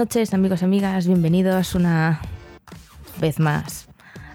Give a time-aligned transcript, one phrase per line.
[0.00, 1.06] Buenas noches, amigos y amigas.
[1.06, 2.22] Bienvenidos una
[3.20, 3.86] vez más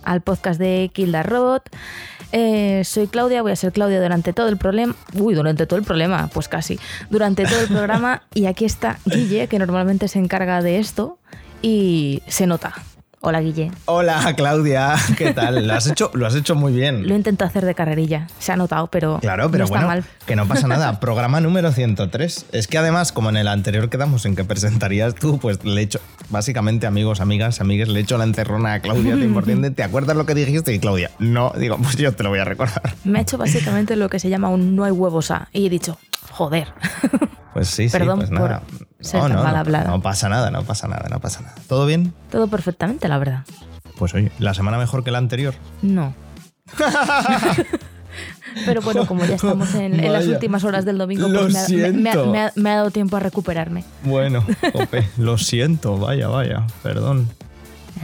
[0.03, 1.71] al podcast de Kill the Robot.
[2.31, 4.95] Eh, soy Claudia, voy a ser Claudia durante todo el problema.
[5.15, 6.79] Uy, durante todo el problema, pues casi.
[7.09, 8.21] Durante todo el programa.
[8.35, 11.17] Y aquí está Guille, que normalmente se encarga de esto.
[11.63, 12.75] Y se nota.
[13.27, 13.71] Hola, Guille.
[13.85, 14.93] Hola, Claudia.
[15.17, 15.65] ¿Qué tal?
[15.67, 17.07] Lo has hecho, lo has hecho muy bien.
[17.07, 18.27] Lo intento hacer de carrerilla.
[18.37, 19.17] Se ha notado, pero.
[19.19, 20.05] Claro, pero no está bueno, mal.
[20.27, 20.99] que no pasa nada.
[20.99, 22.45] Programa número 103.
[22.51, 25.83] Es que además, como en el anterior quedamos en que presentarías tú, pues le he
[25.85, 29.73] hecho, básicamente, amigos, amigas, amigues, le he hecho la encerrona a Claudia 100%.
[29.73, 30.71] ¿Te acuerdas lo que dijiste?
[30.75, 32.93] Y Claudia, no, digo, pues yo te lo voy a recordar.
[33.05, 35.49] Me ha hecho básicamente lo que se llama un no hay huevos a.
[35.51, 35.97] Y he dicho,
[36.29, 36.67] joder.
[37.55, 38.59] Pues sí, Perdón sí, pues nada.
[38.59, 39.89] por ser tan mal no, hablada.
[39.89, 41.55] no pasa nada, no pasa nada, no pasa nada.
[41.67, 42.13] ¿Todo bien?
[42.31, 43.43] Todo perfectamente, la verdad.
[43.97, 45.53] Pues oye, la semana mejor que la anterior.
[45.81, 46.13] No.
[48.65, 51.67] Pero bueno, como ya estamos en, en las últimas horas del domingo, pues me ha,
[51.67, 52.31] me- me ha- siento.
[52.31, 53.83] me ha- me ha dado tiempo a recuperarme.
[54.03, 57.29] Bueno, jope, lo siento, vaya, vaya, perdón.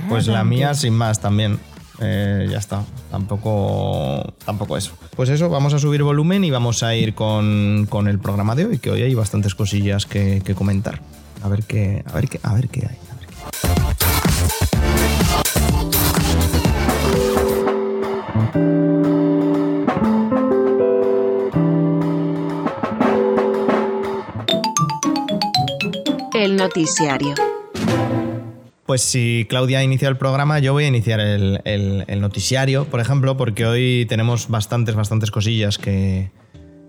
[0.09, 1.59] Pues la mía sin más también.
[2.01, 2.83] Eh, ya está.
[3.11, 4.93] Tampoco, tampoco eso.
[5.15, 8.65] Pues eso, vamos a subir volumen y vamos a ir con, con el programa de
[8.65, 10.99] hoy, que hoy hay bastantes cosillas que, que comentar.
[11.43, 12.97] A ver qué, a ver qué, a ver qué hay.
[26.33, 27.35] El noticiario.
[28.91, 33.65] Pues si Claudia inicia el programa, yo voy a iniciar el, noticiario, por ejemplo, porque
[33.65, 36.29] hoy tenemos bastantes, bastantes cosillas que,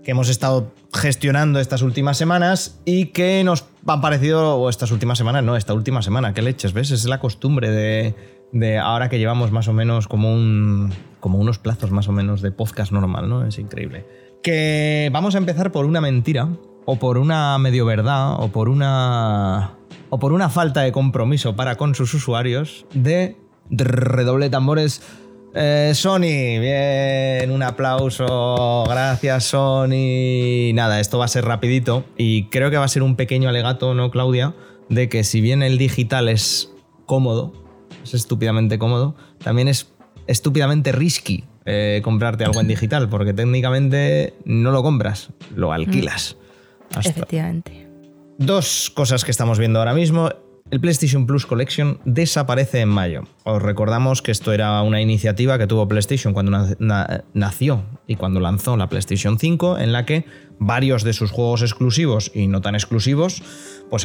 [0.03, 5.17] que hemos estado gestionando estas últimas semanas y que nos han parecido, o estas últimas
[5.17, 6.91] semanas, no, esta última semana, qué leches, ¿ves?
[6.91, 8.15] Es la costumbre de,
[8.51, 10.91] de ahora que llevamos más o menos como, un,
[11.21, 13.47] como unos plazos más o menos de podcast normal, ¿no?
[13.47, 14.05] Es increíble.
[14.43, 16.49] Que vamos a empezar por una mentira,
[16.85, 19.77] o por una medio verdad, o por una
[20.13, 23.35] o por una falta de compromiso para con sus usuarios de
[23.71, 25.01] redoble tambores
[25.55, 26.59] eh, Sony.
[26.59, 28.83] Bien, un aplauso.
[28.87, 30.71] Gracias Sony.
[30.75, 33.95] Nada, esto va a ser rapidito y creo que va a ser un pequeño alegato,
[33.95, 34.53] ¿no, Claudia?
[34.87, 36.71] De que si bien el digital es
[37.07, 37.51] cómodo,
[38.03, 39.91] es estúpidamente cómodo, también es
[40.27, 46.37] estúpidamente risky eh, comprarte algo en digital, porque técnicamente no lo compras, lo alquilas.
[46.95, 47.87] Hasta- Efectivamente.
[48.45, 50.29] Dos cosas que estamos viendo ahora mismo.
[50.71, 53.23] El PlayStation Plus Collection desaparece en mayo.
[53.43, 58.15] Os recordamos que esto era una iniciativa que tuvo PlayStation cuando na- na- nació y
[58.15, 60.25] cuando lanzó la PlayStation 5, en la que
[60.59, 63.43] varios de sus juegos exclusivos y no tan exclusivos,
[63.89, 64.03] pues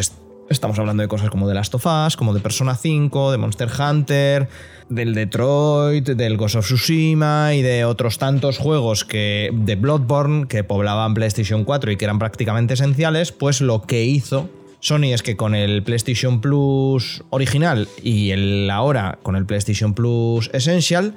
[0.48, 3.68] estamos hablando de cosas como The Last of Us, como de Persona 5, de Monster
[3.78, 4.48] Hunter,
[4.88, 10.64] del Detroit, del Ghost of Tsushima y de otros tantos juegos que de Bloodborne que
[10.64, 14.48] poblaban PlayStation 4 y que eran prácticamente esenciales, pues lo que hizo
[14.80, 20.50] Sony es que con el PlayStation Plus original y el ahora con el PlayStation Plus
[20.52, 21.14] Essential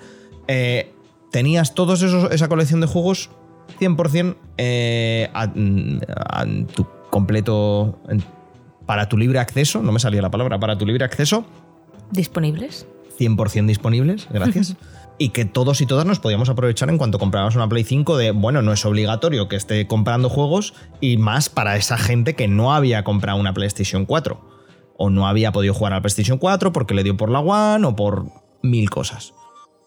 [0.48, 0.92] eh,
[1.32, 3.30] tenías esos esa colección de juegos
[3.80, 5.48] 100% eh, a,
[6.74, 8.00] tu completo
[8.86, 11.46] para tu libre acceso, no me salía la palabra, para tu libre acceso
[12.12, 12.88] ¿Disponibles?
[13.18, 14.76] 100% disponibles, gracias.
[15.18, 18.32] y que todos y todas nos podíamos aprovechar en cuanto comprabas una Play 5 de,
[18.32, 22.74] bueno, no es obligatorio que esté comprando juegos y más para esa gente que no
[22.74, 24.42] había comprado una PlayStation 4
[24.98, 27.86] o no había podido jugar a la PlayStation 4 porque le dio por la One
[27.86, 28.26] o por
[28.62, 29.34] mil cosas.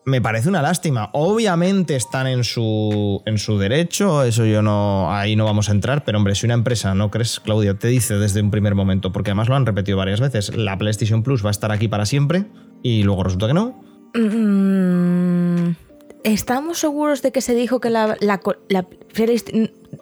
[0.07, 1.09] Me parece una lástima.
[1.13, 6.05] Obviamente están en su, en su derecho, eso yo no, ahí no vamos a entrar,
[6.05, 7.77] pero hombre, si una empresa, ¿no crees, Claudio?
[7.77, 11.23] Te dice desde un primer momento, porque además lo han repetido varias veces, la PlayStation
[11.23, 12.45] Plus va a estar aquí para siempre
[12.83, 13.83] y luego resulta que no.
[14.15, 15.75] Mm,
[16.23, 18.17] ¿Estamos seguros de que se dijo que la,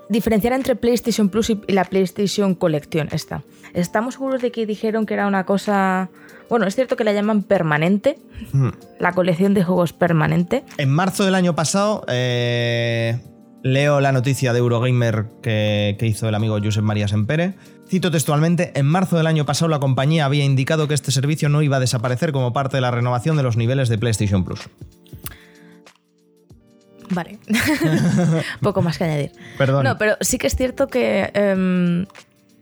[0.09, 3.45] diferenciar entre PlayStation Plus y y la PlayStation Collection esta?
[3.73, 6.11] ¿Estamos seguros de que dijeron que era una cosa...
[6.53, 8.19] Bueno, es cierto que la llaman permanente,
[8.53, 8.69] Hmm.
[9.01, 10.65] la colección de juegos permanente.
[10.77, 13.19] En marzo del año pasado, eh,
[13.63, 17.55] leo la noticia de Eurogamer que, que hizo el amigo Josep María Sempere.
[17.89, 21.63] Cito textualmente, en marzo del año pasado la compañía había indicado que este servicio no
[21.63, 24.61] iba a desaparecer como parte de la renovación de los niveles de PlayStation Plus.
[27.09, 27.39] Vale.
[28.61, 29.33] Poco más que añadir.
[29.57, 29.85] Perdón.
[29.85, 32.05] No, pero sí que es cierto que em,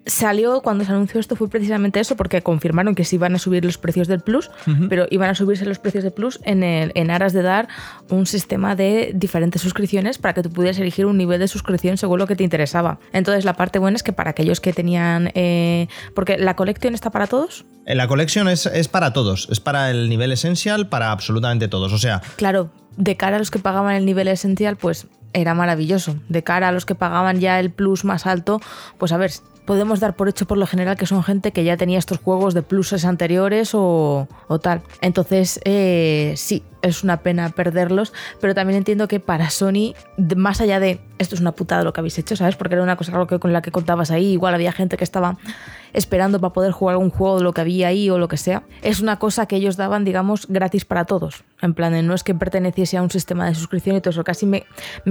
[0.07, 3.65] salió cuando se anunció esto fue precisamente eso, porque confirmaron que sí iban a subir
[3.65, 4.51] los precios del Plus,
[4.89, 7.69] pero iban a subirse los precios del Plus en, el- en aras de dar
[8.09, 12.19] un sistema de diferentes suscripciones para que tú pudieras elegir un nivel de suscripción según
[12.19, 12.99] lo que te interesaba.
[13.13, 15.31] Entonces la parte buena es que para aquellos que tenían...
[15.35, 17.65] eh, porque la colección está para todos.
[17.87, 21.93] Eh, La colección es, es para todos, es para el nivel esencial, para absolutamente todos.
[21.93, 26.17] O sea, Claro, de cara a los que pagaban el nivel esencial, pues era maravilloso.
[26.29, 28.61] De cara a los que pagaban ya el plus más alto,
[28.99, 29.31] pues a ver,
[29.65, 32.55] podemos dar por hecho por lo general que son gente que ya tenía estos juegos
[32.55, 34.29] de pluses anteriores o,
[34.63, 34.83] tal.
[35.01, 39.95] Entonces, eh, sí, es una pena perderlos, pero también entiendo que para Sony,
[40.37, 42.57] más allá de esto es una putada lo que habéis hecho, ¿sabes?
[42.57, 45.37] Porque era una cosa con la que contabas ahí, igual había gente que estaba
[45.93, 48.63] esperando para poder jugar algún juego de lo que había ahí o lo que sea.
[48.83, 51.45] Es una cosa que ellos daban, digamos, gratis para todos.
[51.61, 54.47] En plan, no es que perteneciese a un sistema de suscripción y todo eso, casi
[54.47, 54.65] me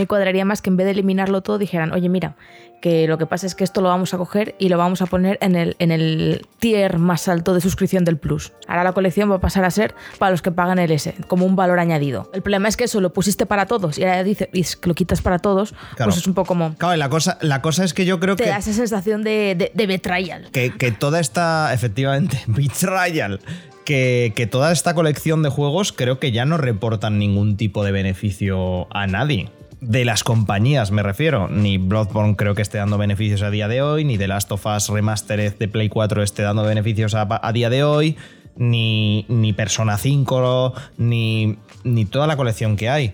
[0.07, 2.35] cuadraría más que en vez de eliminarlo todo dijeran, oye, mira,
[2.81, 5.05] que lo que pasa es que esto lo vamos a coger y lo vamos a
[5.05, 8.53] poner en el, en el tier más alto de suscripción del Plus.
[8.67, 11.45] Ahora la colección va a pasar a ser para los que pagan el S, como
[11.45, 12.29] un valor añadido.
[12.33, 15.21] El problema es que eso lo pusiste para todos y ahora dices que lo quitas
[15.21, 16.75] para todos, pues es un poco como...
[16.75, 18.43] Claro, la cosa, la cosa es que yo creo que...
[18.43, 20.49] Te da esa sensación de, de, betrayal.
[20.51, 23.39] Que, que toda esta, efectivamente, betrayal
[23.85, 27.91] que, que, toda esta colección de juegos creo que ya no reportan ningún tipo de
[27.91, 29.49] beneficio a nadie
[29.81, 31.47] de las compañías me refiero.
[31.47, 34.65] Ni Bloodborne creo que esté dando beneficios a día de hoy, ni The Last of
[34.65, 38.17] Us Remastered de Play 4 esté dando beneficios a, día de hoy,
[38.55, 43.13] ni, ni Persona 5, ni, ni toda la colección que hay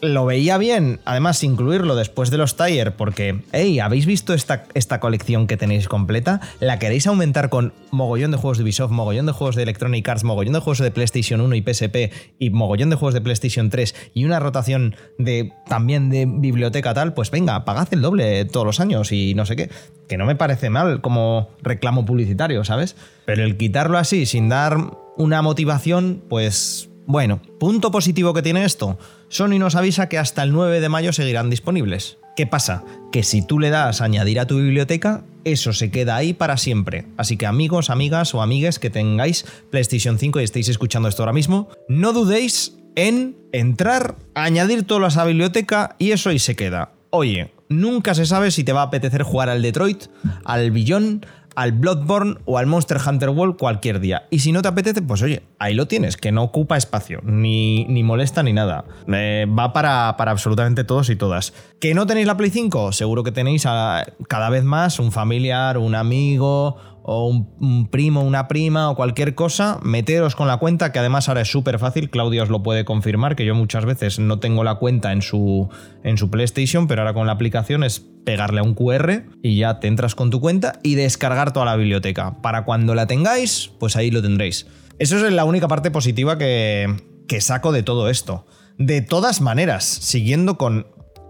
[0.00, 5.00] lo veía bien, además, incluirlo después de los Tire, porque, hey, ¿habéis visto esta, esta
[5.00, 6.40] colección que tenéis completa?
[6.60, 10.24] ¿La queréis aumentar con mogollón de juegos de Ubisoft, mogollón de juegos de Electronic Arts,
[10.24, 11.96] mogollón de juegos de PlayStation 1 y PSP
[12.38, 17.14] y mogollón de juegos de PlayStation 3 y una rotación de también de biblioteca tal?
[17.14, 19.70] Pues venga, pagad el doble todos los años y no sé qué.
[20.08, 22.96] Que no me parece mal como reclamo publicitario, ¿sabes?
[23.24, 24.76] Pero el quitarlo así sin dar
[25.16, 28.98] una motivación, pues bueno, punto positivo que tiene esto.
[29.28, 32.18] Sony nos avisa que hasta el 9 de mayo seguirán disponibles.
[32.36, 32.84] ¿Qué pasa?
[33.10, 37.06] Que si tú le das añadir a tu biblioteca, eso se queda ahí para siempre.
[37.16, 41.32] Así que amigos, amigas o amigues que tengáis PlayStation 5 y estéis escuchando esto ahora
[41.32, 46.92] mismo, no dudéis en entrar, añadir todo a esa biblioteca y eso ahí se queda.
[47.10, 50.04] Oye, nunca se sabe si te va a apetecer jugar al Detroit,
[50.44, 51.24] al Billón,
[51.56, 54.28] al Bloodborne o al Monster Hunter World cualquier día.
[54.30, 57.84] Y si no te apetece, pues oye, ahí lo tienes, que no ocupa espacio, ni,
[57.86, 58.84] ni molesta ni nada.
[59.08, 61.54] Eh, va para, para, absolutamente todos y todas.
[61.80, 62.92] ¿Que no tenéis la Play 5?
[62.92, 66.76] Seguro que tenéis cada vez más un familiar, un amigo
[67.08, 71.42] o un, primo, una prima o cualquier cosa, meteros con la cuenta, que además ahora
[71.42, 74.74] es súper fácil, Claudia os lo puede confirmar, que yo muchas veces no tengo la
[74.74, 75.68] cuenta en su,
[76.02, 79.78] en su PlayStation, pero ahora con la aplicación es pegarle a un QR y ya
[79.78, 82.42] te entras con tu cuenta y descargar toda la biblioteca.
[82.42, 84.66] Para cuando la tengáis, pues ahí lo tendréis.
[84.98, 86.92] Eso es la única parte positiva que,
[87.28, 88.46] que saco de todo esto.
[88.78, 90.88] De todas maneras, siguiendo con...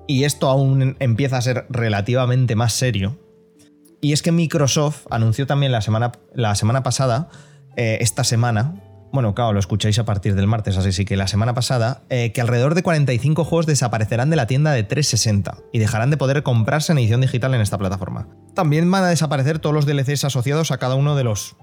[0.09, 3.19] Y esto aún empieza a ser relativamente más serio
[4.07, 7.29] y es que Microsoft anunció también la semana, la semana pasada,
[7.77, 8.81] eh, esta semana,
[9.13, 12.41] bueno, claro, lo escucháis a partir del martes, así que la semana pasada, eh, que
[12.41, 16.93] alrededor de 45 juegos desaparecerán de la tienda de 360 y dejarán de poder comprarse
[16.93, 18.29] en edición digital en esta plataforma.
[18.55, 21.57] También van a desaparecer todos los DLCs asociados a cada uno de los,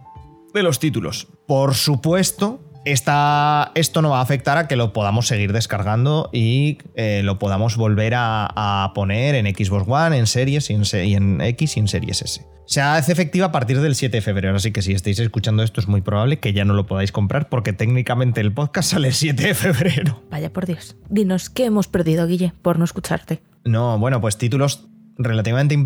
[0.54, 1.30] de los títulos.
[1.48, 7.22] Por supuesto, esto no va a afectar a que lo podamos seguir descargando y eh,
[7.24, 10.74] lo podamos volver a, poner en Xbox One, en series y
[11.16, 12.46] en, X y en series S.
[12.66, 15.82] Se hace efectiva a partir del 7 de febrero, así que si estáis escuchando esto
[15.82, 19.14] es muy probable que ya no lo podáis comprar porque técnicamente el podcast sale el
[19.14, 20.24] 7 de febrero.
[20.32, 20.96] Vaya por Dios.
[21.10, 23.42] Dinos, ¿qué hemos perdido, Guille, por no escucharte?
[23.66, 24.88] No, bueno, pues títulos
[25.18, 25.78] relativamente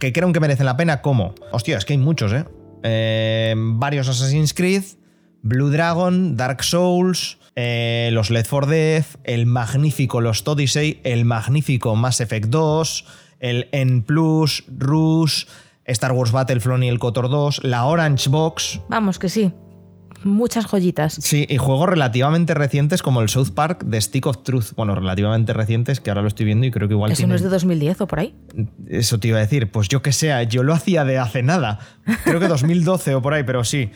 [0.00, 1.34] que creo que merecen la pena, ¿cómo?
[1.52, 2.44] Hostia, es que hay muchos, ¿eh?
[2.82, 4.82] eh varios Assassin's Creed,
[5.42, 11.96] Blue Dragon, Dark Souls, eh, los Left 4 Dead, el magnífico Los Odyssey, el magnífico
[11.96, 13.04] Mass Effect 2,
[13.40, 15.44] el N Plus, Rush,
[15.84, 18.80] Star Wars Battlefront y el Cotor 2, la Orange Box.
[18.88, 19.52] Vamos, que sí.
[20.24, 21.14] Muchas joyitas.
[21.14, 24.74] Sí, y juegos relativamente recientes como el South Park de Stick of Truth.
[24.76, 27.12] Bueno, relativamente recientes, que ahora lo estoy viendo y creo que igual.
[27.12, 28.34] ¿Eso no es de 2010 o por ahí?
[28.88, 29.70] Eso te iba a decir.
[29.70, 31.78] Pues yo que sea, yo lo hacía de hace nada.
[32.24, 33.90] Creo que 2012 o por ahí, pero sí.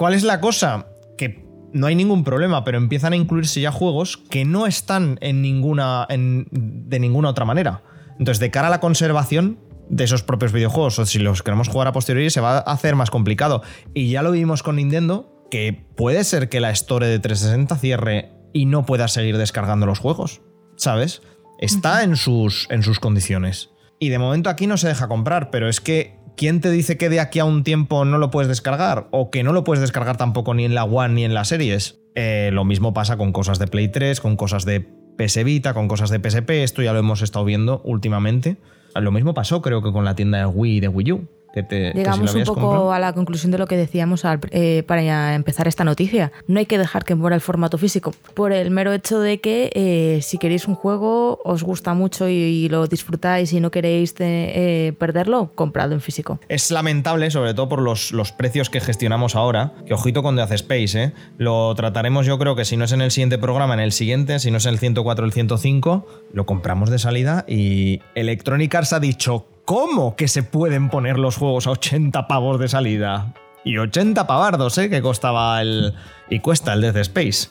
[0.00, 0.86] ¿Cuál es la cosa?
[1.18, 5.42] Que no hay ningún problema, pero empiezan a incluirse ya juegos que no están en
[5.42, 7.82] ninguna, de ninguna otra manera.
[8.18, 9.58] Entonces, de cara a la conservación
[9.90, 12.96] de esos propios videojuegos, o si los queremos jugar a posteriori, se va a hacer
[12.96, 13.62] más complicado.
[13.92, 18.32] Y ya lo vimos con Nintendo, que puede ser que la Store de 360 cierre
[18.54, 20.40] y no pueda seguir descargando los juegos,
[20.76, 21.20] ¿sabes?
[21.58, 23.68] Está en, sus, en sus condiciones.
[23.98, 27.10] Y de momento aquí no se deja comprar, pero es que ¿quién te dice que
[27.10, 29.08] de aquí a un tiempo no lo puedes descargar?
[29.10, 32.00] O que no lo puedes descargar tampoco ni en la One ni en las series.
[32.14, 34.80] Eh, lo mismo pasa con cosas de Play 3, con cosas de
[35.18, 38.56] PS Vita, con cosas de PSP, esto ya lo hemos estado viendo últimamente.
[38.94, 41.28] Lo mismo pasó creo que con la tienda de Wii y de Wii U.
[41.52, 45.68] Que te, Llegamos un poco a la conclusión de lo que decíamos eh, para empezar
[45.68, 46.32] esta noticia.
[46.46, 49.70] No hay que dejar que muera el formato físico, por el mero hecho de que
[49.74, 54.92] eh, si queréis un juego, os gusta mucho y, lo disfrutáis y no queréis eh,
[54.98, 56.38] perderlo, compradlo en físico.
[56.48, 60.54] Es lamentable, sobre todo por los, los precios que gestionamos ahora, que ojito con Hace
[60.54, 61.12] Space.
[61.38, 64.38] Lo trataremos yo creo que si no es en el siguiente programa, en el siguiente,
[64.38, 68.74] si no es en el 104 o el 105, lo compramos de salida y Electronic
[68.74, 73.32] Arts ha dicho ¿Cómo que se pueden poner los juegos a 80 pavos de salida?
[73.64, 74.90] Y 80 pavardos, ¿eh?
[74.90, 75.94] Que costaba el.
[76.28, 77.50] Y cuesta el Death Space.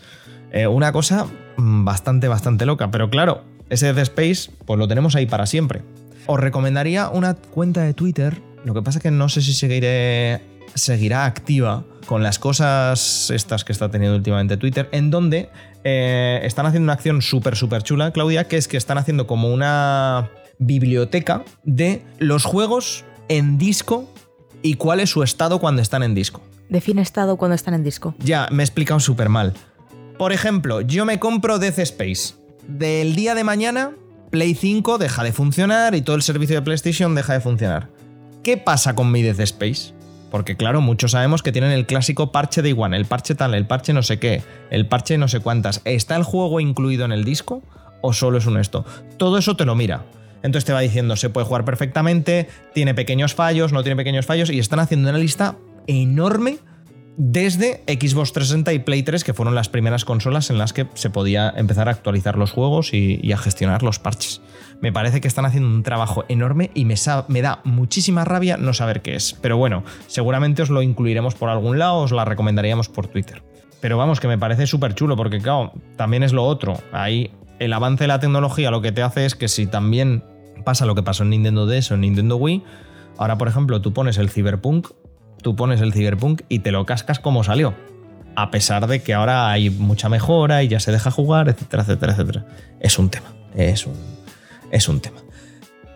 [0.52, 2.92] Eh, una cosa mm, bastante, bastante loca.
[2.92, 5.82] Pero claro, ese Death Space, pues lo tenemos ahí para siempre.
[6.26, 8.42] Os recomendaría una cuenta de Twitter.
[8.66, 10.42] Lo que pasa es que no sé si seguiré,
[10.76, 15.48] seguirá activa con las cosas estas que está teniendo últimamente Twitter, en donde
[15.86, 19.54] eh, están haciendo una acción súper, súper chula, Claudia, que es que están haciendo como
[19.54, 24.08] una biblioteca de los juegos en disco
[24.62, 26.42] y cuál es su estado cuando están en disco.
[26.70, 28.14] Define estado cuando están en disco.
[28.20, 29.54] Ya, me he explicado súper mal.
[30.18, 32.36] Por ejemplo, yo me compro Death Space.
[32.68, 33.92] Del día de mañana,
[34.30, 37.90] Play 5 deja de funcionar y todo el servicio de PlayStation deja de funcionar.
[38.44, 39.94] ¿Qué pasa con mi Death Space?
[40.30, 43.66] Porque claro, muchos sabemos que tienen el clásico parche de igual, el parche tal, el
[43.66, 45.82] parche no sé qué, el parche no sé cuántas.
[45.86, 47.64] ¿Está el juego incluido en el disco
[48.02, 48.86] o solo es un esto?
[49.18, 50.06] Todo eso te lo mira.
[50.44, 54.50] Entonces te va diciendo, se puede jugar perfectamente, tiene pequeños fallos, no tiene pequeños fallos,
[54.50, 56.60] y están haciendo una lista enorme
[57.22, 61.10] desde Xbox 360 y Play 3, que fueron las primeras consolas en las que se
[61.10, 64.42] podía empezar a actualizar los juegos y, a gestionar los parches.
[64.80, 66.96] Me parece que están haciendo un trabajo enorme y me,
[67.42, 69.36] da muchísima rabia no saber qué es.
[69.42, 73.44] Pero bueno, seguramente os lo incluiremos por algún lado, os la recomendaríamos por Twitter.
[73.82, 76.80] Pero vamos, que me parece súper chulo, porque claro, también es lo otro.
[77.60, 80.24] El avance de la tecnología lo que te hace es que si también
[80.66, 82.64] pasa lo que pasó en Nintendo DS o en Nintendo Wii,
[83.18, 84.90] ahora por ejemplo tú pones el Cyberpunk,
[85.42, 87.76] tú pones el Cyberpunk y te lo cascas como salió.
[88.36, 92.14] A pesar de que ahora hay mucha mejora y ya se deja jugar, etcétera, etcétera,
[92.14, 92.46] etcétera.
[92.80, 93.96] Es un tema, es un,
[94.72, 95.20] es un tema.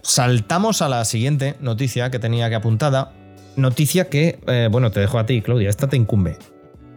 [0.01, 3.13] Saltamos a la siguiente noticia que tenía que apuntada.
[3.55, 6.38] Noticia que, eh, bueno, te dejo a ti, Claudia, esta te incumbe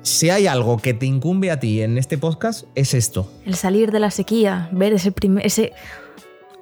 [0.07, 3.29] si hay algo que te incumbe a ti en este podcast, es esto.
[3.45, 5.73] El salir de la sequía, ver ese, ese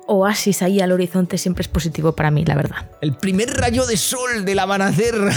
[0.06, 2.90] oasis ahí al horizonte siempre es positivo para mí, la verdad.
[3.02, 5.14] El primer rayo de sol del amanecer.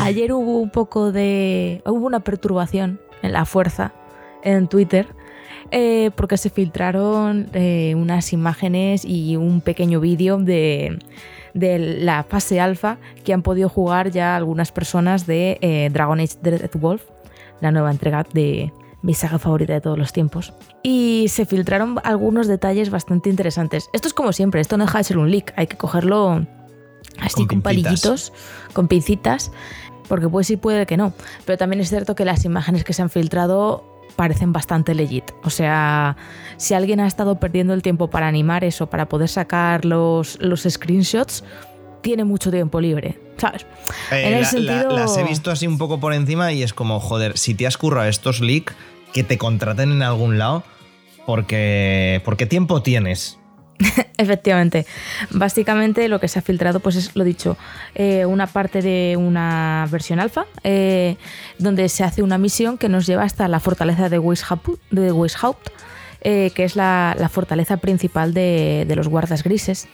[0.00, 1.82] Ayer hubo un poco de...
[1.86, 3.92] hubo una perturbación en la fuerza
[4.42, 5.06] en Twitter.
[5.70, 10.98] Eh, porque se filtraron eh, unas imágenes y un pequeño vídeo de
[11.58, 16.38] de la fase alfa que han podido jugar ya algunas personas de eh, Dragon Age
[16.74, 17.02] Wolf,
[17.60, 18.72] la nueva entrega de
[19.02, 20.52] mi saga favorita de todos los tiempos.
[20.82, 23.88] Y se filtraron algunos detalles bastante interesantes.
[23.92, 26.46] Esto es como siempre, esto no deja de ser un leak, hay que cogerlo
[27.20, 28.32] así con, palillitos,
[28.72, 29.50] con pincitas,
[30.08, 31.12] porque puede sí, puede que no.
[31.44, 35.24] Pero también es cierto que las imágenes que se han filtrado parecen bastante legit.
[35.42, 36.16] O sea,
[36.56, 40.62] si alguien ha estado perdiendo el tiempo para animar eso, para poder sacar los, los
[40.62, 41.44] screenshots,
[42.00, 43.66] tiene mucho tiempo libre, ¿sabes?
[44.10, 44.90] Eh, en el sentido...
[44.90, 47.76] las he visto así un poco por encima y es como, joder, si te has
[47.76, 48.74] currado estos leaks,
[49.12, 50.64] que te contraten en algún lado,
[51.26, 53.37] porque, porque tiempo tienes.
[54.16, 54.86] Efectivamente.
[55.30, 57.56] Básicamente lo que se ha filtrado, pues es lo dicho,
[57.94, 61.16] eh, una parte de una versión alfa, eh,
[61.58, 65.68] donde se hace una misión que nos lleva hasta la fortaleza de Weishaupt,
[66.20, 69.88] eh, que es la, fortaleza principal de, los guardas grises.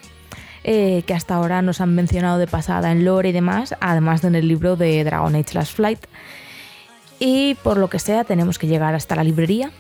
[0.63, 4.35] que hasta ahora nos han mencionado de pasada en lore y demás, además de en
[4.35, 6.07] el libro de Dragon Age Last Flight.
[7.19, 9.71] Y por lo que sea, tenemos que llegar hasta la librería,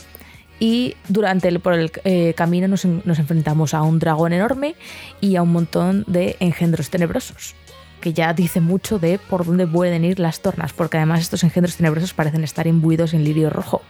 [0.64, 4.76] y durante el, por el eh, camino nos, enfrentamos a un dragón enorme
[5.21, 7.54] y a un montón de engendros tenebrosos,
[8.00, 11.76] que ya dice mucho de por dónde pueden ir las tornas, porque además estos engendros
[11.76, 13.83] tenebrosos parecen estar imbuidos en lirio rojo.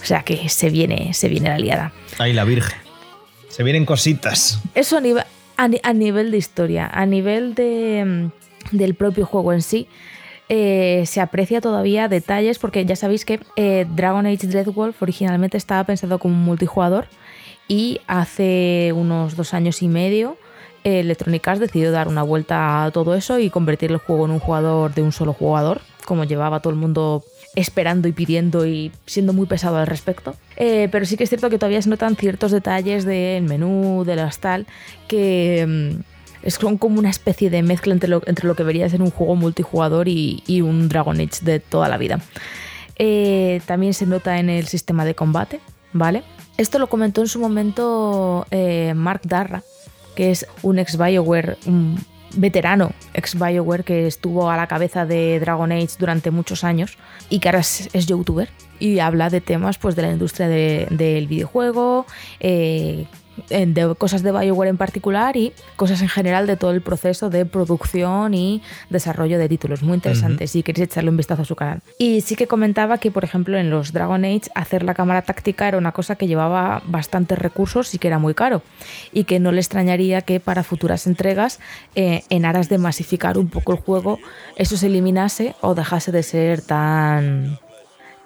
[0.00, 1.92] O sea que se viene, se viene la liada.
[2.20, 2.78] Ahí la Virgen.
[3.48, 4.60] Se vienen cositas.
[4.76, 5.24] Eso a nivel,
[5.56, 8.30] a nivel de historia, a nivel de,
[8.70, 9.88] mm, del propio juego en sí.
[10.48, 15.84] Eh, se aprecia todavía detalles, porque ya sabéis que eh, Dragon Age Dreadwolf originalmente estaba
[15.84, 17.06] pensado como un multijugador
[17.66, 20.38] y hace unos dos años y medio
[20.84, 24.30] eh, Electronic Arts decidió dar una vuelta a todo eso y convertir el juego en
[24.30, 27.24] un jugador de un solo jugador, como llevaba todo el mundo
[27.54, 30.34] esperando y pidiendo y siendo muy pesado al respecto.
[30.56, 34.38] pero sí que es cierto que todavía se notan ciertos detalles del menú, de las
[34.38, 34.66] tal,
[35.08, 35.98] que
[36.42, 39.36] es como una especie de mezcla entre lo, entre lo que debería ser un juego
[39.36, 42.20] multijugador y, un Dragon Age de toda la vida.
[42.96, 45.60] Eh, también se nota en el sistema de combate,
[45.92, 46.22] ¿vale?
[46.56, 49.62] Esto lo comentó en su momento eh, Mark Darra,
[50.16, 51.56] que es un ex BioWare
[52.34, 56.98] veterano ex BioWare que estuvo a la cabeza de Dragon Age durante muchos años
[57.30, 62.06] y que ahora es, youtuber y habla de temas pues, de la industria del videojuego,
[62.40, 63.06] eh,
[63.48, 67.46] de cosas de Bioware en particular y cosas en general de todo el proceso de
[67.46, 69.82] producción y desarrollo de títulos.
[69.82, 71.80] Muy interesante si queréis echarle un vistazo a su canal.
[71.98, 75.68] Y sí que comentaba que, por ejemplo, en los Dragon Age hacer la cámara táctica
[75.68, 78.62] era una cosa que llevaba bastantes recursos y que era muy caro.
[79.12, 81.60] Y que no le extrañaría que para futuras entregas,
[81.94, 84.18] eh, en aras de masificar un poco el juego,
[84.56, 87.58] eso se eliminase o dejase de ser tan...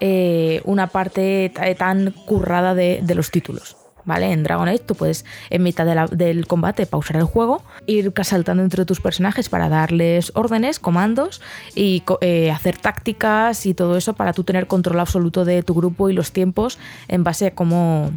[0.05, 3.82] Eh, una parte tan currada de los títulos.
[4.05, 4.33] ¿Vale?
[4.33, 8.85] En Dragon Age tú puedes en mitad del combate pausar el juego, ir saltando entre
[8.85, 11.41] tus personajes para darles órdenes, comandos
[11.75, 16.11] y eh, hacer tácticas y todo eso para tú tener control absoluto de tu grupo
[16.11, 16.79] y los tiempos
[17.09, 18.11] en base a cómo,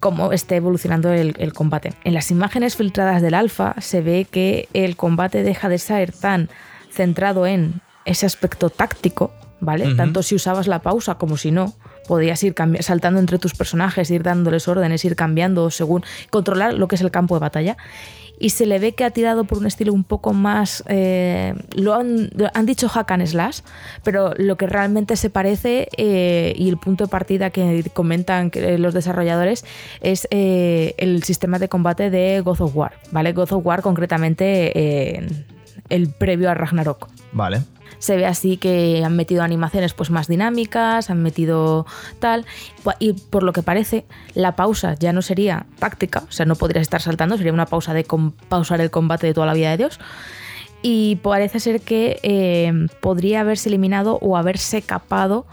[0.00, 1.94] cómo esté evolucionando el, combate.
[2.04, 6.48] En las imágenes filtradas del alfa se ve que el combate deja de ser tan
[6.90, 9.94] centrado en ese aspecto táctico, ¿vale?
[9.94, 11.74] Tanto si usabas la pausa como si no
[12.06, 16.96] podías ir saltando entre tus personajes, ir dándoles órdenes, ir cambiando según controlar lo que
[16.96, 17.76] es el campo de batalla.
[18.38, 20.84] Y se le ve que ha tirado por un estilo un poco más.
[20.88, 22.30] Eh, lo, han,
[22.66, 23.60] dicho hack and slash,
[24.04, 28.92] pero lo que realmente se parece eh, y el punto de partida que comentan los
[28.92, 29.64] desarrolladores
[30.02, 32.92] es eh, el sistema de combate de God of War.
[33.10, 33.32] ¿Vale?
[33.32, 35.26] God of War, concretamente,
[35.88, 37.08] el previo a Ragnarok.
[37.32, 41.86] Vale se ve así que han metido animaciones pues más dinámicas, han metido
[42.18, 42.46] tal,
[42.98, 46.82] y por lo que parece la pausa ya no sería táctica, o sea, no podrías
[46.82, 48.06] estar saltando, sería una pausa de
[48.48, 50.00] pausar el combate de toda la vida de Dios.
[50.82, 55.46] Y parece ser que eh, podría haberse eliminado o haberse capado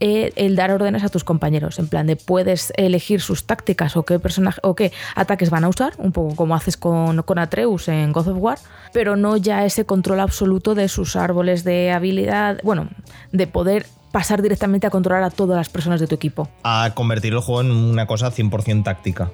[0.00, 1.78] eh, el dar órdenes a tus compañeros.
[1.78, 5.68] En plan de puedes elegir sus tácticas o qué personaje o qué ataques van a
[5.68, 8.58] usar, un poco como haces con, con Atreus en God of War,
[8.92, 12.88] pero no ya ese control absoluto de sus árboles de habilidad, bueno,
[13.32, 16.48] de poder pasar directamente a controlar a todas las personas de tu equipo.
[16.62, 19.30] A convertir el juego en una cosa 100% táctica.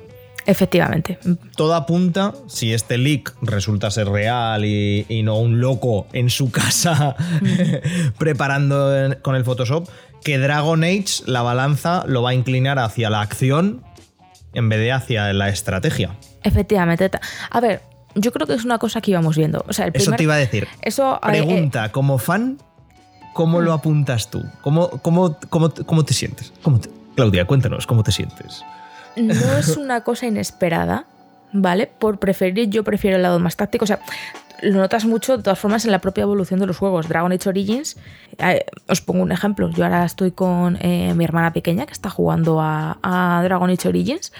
[0.47, 1.19] Efectivamente.
[1.57, 7.17] Todo apunta, si este leak resulta ser real y, no un loco en su casa
[8.19, 9.89] preparando con el Photoshop,
[10.25, 13.85] que Dragon Age la balanza lo va a inclinar hacia la acción
[14.55, 16.17] en vez de hacia la estrategia.
[16.43, 17.11] Efectivamente.
[17.51, 17.83] A ver,
[18.15, 19.65] yo creo que es una cosa que íbamos viendo.
[19.69, 20.67] eso te iba a decir.
[20.83, 22.59] Eso, eh, Pregunta, como fan,
[23.35, 23.75] ¿cómo lo mm.
[23.75, 24.45] apuntas tú?
[24.63, 26.53] ¿Cómo, cómo, cómo, te sientes?
[27.15, 28.65] Claudia, cuéntanos, ¿cómo te sientes?
[29.17, 31.07] No es una cosa inesperada,
[31.53, 31.87] ¿vale?
[31.87, 33.85] Por preferir, yo prefiero el lado más táctico.
[33.85, 34.01] O sea,
[34.63, 37.09] lo notas mucho de todas formas en la propia evolución de los juegos.
[37.09, 37.97] Dragon Age Origins,
[38.39, 39.71] eh, os pongo un ejemplo.
[39.71, 43.89] Yo ahora estoy con eh, mi hermana pequeña que está jugando a, a Dragon Age
[43.89, 44.33] Origins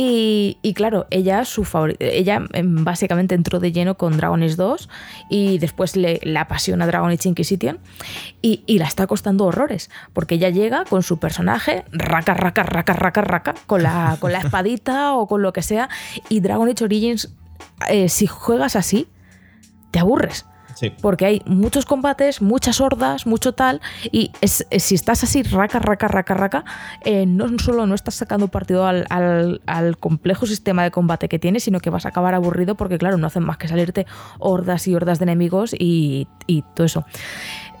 [0.00, 1.66] y, claro, ella, su
[1.98, 4.88] ella em, básicamente entró de lleno con Dragon Age 2
[5.28, 7.80] y después le, apasiona Dragon Age Inquisition
[8.40, 12.92] y, y, la está costando horrores, porque ella llega con su personaje, raca, raca, raca,
[12.92, 15.88] raca, raca, con la, con la espadita o con lo que sea,
[16.28, 17.34] y Dragon Age Origins,
[17.88, 19.08] eh, si juegas así,
[19.90, 20.46] te aburres.
[21.00, 23.80] Porque hay muchos combates, muchas hordas, mucho tal,
[24.12, 26.64] y si estás así raca, raca, raca, raca,
[27.04, 29.58] eh, no solo no estás sacando partido al,
[29.98, 33.26] complejo sistema de combate que tienes, sino que vas a acabar aburrido porque, claro, no
[33.26, 34.06] hacen más que salirte
[34.38, 36.28] hordas y hordas de enemigos y,
[36.74, 37.04] todo eso.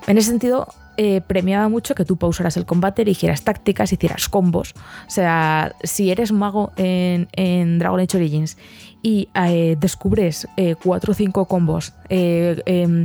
[0.06, 4.74] En ese sentido, eh, premiaba mucho que tú pausaras el combate, eligieras tácticas, hicieras combos.
[5.06, 8.56] O sea, si eres mago en, en Dragon Age Origins
[9.02, 13.04] y eh, descubres eh, cuatro o cinco combos, eh, em,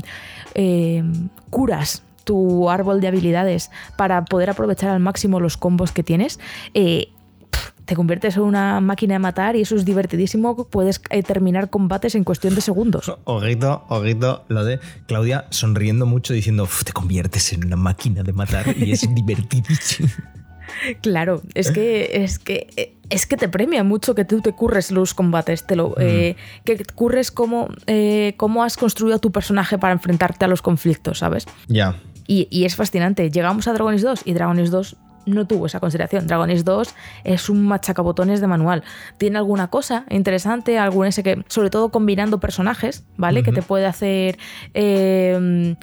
[0.56, 6.40] em, curas tu árbol de habilidades para poder aprovechar al máximo los combos que tienes,
[6.74, 10.56] te conviertes en una máquina de matar y eso es divertidísimo.
[10.70, 13.12] Puedes terminar combates en cuestión de segundos.
[13.26, 18.74] Ojito, ojito, lo de Claudia sonriendo mucho diciendo, te conviertes en una máquina de matar
[18.78, 20.10] y es divertidísimo.
[21.02, 25.14] Claro, es que, es que es que te premia mucho que tú te curres los
[25.14, 30.46] combates, te lo, eh, que curres cómo, eh, cómo has construido tu personaje para enfrentarte
[30.46, 31.46] a los conflictos, ¿sabes?
[31.68, 31.96] Ya.
[32.26, 33.30] Y, es fascinante.
[33.30, 34.96] Llegamos a Dragones 2 y Dragones 2
[35.28, 36.26] no tuvo esa consideración.
[36.26, 38.84] Dragones 2 es un machacabotones de manual.
[39.18, 43.44] Tiene alguna cosa interesante, algún ese que, sobre todo combinando personajes, ¿vale?
[43.44, 44.40] Que te puede hacer
[44.74, 45.76] eh,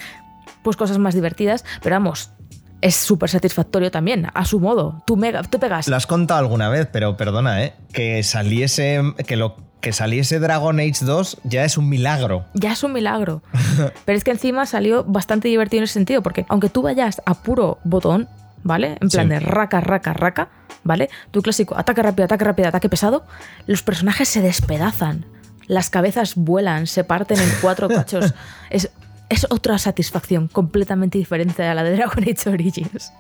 [0.62, 1.64] pues cosas más divertidas.
[1.80, 2.32] Pero vamos,
[2.80, 5.02] es súper satisfactorio también, a su modo.
[5.06, 5.88] Tú, mega, tú pegas.
[5.88, 7.74] Lo has contado alguna vez, pero perdona, ¿eh?
[7.92, 9.02] Que saliese.
[9.26, 12.44] Que lo que saliese Dragon Age 2 ya es un milagro.
[12.54, 13.42] Ya es un milagro.
[14.04, 17.34] pero es que encima salió bastante divertido en ese sentido, porque aunque tú vayas a
[17.34, 18.28] puro botón,
[18.62, 18.98] ¿vale?
[19.00, 20.50] En plan de raca, raca, raca,
[20.84, 21.08] ¿vale?
[21.30, 23.24] Tu clásico ataque rápido, ataque rápido, ataque pesado,
[23.66, 25.24] los personajes se despedazan
[25.70, 28.34] las cabezas vuelan, se parten en cuatro cachos.
[28.70, 28.90] Es,
[29.30, 33.12] es otra satisfacción completamente diferente a la de Dragon Age Origins.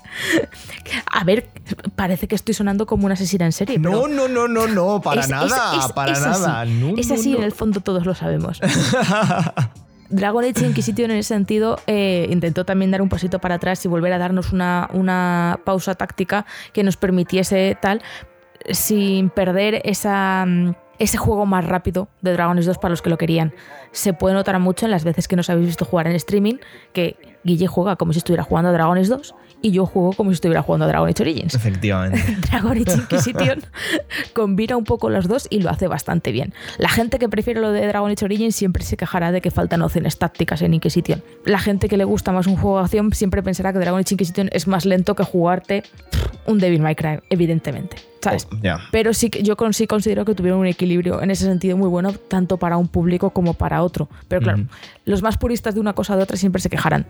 [1.10, 1.48] A ver,
[1.96, 3.78] parece que estoy sonando como una asesina en serie.
[3.78, 5.46] No, pero no, no, no, no, para es- nada,
[5.78, 6.60] es- es- para nada.
[6.62, 6.72] así.
[6.72, 7.38] No, es así, no.
[7.38, 8.60] en el fondo todos lo sabemos.
[10.10, 13.88] Dragon Age Inquisition en ese sentido eh, intentó también dar un pasito para atrás y
[13.88, 18.02] volver a darnos una, una pausa táctica que nos permitiese tal
[18.70, 23.10] sin perder esa, mm, ese juego más rápido de Dragon Age 2 para los que
[23.10, 23.52] lo querían.
[23.90, 26.56] Se puede notar mucho en las veces que nos habéis visto jugar en streaming
[26.92, 30.30] que Guille juega como si estuviera jugando a Dragon Age 2 y yo juego como
[30.30, 31.54] si estuviera jugando a Dragon Age Origins.
[31.54, 32.22] Efectivamente.
[32.50, 33.62] Dragon Age Inquisition
[34.32, 36.54] combina un poco los dos y lo hace bastante bien.
[36.78, 39.82] La gente que prefiere lo de Dragon Age Origins siempre se quejará de que faltan
[39.82, 41.22] opciones tácticas en Inquisition.
[41.44, 44.14] La gente que le gusta más un juego de acción siempre pensará que Dragon Age
[44.14, 45.82] Inquisition es más lento que jugarte
[46.46, 47.96] un Devil May Cry, evidentemente.
[48.22, 48.46] ¿Sabes?
[48.52, 48.56] Oh.
[48.92, 51.88] Pero sí que yo con- sí considero que tuvieron un equilibrio en ese sentido muy
[51.88, 54.10] bueno, tanto para un público como para otro.
[54.28, 54.64] Pero claro,
[55.06, 57.06] los más puristas de una cosa o de otra siempre se quejarán.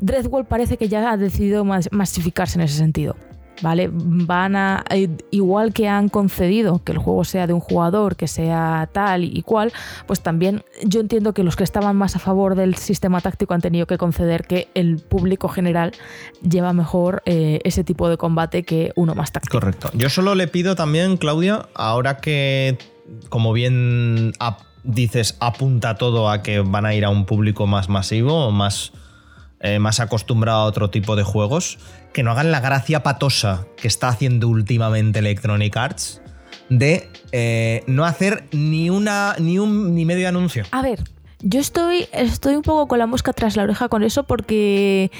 [0.00, 3.16] Dreadwall parece que ya ha decidido mas- masificarse en ese sentido.
[3.60, 3.90] ¿Vale?
[3.92, 4.84] Van a.
[4.88, 9.24] eh, Igual que han concedido que el juego sea de un jugador, que sea tal
[9.24, 9.72] y cual,
[10.06, 13.60] pues también yo entiendo que los que estaban más a favor del sistema táctico han
[13.60, 15.90] tenido que conceder que el público general
[16.48, 19.58] lleva mejor eh, ese tipo de combate que uno más táctico.
[19.58, 19.90] Correcto.
[19.94, 22.78] Yo solo le pido también, Claudia, ahora que,
[23.28, 24.34] como bien
[24.84, 28.92] dices, apunta todo a que van a ir a un público más masivo o más,
[29.60, 31.78] eh, más acostumbrado a otro tipo de juegos,
[32.12, 36.22] que no hagan la gracia patosa que está haciendo últimamente Electronic Arts
[36.68, 40.64] de eh, no hacer ni una ni un ni medio anuncio.
[40.70, 41.02] A ver,
[41.40, 45.10] yo estoy, estoy un poco con la mosca tras la oreja con eso porque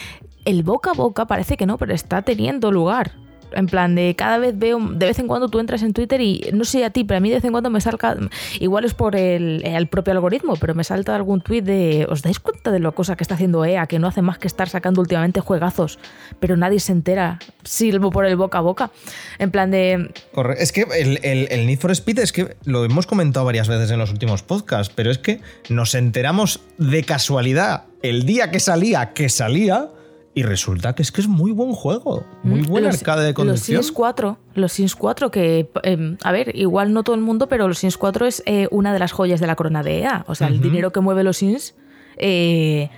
[0.44, 3.12] el boca a boca parece que no, pero está teniendo lugar.
[3.52, 6.50] En plan de cada vez veo, de vez en cuando tú entras en Twitter y
[6.52, 8.16] no sé a ti, pero a mí de vez en cuando me salga,
[8.60, 12.38] igual es por el, el propio algoritmo, pero me salta algún tweet de, ¿os dais
[12.40, 13.86] cuenta de lo cosa que está haciendo EA?
[13.86, 15.98] Que no hace más que estar sacando últimamente juegazos,
[16.40, 18.90] pero nadie se entera, silbo por el boca a boca.
[19.38, 20.10] En plan de,
[20.58, 23.90] Es que el, el- el Need for Speed es que lo hemos comentado varias veces
[23.90, 29.12] en los últimos podcasts, pero es que nos enteramos de casualidad el día que salía,
[29.12, 29.88] que salía,
[30.38, 32.24] y resulta que es que es muy buen juego.
[32.44, 33.76] Muy buen Los- arcade de conducción.
[33.78, 37.48] Los Sims 4, los Sims 4 que, eh, a ver, igual no todo el mundo,
[37.48, 40.24] pero los Sims 4 es eh, una de las joyas de la corona de EA.
[40.28, 41.74] O sea, el dinero que mueve los Sims,
[42.18, 42.88] eh,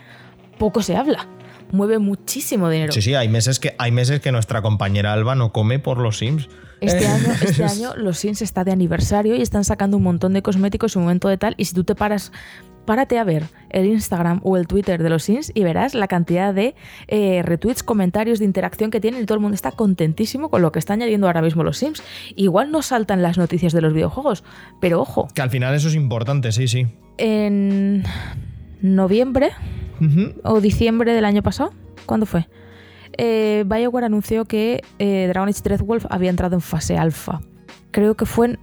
[0.58, 1.26] poco se habla.
[1.72, 2.92] Mueve muchísimo dinero.
[2.92, 6.18] Sí, sí, hay meses, que, hay meses que nuestra compañera Alba no come por los
[6.18, 6.48] Sims.
[6.80, 10.32] Este, Eh, año, este año los Sims está de aniversario y están sacando un montón
[10.32, 11.54] de cosméticos y un momento de tal.
[11.58, 12.32] Y si tú te paras,
[12.86, 16.52] párate a ver el Instagram o el Twitter de los Sims y verás la cantidad
[16.54, 16.74] de
[17.08, 20.72] eh, retweets, comentarios, de interacción que tienen y todo el mundo está contentísimo con lo
[20.72, 22.02] que está añadiendo ahora mismo los Sims.
[22.34, 24.42] Igual no saltan las noticias de los videojuegos,
[24.80, 26.86] pero ojo, Que al final eso es importante, sí, sí.
[27.18, 28.02] en
[28.80, 29.50] noviembre
[30.44, 31.72] o diciembre del año pasado,
[32.06, 32.46] ¿cuándo fue?
[33.22, 37.42] Eh, BioWare anunció que eh, Dragon Age Dreadwolf había entrado en fase alfa.
[37.90, 38.58] Creo que fue en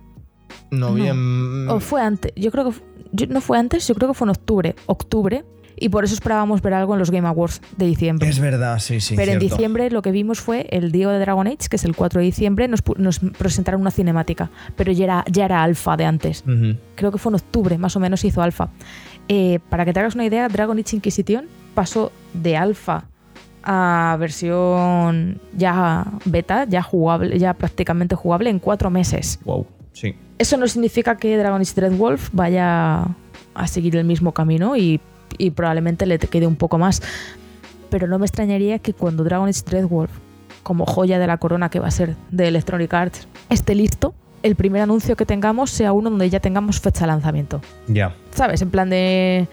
[0.72, 1.70] No, bien.
[1.70, 2.32] O fue antes.
[2.36, 2.78] Yo creo que
[3.12, 4.76] yo- no fue antes, yo creo que fue en octubre.
[4.88, 5.46] Octubre.
[5.80, 8.28] Y por eso esperábamos ver algo en los Game Awards de diciembre.
[8.28, 9.16] Es verdad, sí, sí.
[9.16, 11.96] Pero en diciembre lo que vimos fue el día de Dragon Age, que es el
[11.96, 12.82] 4 de diciembre, nos,
[13.38, 14.50] presentaron una cinemática.
[14.76, 16.44] Pero ya era, ya era alfa de antes.
[16.96, 18.70] Creo que fue en octubre, más o menos hizo alfa.
[19.28, 23.06] Eh, para que te hagas una idea, Dragon Age Inquisition pasó de alfa
[23.70, 29.40] a versión ya beta, ya jugable, ya prácticamente jugable en cuatro meses.
[29.44, 30.16] Wow, sí.
[30.38, 33.10] Eso no significa que Dragon Age Dreadwolf vaya
[33.54, 35.02] a seguir el mismo camino y,
[35.38, 37.02] y probablemente le quede un poco más.
[37.90, 40.12] Pero no me extrañaría que cuando Dragon Age Dreadwolf,
[40.64, 44.56] como joya de la corona que va a ser de Electronic Arts, esté listo, el
[44.56, 47.60] primer anuncio que tengamos sea uno donde ya tengamos fecha de lanzamiento.
[47.90, 48.16] Ya.
[48.32, 48.62] ¿Sabes?
[48.62, 49.50] En plan de...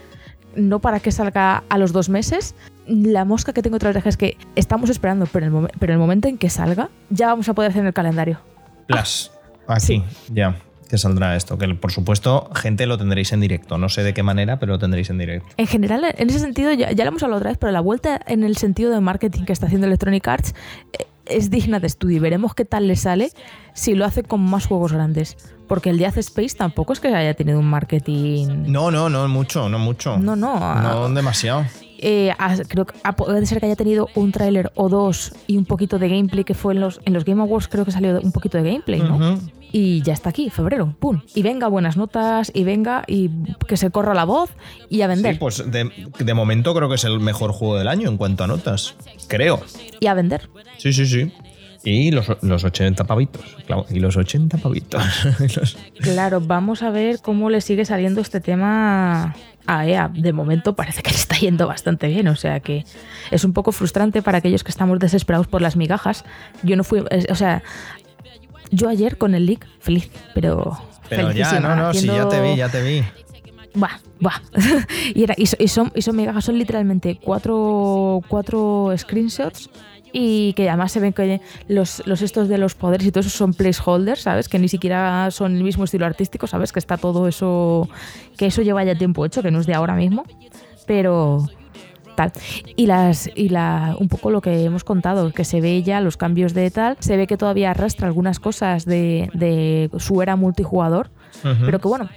[0.56, 2.54] No para que salga a los dos meses.
[2.86, 6.28] La mosca que tengo otra vez es que estamos esperando, pero el, pero el momento
[6.28, 8.40] en que salga, ya vamos a poder hacer el calendario.
[8.86, 9.30] Plus.
[9.66, 10.56] Aquí, ya.
[10.88, 11.56] Que saldrá esto.
[11.56, 13.78] Que por supuesto, gente lo tendréis en directo.
[13.78, 15.48] No sé de qué manera, pero lo tendréis en directo.
[15.56, 18.20] En general, en ese sentido, ya, ya lo hemos hablado otra vez, pero la vuelta
[18.26, 20.54] en el sentido de marketing que está haciendo Electronic Arts
[20.92, 22.16] eh, es digna de estudio.
[22.16, 23.30] y Veremos qué tal le sale
[23.74, 25.36] si lo hace con más juegos grandes.
[25.66, 28.64] Porque el Death Space tampoco es que haya tenido un marketing.
[28.66, 30.18] No, no, no mucho, no mucho.
[30.18, 30.74] No, no.
[30.76, 31.64] No demasiado.
[31.98, 32.34] Eh,
[32.68, 35.98] creo que ah, puede ser que haya tenido un tráiler o dos y un poquito
[35.98, 38.58] de gameplay que fue en los, en los Game Awards, creo que salió un poquito
[38.58, 39.38] de gameplay, ¿no?
[39.76, 41.22] Y ya está aquí, febrero, pum.
[41.34, 43.28] Y venga, buenas notas, y venga, y
[43.66, 44.50] que se corra la voz
[44.88, 45.34] y a vender.
[45.34, 48.44] Sí, pues de, de momento creo que es el mejor juego del año en cuanto
[48.44, 48.94] a notas.
[49.26, 49.60] Creo.
[49.98, 50.48] Y a vender.
[50.78, 51.32] Sí, sí, sí.
[51.82, 55.02] Y los, los 80 pavitos, claro, y los 80 pavitos.
[55.98, 59.34] Claro, vamos a ver cómo le sigue saliendo este tema
[59.66, 60.08] a EA.
[60.08, 62.84] De momento parece que le está yendo bastante bien, o sea que
[63.32, 66.24] es un poco frustrante para aquellos que estamos desesperados por las migajas.
[66.62, 67.62] Yo no fui, o sea,
[68.74, 72.50] yo ayer con el leak feliz, pero Pero ya, no, no, sí, ya te vi,
[72.50, 73.02] haciendo- ya te vi.
[73.74, 74.40] Buah, buah.
[75.14, 79.68] y, era, y, y son, y son migajas, son literalmente cuatro, cuatro screenshots
[80.12, 83.30] y que además se ven que los, los estos de los poderes y todo eso
[83.30, 84.48] son placeholders, ¿sabes?
[84.48, 86.70] Que ni siquiera son el mismo estilo artístico, ¿sabes?
[86.70, 87.88] Que está todo eso,
[88.38, 90.24] que eso lleva ya tiempo hecho, que no es de ahora mismo,
[90.86, 91.44] pero
[92.14, 92.32] tal.
[92.76, 96.16] Y las y la un poco lo que hemos contado, que se ve ya los
[96.16, 101.10] cambios de tal, se ve que todavía arrastra algunas cosas de, de su era multijugador,
[101.42, 102.08] pero que bueno,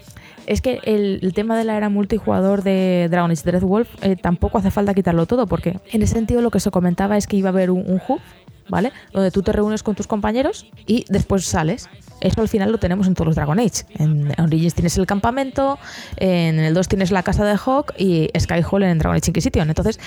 [0.45, 4.57] es que el, el tema de la era multijugador de Dragon Age Dreadwolf eh, tampoco
[4.57, 7.49] hace falta quitarlo todo, porque en ese sentido lo que se comentaba es que iba
[7.49, 8.21] a haber un, un hub,
[8.69, 8.91] ¿vale?
[9.13, 11.89] Donde tú te reúnes con tus compañeros y después sales.
[12.19, 13.86] Eso al final lo tenemos en todos los Dragon Age.
[13.99, 15.77] En Origins tienes el campamento,
[16.17, 19.69] en el 2 tienes la casa de Hawk y Skyhall en Dragon Age Inquisition.
[19.69, 19.99] Entonces,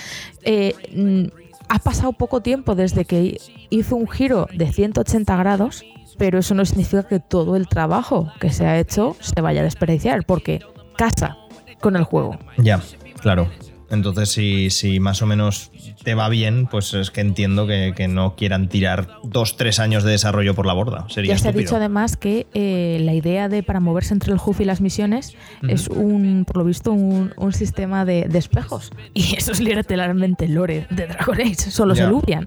[0.42, 1.26] eh, mm,
[1.68, 5.84] ha pasado poco tiempo desde que hizo un giro de 180 grados,
[6.18, 9.64] pero eso no significa que todo el trabajo que se ha hecho se vaya a
[9.64, 10.60] desperdiciar, porque
[10.96, 11.36] casa
[11.80, 12.36] con el juego.
[12.58, 12.80] Ya,
[13.22, 13.48] claro.
[13.90, 15.72] Entonces, si, si más o menos
[16.04, 20.04] te va bien, pues es que entiendo que, que no quieran tirar dos, tres años
[20.04, 21.06] de desarrollo por la borda.
[21.08, 24.38] Sería Ya se ha dicho además que eh, la idea de para moverse entre el
[24.44, 25.34] HUF y las misiones
[25.68, 28.92] es un, por lo visto, un, un sistema de, de espejos.
[29.14, 32.04] Y eso es literalmente lore de Dragon Age, solo Ya.
[32.04, 32.46] se lupian.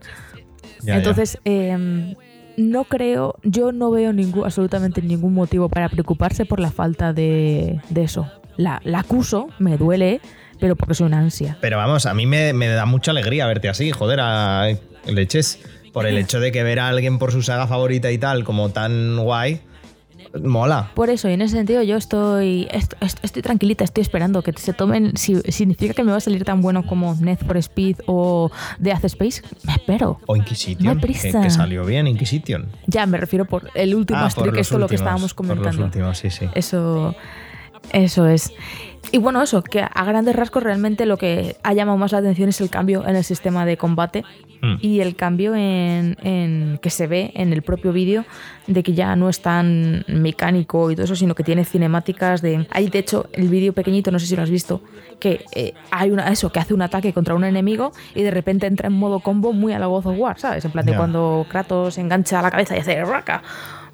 [0.82, 0.96] Ya, ya.
[0.98, 2.16] Entonces, eh,
[2.56, 7.82] no creo, yo no veo ningún, absolutamente ningún motivo para preocuparse por la falta de,
[7.90, 8.30] de eso.
[8.58, 10.22] La, la acuso, me duele,
[10.60, 11.58] pero porque soy una ansia.
[11.62, 14.68] Pero vamos, a mí me, me da mucha alegría verte así, joder, a
[15.08, 15.60] leches.
[15.92, 18.70] Por el hecho de que ver a alguien por su saga favorita y tal, como
[18.70, 19.62] tan guay,
[20.42, 20.90] mola.
[20.96, 24.54] Por eso, y en ese sentido, yo estoy, est- est- estoy tranquilita, estoy esperando que
[24.54, 25.16] se tomen.
[25.16, 29.06] Si significa que me va a salir tan bueno como Need for Speed o Death
[29.06, 30.20] Space, me espero.
[30.26, 31.42] O Inquisition, No hay que, prisa.
[31.42, 32.70] que salió bien Inquisition.
[32.88, 35.56] Ya me refiero por el último Ah, por esto es lo que estábamos por los
[35.58, 35.86] comentando.
[35.86, 36.48] últimos, sí, sí.
[36.56, 37.16] Eso,
[37.92, 38.54] eso es.
[39.12, 42.50] Y bueno, eso, que a grandes rasgos realmente lo que ha llamado más la atención
[42.50, 44.24] es el cambio en el sistema de combate
[44.62, 44.78] Mm.
[44.80, 48.24] y el cambio en, en- que se ve en el propio vídeo
[48.66, 52.66] de que ya no es tan mecánico y todo eso, sino que tiene cinemáticas de...
[52.72, 54.80] Hay de hecho el vídeo pequeñito, no sé si lo has visto,
[55.20, 58.66] que eh, hay una eso, que hace un ataque contra un enemigo y de repente
[58.66, 60.64] entra en modo combo muy a la God of War, ¿sabes?
[60.64, 63.44] En plan de cuando Kratos engancha la cabeza y hace raca.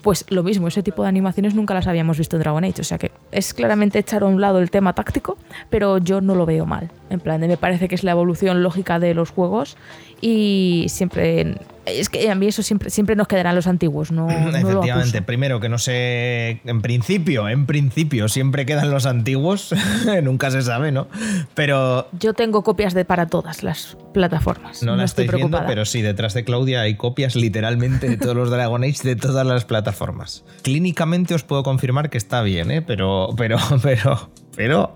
[0.01, 2.81] Pues lo mismo, ese tipo de animaciones nunca las habíamos visto en Dragon Age.
[2.81, 5.37] O sea que es claramente echar a un lado el tema táctico,
[5.69, 6.89] pero yo no lo veo mal.
[7.09, 9.77] En plan, me parece que es la evolución lógica de los juegos
[10.21, 11.55] y siempre.
[11.85, 15.69] Es que a mí eso siempre, siempre nos quedarán los antiguos, no, Efectivamente, primero que
[15.69, 19.73] no sé, en principio, en principio siempre quedan los antiguos,
[20.23, 21.07] nunca se sabe, ¿no?
[21.55, 24.83] Pero Yo tengo copias de para todas las plataformas.
[24.83, 25.67] no, No, la estoy estáis viendo, preocupada.
[25.67, 29.47] pero sí, detrás de Claudia hay copias literalmente de todos los Dragon Age de todas
[29.47, 30.43] las plataformas.
[30.61, 32.83] Clínicamente os puedo confirmar que está bien, ¿eh?
[32.83, 34.95] Pero, pero, pero, pero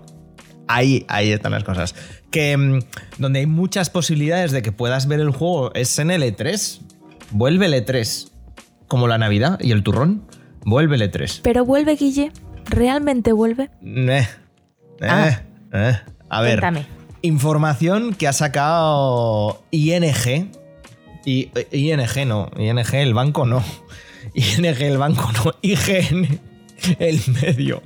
[0.68, 1.94] ahí, ahí están las cosas.
[2.34, 2.80] Que mm,
[3.18, 6.80] donde hay muchas posibilidades de que puedas ver el juego es en el E3.
[7.30, 8.30] Vuelve el E3.
[8.88, 10.24] Como la Navidad y el turrón.
[10.64, 11.40] Vuelve el E E3.
[11.44, 12.32] Pero vuelve, Guille.
[12.64, 13.70] ¿Realmente vuelve?
[13.84, 14.26] Eh,
[15.00, 15.42] eh, Ah.
[15.72, 15.96] eh.
[16.28, 16.86] A ver, Cuéntame.
[17.22, 20.50] información que ha sacado ING.
[21.24, 23.62] Y, eh, ING no, ING el banco no.
[24.34, 26.40] ING el banco no, IGN
[26.98, 27.82] el medio.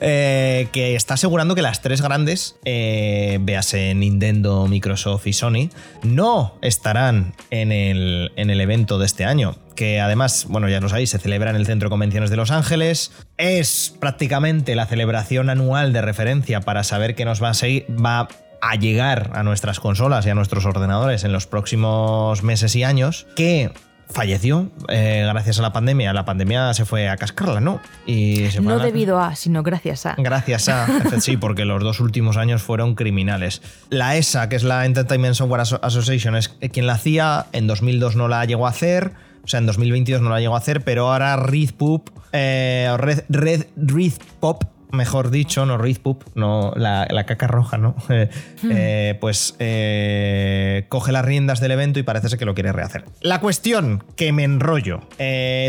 [0.00, 5.70] Eh, que está asegurando que las tres grandes, eh, véase Nintendo, Microsoft y Sony,
[6.02, 9.56] no estarán en el, en el evento de este año.
[9.74, 12.50] Que además, bueno, ya lo sabéis, se celebra en el Centro de Convenciones de Los
[12.50, 13.12] Ángeles.
[13.36, 17.86] Es prácticamente la celebración anual de referencia para saber qué nos va a seguir.
[17.90, 18.28] Va
[18.60, 23.26] a llegar a nuestras consolas y a nuestros ordenadores en los próximos meses y años,
[23.36, 23.70] que
[24.10, 26.12] falleció eh, gracias a la pandemia.
[26.12, 27.80] La pandemia se fue a cascarla, ¿no?
[28.06, 30.14] Y se No debido a, sino gracias a.
[30.18, 30.86] Gracias a.
[31.20, 33.60] Sí, porque los dos últimos años fueron criminales.
[33.90, 37.46] La ESA, que es la Entertainment Software Asso- Association, es quien la hacía.
[37.52, 39.12] En 2002 no la llegó a hacer.
[39.44, 43.24] O sea, en 2022 no la llegó a hacer, pero ahora Red Pop, eh, Red,
[43.30, 47.94] Red, Red Pop, mejor dicho, no Pop, no la, la caca roja, ¿no?
[48.10, 48.30] Eh,
[48.64, 53.04] eh, pues eh, coge las riendas del evento y parece ser que lo quiere rehacer.
[53.20, 55.00] La cuestión, que me enrollo.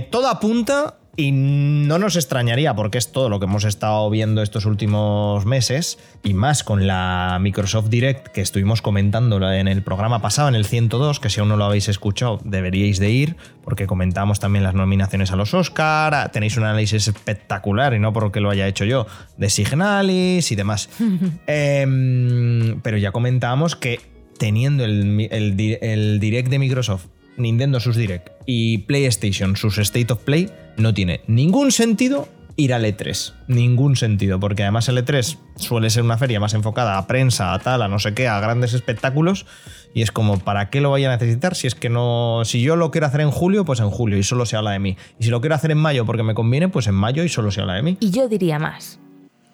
[0.10, 4.66] Todo apunta Y no nos extrañaría, porque es todo lo que hemos estado viendo estos
[4.66, 10.48] últimos meses, y más con la Microsoft Direct que estuvimos comentando en el programa pasado,
[10.48, 14.40] en el 102, que si aún no lo habéis escuchado, deberíais de ir, porque comentamos
[14.40, 18.66] también las nominaciones a los Oscar, tenéis un análisis espectacular, y no porque lo haya
[18.66, 19.06] hecho yo,
[19.36, 20.90] de Signalis y demás.
[21.48, 24.00] Em, pero ya comentábamos que
[24.38, 27.08] teniendo el, el Direct de Microsoft
[27.40, 32.28] Nintendo sus Direct y PlayStation sus State of Play, no tiene ningún sentido
[32.60, 33.34] ir al E3.
[33.48, 37.60] Ningún sentido, porque además el E3 suele ser una feria más enfocada a prensa, a
[37.60, 39.46] tal, a no sé qué, a grandes espectáculos.
[39.94, 41.56] Y es como, ¿para qué lo vaya a necesitar?
[41.56, 42.42] Si es que no.
[42.44, 44.80] Si yo lo quiero hacer en julio, pues en julio y solo se habla de
[44.80, 44.98] mí.
[45.20, 47.52] Y si lo quiero hacer en mayo porque me conviene, pues en mayo y solo
[47.52, 47.98] se habla de mí.
[48.00, 49.00] Y yo diría más.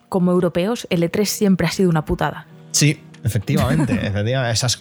[0.10, 2.48] Como europeos, el E3 siempre ha sido una putada.
[2.72, 4.54] Sí, Efectivamente, efectivamente.
[4.54, 4.80] Esas,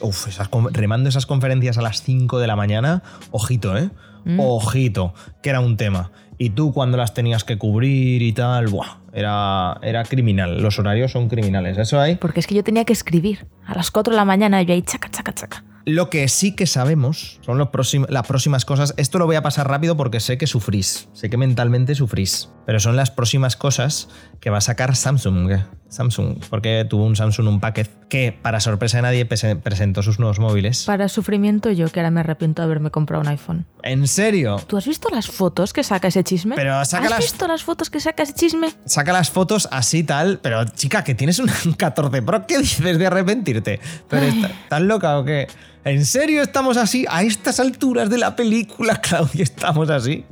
[0.73, 3.91] remando esas conferencias a las 5 de la mañana, ojito, ¿eh?
[4.25, 4.39] Mm.
[4.39, 6.13] Ojito, que era un tema.
[6.39, 10.61] Y tú cuando las tenías que cubrir y tal, buah, era, era criminal.
[10.61, 11.79] Los horarios son criminales.
[11.79, 12.17] Eso hay.
[12.17, 14.75] Porque es que yo tenía que escribir a las 4 de la mañana y yo
[14.75, 15.65] ahí chaca, chaca, chaca.
[15.87, 17.69] Lo que sí que sabemos son los
[18.09, 18.95] las próximas cosas.
[18.97, 21.09] Esto lo voy a pasar rápido porque sé que sufrís.
[21.13, 22.49] Sé que mentalmente sufrís.
[22.65, 24.09] Pero son las próximas cosas
[24.41, 25.53] que va a sacar Samsung.
[25.89, 30.39] Samsung, porque tuvo un Samsung un paquete que, para sorpresa de nadie, presentó sus nuevos
[30.39, 30.85] móviles.
[30.85, 33.67] Para sufrimiento, yo que ahora me arrepiento de haberme comprado un iPhone.
[33.83, 34.57] ¿En serio?
[34.67, 36.57] ¿Tú has visto las fotos que saca ese chisme?
[36.57, 38.73] Pero ¿Has visto las fotos que saca ese chisme?
[38.87, 43.07] Saca las fotos así tal, pero chica, que tienes un 14 Pro, ¿qué dices de
[43.07, 43.81] arrepentirte?
[44.09, 45.47] ¿Pero estás loca o qué?
[45.85, 47.05] ¿En serio estamos así?
[47.11, 50.25] A estas alturas de la película, Claudia, estamos así.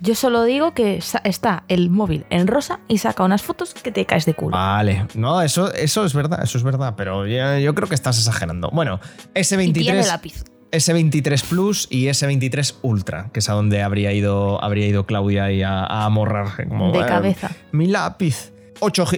[0.00, 4.04] Yo solo digo que está el móvil en rosa y saca unas fotos que te
[4.04, 4.56] caes de culo.
[4.56, 8.70] Vale, no, eso, eso es verdad, eso es verdad, pero yo, creo que estás exagerando.
[8.70, 9.00] Bueno,
[9.34, 10.06] S23.
[10.06, 10.44] lápiz.
[10.70, 15.62] S23 Plus y S23 Ultra, que es a donde habría ido, habría ido Claudia y
[15.62, 16.56] a, a amorrar.
[16.56, 17.50] de cabeza.
[17.72, 18.53] Mi lápiz.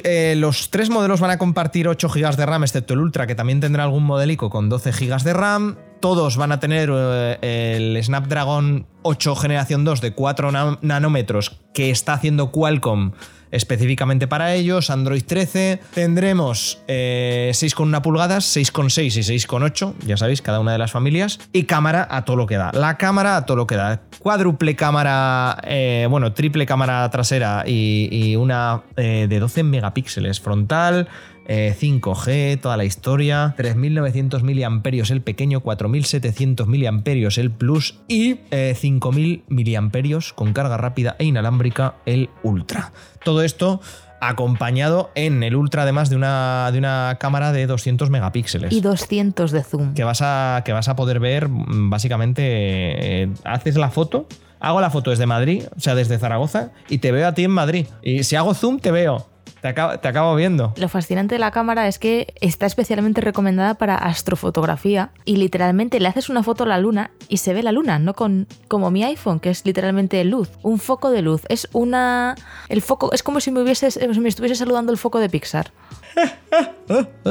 [0.04, 3.34] Eh, los tres modelos van a compartir 8 GB de RAM, excepto el Ultra, que
[3.34, 5.76] también tendrá algún modelico con 12 GB de RAM.
[6.00, 12.14] Todos van a tener eh, el Snapdragon 8 generación 2 de 4 nanómetros que está
[12.14, 13.12] haciendo Qualcomm
[13.50, 15.80] específicamente para ellos, Android 13.
[15.94, 21.38] Tendremos eh, 6,1 pulgadas, 6,6 y 6,8, ya sabéis, cada una de las familias.
[21.52, 22.70] Y cámara a todo lo que da.
[22.72, 24.02] La cámara a todo lo que da.
[24.18, 31.08] Cuádruple cámara, eh, bueno, triple cámara trasera y, una eh, de 12 megapíxeles frontal.
[31.48, 39.42] 5G, eh, toda la historia, 3.900 mAh el pequeño, 4.700 mAh el Plus y 5.000
[39.48, 42.92] mAh con carga rápida e inalámbrica el Ultra.
[43.24, 43.80] Todo esto
[44.20, 48.72] acompañado en el Ultra además de una, de una cámara de 200 megapíxeles.
[48.72, 49.94] Y 200 de zoom.
[49.94, 54.26] Que vas a, que vas a poder ver mm, básicamente, eh, haces la foto,
[54.60, 57.50] hago la foto desde Madrid, o sea, desde Zaragoza, y te veo a ti en
[57.50, 57.86] Madrid.
[58.02, 59.35] Y si hago zoom, te veo.
[59.74, 60.72] Te acabo, viendo.
[60.76, 66.08] Lo fascinante de la cámara es que está especialmente recomendada para astrofotografía y literalmente le
[66.08, 69.04] haces una foto a la luna y se ve la luna, no con como mi
[69.04, 71.42] iPhone, que es literalmente luz, un foco de luz.
[71.48, 72.34] Es una.
[72.68, 73.12] El foco.
[73.12, 75.72] Es como si me, hubieses, me estuviese saludando el foco de Pixar.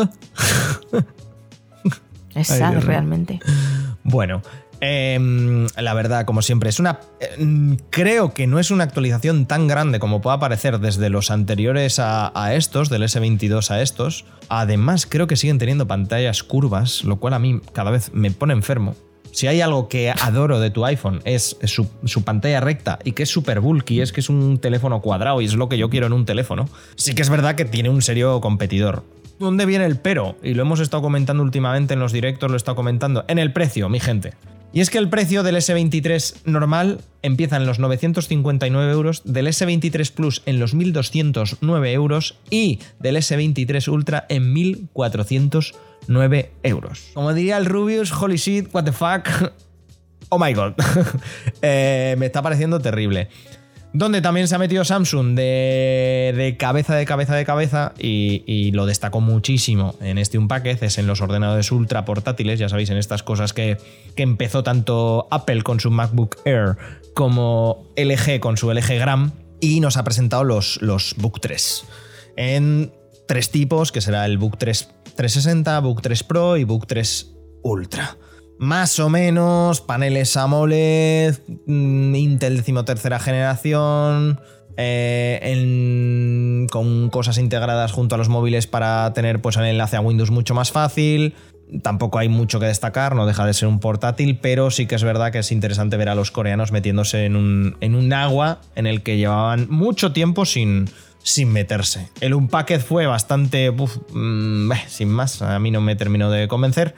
[2.35, 3.39] es sad, realmente.
[4.03, 4.43] Bueno,
[4.81, 6.99] Em, la verdad, como siempre, es una.
[7.19, 11.99] Em, creo que no es una actualización tan grande como pueda parecer desde los anteriores
[11.99, 14.25] a, estos, del S22 a estos.
[14.49, 18.53] Además, creo que siguen teniendo pantallas curvas, lo cual a mí cada vez me pone
[18.53, 18.95] enfermo.
[19.31, 23.23] Si hay algo que adoro de tu iPhone es, su, su, pantalla recta y que
[23.23, 26.07] es súper bulky, es que es un teléfono cuadrado y es lo que yo quiero
[26.07, 29.03] en un teléfono, sí que es verdad que tiene un serio competidor.
[29.38, 30.38] ¿Dónde viene el pero?
[30.41, 33.25] Y lo hemos estado comentando últimamente en los directos, lo he estado comentando.
[33.27, 34.33] En el precio, mi gente.
[34.75, 40.11] Y es que el precio del S23 normal empieza en los 959 euros, del S23
[40.11, 47.11] Plus en los 1209 euros y del S23 Ultra en 1409 euros.
[47.13, 49.53] Como diría el Rubius, holy shit, what the fuck.
[50.29, 50.73] Oh my god.
[51.61, 53.30] Eh, me está pareciendo terrible.
[53.95, 59.21] Donde también se ha metido Samsung de, cabeza, de cabeza, de cabeza y, lo destacó
[59.21, 63.53] muchísimo en este Unpacked, es en los ordenadores ultra portátiles, ya sabéis, en estas cosas
[63.53, 63.77] que,
[64.17, 66.75] empezó tanto Apple con su MacBook Air
[67.13, 69.31] como LG con su LG Gram
[69.61, 71.85] y nos ha presentado los, los Book 3
[72.35, 72.91] en
[73.29, 77.31] tres tipos, que será el Book 3 360, Book 3 Pro y Book 3
[77.63, 78.17] Ultra
[78.58, 81.36] más o menos, paneles AMOLED,
[81.66, 84.39] mm, Intel decimotercera generación,
[84.78, 90.32] eh, con cosas integradas junto a los móviles para tener pues, el enlace a Windows
[90.32, 91.34] mucho más fácil.
[91.82, 95.03] Tampoco hay mucho que destacar, no deja de ser un portátil, pero sí que es
[95.03, 98.86] verdad que es interesante ver a los coreanos metiéndose en un, en un agua en
[98.86, 100.89] el que llevaban mucho tiempo sin,
[101.24, 102.10] sin meterse.
[102.22, 103.72] El Unpacked fue bastante.
[103.72, 106.93] Mm, sin más, a mí no me terminó de convencer.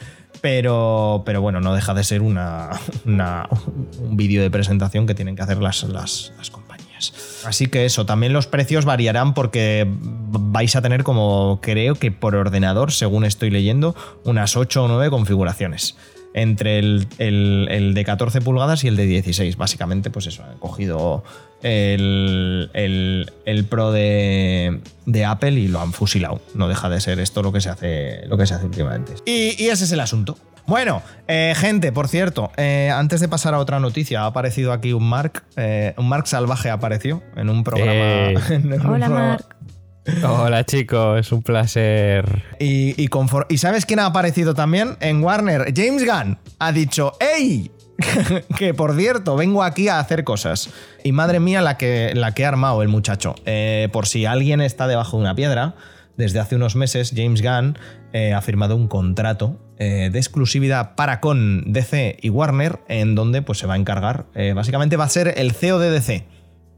[0.47, 2.69] Pero, pero bueno, no deja de ser una,
[3.03, 7.43] un vídeo de presentación que tienen que hacer las, las, las compañías.
[7.45, 12.33] Así que eso, también los precios variarán porque vais a tener como creo que por
[12.33, 13.93] ordenador, según estoy leyendo,
[14.23, 15.97] unas 8 o 9 configuraciones
[16.33, 17.07] entre el,
[17.93, 19.57] de 14 pulgadas y el de 16.
[19.57, 21.25] Básicamente, pues eso, he cogido
[21.63, 23.31] el,
[23.69, 24.79] Pro de,
[25.25, 26.41] Apple y lo han fusilado.
[26.53, 29.13] No deja de ser esto lo que se hace, lo que se hace últimamente.
[29.25, 30.37] Y, ese es el asunto.
[30.65, 34.91] Bueno, eh, gente, por cierto, eh, antes de pasar a otra noticia, ha aparecido aquí
[34.91, 38.41] un Mark, eh, un Mark salvaje apareció en un programa.
[38.85, 39.45] Hola, Mark.
[40.23, 42.43] Hola chicos, es un placer.
[42.59, 45.73] Y, y, sabes quién ha aparecido también en Warner?
[45.75, 47.71] James Gunn ha dicho, ¡Ey!
[48.57, 50.69] que por cierto, vengo aquí a hacer cosas.
[51.03, 53.35] Y madre mía, la que, la que ha armado el muchacho.
[53.45, 55.75] Eh, por si alguien está debajo de una piedra,
[56.15, 57.77] desde hace unos meses James Gunn
[58.13, 63.41] eh, ha firmado un contrato eh, de exclusividad para con DC y Warner, en donde
[63.41, 64.25] pues, se va a encargar.
[64.55, 66.25] básicamente va a ser el CEO de DC.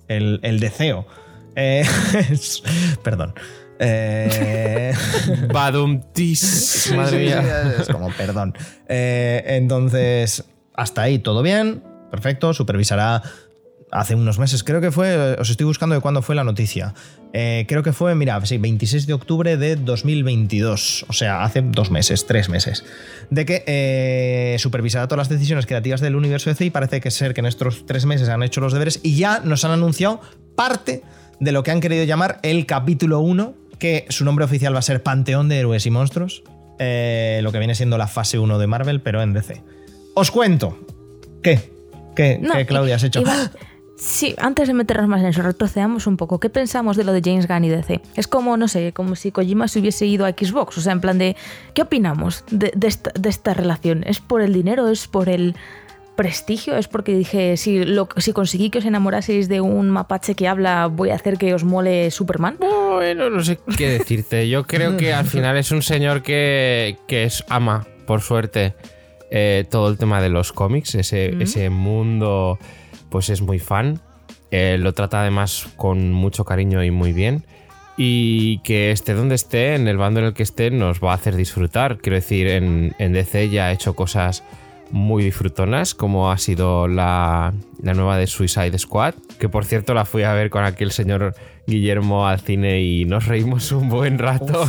[0.07, 1.05] El, el DCO
[3.03, 3.34] perdón.
[3.80, 4.93] Eh,
[5.53, 6.93] Badumtis.
[6.95, 7.76] Madre mía.
[7.80, 8.53] Es como, perdón.
[8.88, 10.43] Eh, entonces,
[10.80, 11.84] hasta ahí todo bien.
[12.10, 12.54] Perfecto.
[12.54, 13.22] Supervisará
[13.92, 14.64] hace unos meses.
[14.64, 15.36] Creo que fue.
[15.40, 16.94] Os estoy buscando de cuándo fue la noticia.
[17.34, 21.06] Eh, creo que fue, mira, sí, 26 de octubre de 2022.
[21.08, 22.84] O sea, hace dos meses, tres meses.
[23.30, 27.42] De que supervisará todas las decisiones creativas del universo DC y parece que ser que
[27.42, 30.22] en estos tres meses han hecho los deberes y ya nos han anunciado
[30.56, 31.04] parte
[31.40, 34.84] de lo que han querido llamar el capítulo 1, que su nombre oficial va a
[34.84, 36.44] ser Panteón de Héroes y Monstruos,
[36.80, 39.62] eh, lo que viene siendo la fase 1 de Marvel, pero en DC.
[40.20, 40.78] Os cuento.
[41.41, 41.72] ¿Qué?
[42.15, 43.24] ¿Qué, Claudia, has hecho?
[44.01, 46.39] Sí, antes de meternos más en eso, retrocedamos un poco.
[46.39, 47.99] ¿Qué pensamos de lo de James Gunn y DC?
[48.15, 50.78] Es como, no sé, como si Kojima se hubiese ido a Xbox.
[50.78, 51.36] O sea, en plan de,
[51.74, 54.05] ¿qué opinamos de, de esta relación?
[54.07, 54.88] ¿Es por el dinero?
[54.88, 55.53] ¿Es por el
[56.20, 60.49] prestigio, es porque dije, si, lo, si conseguí que os enamoraseis de un mapache que
[60.49, 62.57] habla, voy a hacer que os mole Superman.
[62.59, 64.49] Bueno, no sé qué decirte.
[64.49, 68.76] Yo creo que al final es un señor que, que es, ama, por suerte,
[69.32, 72.60] eh, todo el tema de los cómics, ese, ese mundo,
[73.10, 74.00] pues es muy fan.
[74.52, 77.46] Eh, lo trata además con mucho cariño y muy bien
[78.02, 81.16] y que esté donde esté, en el bando en el que esté, nos va a
[81.16, 81.98] hacer disfrutar.
[81.98, 84.42] Quiero decir, en, en DC ya ha hecho cosas
[84.92, 90.24] muy disfrutonas, como ha sido la, nueva de Suicide Squad, que por cierto la fui
[90.24, 91.36] a ver con aquel señor
[91.68, 94.66] Guillermo al cine y nos reímos un buen rato.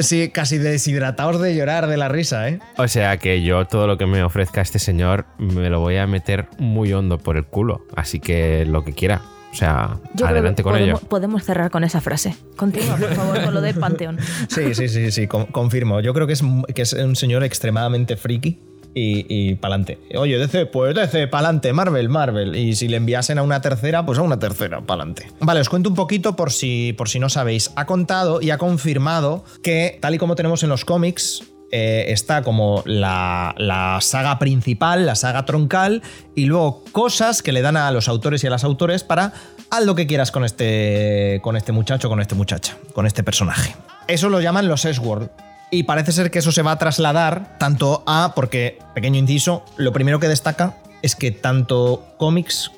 [0.00, 2.58] sí, casi deshidratados de llorar de la risa, ¿eh?
[2.76, 6.06] O sea que yo todo lo que me ofrezca este señor me lo voy a
[6.06, 9.22] meter muy hondo por el culo, así que lo que quiera.
[9.52, 10.98] O sea, adelante con ello.
[11.10, 12.34] Podemos cerrar con esa frase.
[12.56, 14.18] Continúa, por favor, con lo de Panteón.
[14.48, 16.00] Sí, sí, sí, sí, confirmo.
[16.00, 16.42] Yo creo que es,
[16.74, 19.98] que es un señor extremadamente friki y, y pa'lante.
[20.16, 22.56] Oye, DC, pues DC, pa'lante, Marvel, Marvel.
[22.56, 25.28] Y si le enviasen a una tercera, pues a una tercera, pa'lante.
[25.40, 27.70] Vale, os cuento un poquito por si, por si no sabéis.
[27.76, 32.42] Ha contado y ha confirmado que, tal y como tenemos en los cómics, eh, está
[32.42, 36.02] como la, la, saga principal, la saga troncal,
[36.34, 39.32] y luego cosas que le dan a los autores y a las autores para
[39.70, 43.74] haz lo que quieras con este, con este muchacho, con este muchacha, con este personaje.
[44.06, 45.30] Eso lo llaman los S-Word.
[45.74, 49.90] Y parece ser que eso se va a trasladar tanto a, porque, pequeño inciso, lo
[49.90, 52.70] primero que destaca es que tanto cómics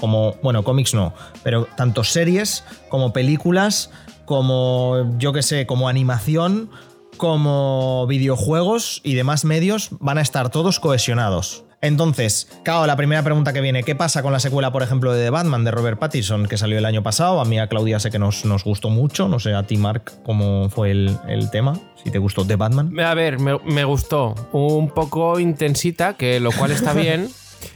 [0.00, 3.90] como, bueno, cómics no, pero tanto series como películas,
[4.24, 6.70] como, yo que sé, como animación,
[7.18, 11.66] como videojuegos y demás medios van a estar todos cohesionados.
[11.80, 15.24] Entonces, claro, la primera pregunta que viene, ¿qué pasa con la secuela, por ejemplo, de
[15.24, 17.40] The Batman de Robert Pattinson, que salió el año pasado?
[17.40, 20.12] A mí, a Claudia, sé que nos, nos gustó mucho, no sé, a ti, Mark,
[20.24, 22.98] cómo fue el, tema, si te gustó The Batman.
[22.98, 27.28] A ver, me, me gustó, un poco intensita, que lo cual está bien.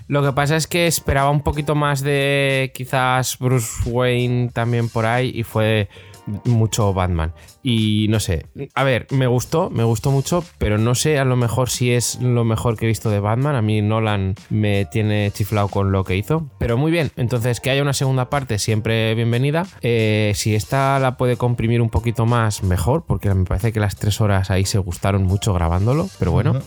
[0.09, 5.07] Lo que pasa es que esperaba un poquito más de quizás Bruce Wayne también por
[5.07, 5.89] ahí y fue
[6.45, 7.33] mucho Batman.
[7.63, 11.37] Y no sé, a ver, me gustó, me gustó mucho, pero no sé a lo
[11.37, 13.57] mejor si es lo mejor que he visto de Batman.
[13.57, 17.11] A mí Nolan me tiene chiflado con lo que hizo, pero muy bien.
[17.17, 19.67] Entonces, que haya una segunda parte, siempre bienvenida.
[19.83, 23.97] Eh, si esta la puede comprimir un poquito más, mejor, porque me parece que las
[23.97, 26.61] tres horas ahí se gustaron mucho grabándolo, pero bueno.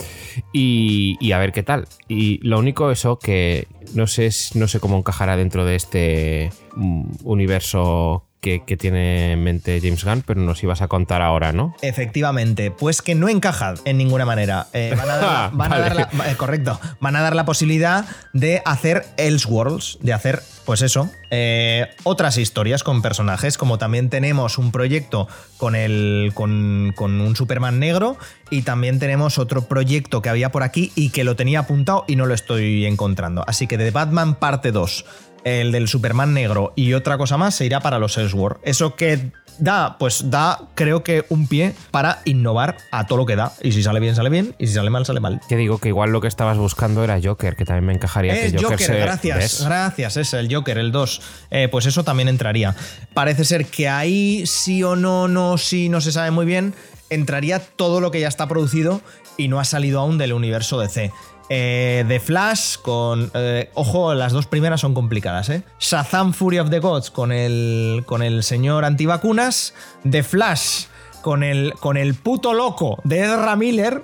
[0.53, 1.87] y, y, a ver qué tal.
[2.07, 7.05] Y lo único eso que no sé, no sé cómo encajará dentro de este mm,
[7.23, 8.25] universo
[8.65, 11.75] que, tiene en mente James Gunn, pero nos ibas a contar ahora, ¿no?
[11.81, 14.67] Efectivamente, pues que no encaja en ninguna manera.
[14.73, 19.97] Eh, van a dar, la, eh, correcto, van a dar la posibilidad de hacer Elseworlds,
[20.01, 25.27] de hacer, pues eso, eh, otras historias con personajes, como también tenemos un proyecto
[25.57, 28.17] con, el, con, con un Superman negro
[28.51, 32.15] y también tenemos otro proyecto que había por aquí y que lo tenía apuntado y
[32.15, 33.43] no lo estoy encontrando.
[33.47, 35.05] Así que de Batman parte 2
[35.45, 38.59] el del Superman negro y otra cosa más se irá para los Ellsworth.
[38.63, 43.35] Eso que da, pues da, creo que un pie para innovar a todo lo que
[43.35, 43.53] da.
[43.61, 45.39] Y si sale bien, sale bien, y si sale mal, sale mal.
[45.47, 48.35] Que digo que igual lo que estabas buscando era Joker, que también me encajaría.
[48.35, 51.21] Es que Joker, gracias, gracias, es el Joker, el 2.
[51.51, 52.75] Eh, pues eso también entraría.
[53.13, 56.73] Parece ser que ahí sí o no, no, sí, no se sabe muy bien,
[57.09, 59.01] entraría todo lo que ya está producido
[59.37, 61.11] y no ha salido aún del universo DC.
[61.49, 63.31] Eh, The Flash con...
[63.33, 65.63] Eh, ojo, las dos primeras son complicadas, ¿eh?
[65.79, 69.73] Shazam Fury of the Gods con el, con el señor antivacunas.
[70.09, 70.85] The Flash
[71.21, 74.03] con el, con el puto loco de Ezra Miller.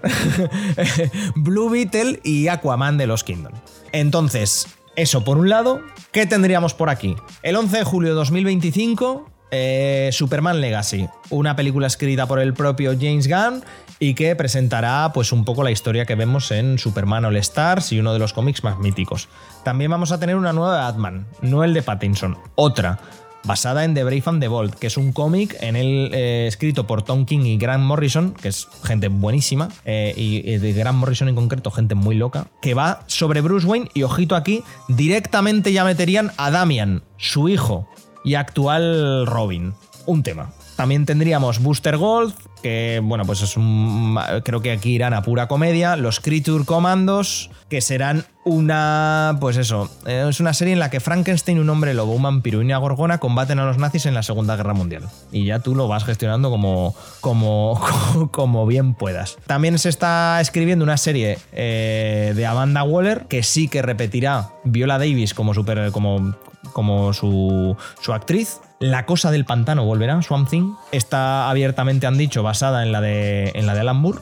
[1.35, 3.53] Blue Beetle y Aquaman de los Kingdom.
[3.91, 5.81] Entonces, eso por un lado.
[6.11, 7.15] ¿Qué tendríamos por aquí?
[7.41, 12.93] El 11 de julio de 2025 eh, Superman Legacy, una película escrita por el propio
[12.93, 13.63] James Gunn
[14.01, 17.99] y que presentará pues un poco la historia que vemos en Superman All Stars y
[17.99, 19.29] uno de los cómics más míticos.
[19.63, 22.99] También vamos a tener una nueva Batman, no el de Pattinson, otra,
[23.43, 26.87] basada en The Brave and the Bold, que es un cómic en el, eh, escrito
[26.87, 31.29] por Tom King y Grant Morrison, que es gente buenísima, eh, y, de Grant Morrison
[31.29, 35.85] en concreto, gente muy loca, que va sobre Bruce Wayne y ojito aquí, directamente ya
[35.85, 37.87] meterían a Damian, su hijo,
[38.23, 39.75] y actual Robin.
[40.07, 40.51] Un tema.
[40.81, 44.17] También tendríamos Booster Gold, que bueno, pues es un.
[44.43, 45.95] Creo que aquí irán a pura comedia.
[45.95, 49.37] Los Creature Commandos, que serán una.
[49.39, 49.91] Pues eso.
[50.07, 52.79] Eh, es una serie en la que Frankenstein, un hombre lobo, un vampiro y una
[52.79, 55.07] gorgona combaten a los nazis en la Segunda Guerra Mundial.
[55.31, 57.79] Y ya tú lo vas gestionando como, como,
[58.31, 59.37] como bien puedas.
[59.45, 64.97] También se está escribiendo una serie eh, de Amanda Waller, que sí que repetirá Viola
[64.97, 66.35] Davis como, super, como,
[66.73, 68.61] como su, su actriz.
[68.81, 70.73] La cosa del pantano volverá, Swamp Thing.
[70.91, 74.19] Está abiertamente, han dicho, basada en la de, en la de Alan Moore.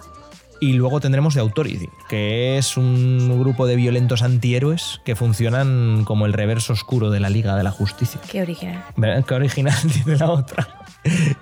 [0.59, 6.25] Y luego tendremos The Authority, que es un grupo de violentos antihéroes que funcionan como
[6.25, 8.19] el reverso oscuro de la Liga de la Justicia.
[8.29, 8.83] Qué original.
[9.25, 10.67] Qué original, dice la otra.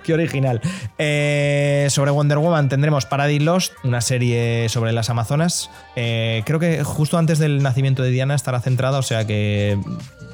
[0.03, 0.61] Qué original.
[0.99, 5.71] Eh, sobre Wonder Woman tendremos Paradise Lost, una serie sobre las Amazonas.
[5.95, 9.79] Eh, creo que justo antes del nacimiento de Diana estará centrada, o sea que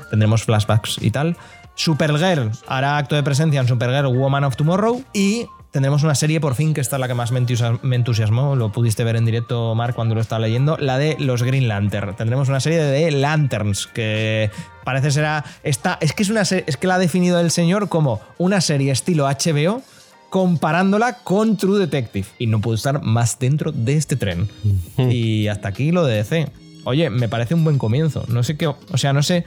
[0.09, 1.37] tendremos flashbacks y tal.
[1.75, 6.53] Supergirl hará acto de presencia en Supergirl Woman of Tomorrow y tendremos una serie por
[6.53, 9.95] fin que esta es la que más me entusiasmó, lo pudiste ver en directo Mark
[9.95, 12.15] cuando lo estaba leyendo, la de los Green Lantern.
[12.15, 14.51] Tendremos una serie de Lanterns que
[14.83, 18.21] parece será esta es que es una es que la ha definido el señor como
[18.37, 19.81] una serie estilo HBO
[20.29, 24.49] comparándola con True Detective y no puedo estar más dentro de este tren.
[24.97, 26.49] y hasta aquí lo de DC.
[26.85, 28.25] Oye, me parece un buen comienzo.
[28.27, 29.45] No sé qué, o sea, no sé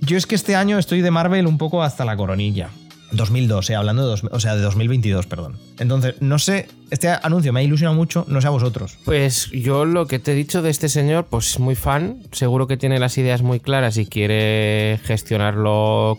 [0.00, 2.70] yo es que este año estoy de Marvel un poco hasta la coronilla.
[3.12, 5.58] 2002, eh, hablando de, o sea, de 2022, perdón.
[5.78, 8.98] Entonces, no sé, este anuncio me ha ilusionado mucho, no sé a vosotros.
[9.04, 12.76] Pues yo lo que te he dicho de este señor, pues muy fan, seguro que
[12.76, 16.18] tiene las ideas muy claras y quiere gestionarlo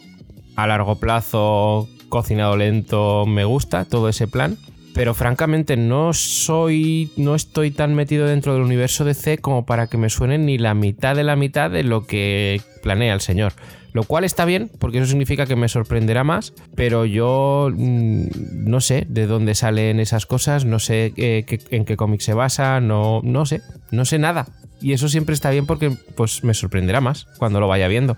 [0.55, 4.57] a largo plazo, cocinado lento, me gusta todo ese plan.
[4.93, 9.87] Pero francamente no soy, no estoy tan metido dentro del universo de C como para
[9.87, 13.53] que me suene ni la mitad de la mitad de lo que planea el señor.
[13.93, 18.25] Lo cual está bien, porque eso significa que me sorprenderá más, pero yo mm,
[18.65, 22.79] no sé de dónde salen esas cosas, no sé eh, en qué cómic se basa,
[22.79, 23.61] no, no sé,
[23.91, 24.47] no sé nada.
[24.81, 28.17] Y eso siempre está bien porque pues me sorprenderá más cuando lo vaya viendo.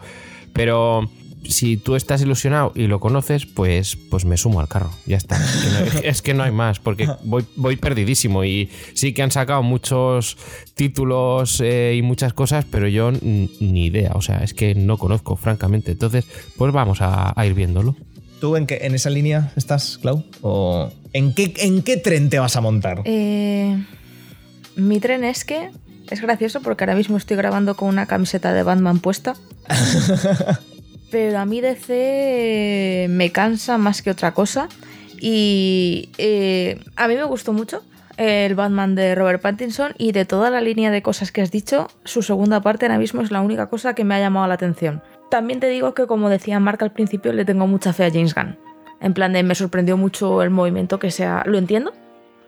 [0.54, 1.10] Pero
[1.48, 4.92] si tú estás ilusionado y lo conoces, pues, pues me sumo al carro.
[5.06, 5.40] Ya está.
[6.04, 8.44] Es que no, hay más, porque voy, voy perdidísimo.
[8.44, 10.38] Y sí que han sacado muchos
[10.76, 14.12] títulos eh, y muchas cosas, pero yo ni idea.
[14.16, 15.92] O sea, es que no conozco, francamente.
[15.92, 16.26] Entonces,
[16.58, 17.96] pues vamos a, ir viéndolo.
[18.40, 20.26] ¿Tú en, qué, en esa línea estás, Clau?
[20.42, 23.02] ¿O en qué, en qué tren te vas a montar?
[23.06, 23.78] Eh,
[24.76, 25.70] mi tren es que
[26.10, 29.36] es gracioso porque ahora mismo estoy grabando con una camiseta de Batman puesta.
[31.14, 34.68] pero a mí DC me cansa más que otra cosa.
[35.22, 37.84] Y eh, a mí me gustó mucho
[38.18, 41.88] el Batman de Robert Pattinson y de toda la línea de cosas que has dicho,
[42.04, 45.04] su segunda parte ahora mismo es la única cosa que me ha llamado la atención.
[45.30, 48.34] También te digo que como decía Mark al principio, le tengo mucha fe a James
[48.34, 48.58] Gunn.
[49.00, 51.44] En plan de me sorprendió mucho el movimiento que sea...
[51.46, 51.94] Lo entiendo,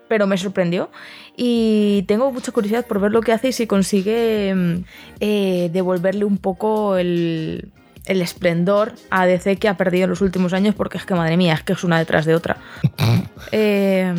[0.08, 0.90] pero me sorprendió
[1.36, 4.84] y tengo mucha curiosidad por ver lo que hace y si consigue mm,
[5.20, 7.70] eh, devolverle un poco el,
[8.06, 11.36] el esplendor a DC que ha perdido en los últimos años, porque es que, madre
[11.36, 12.56] mía, es que es una detrás de otra.
[13.52, 14.12] Eh,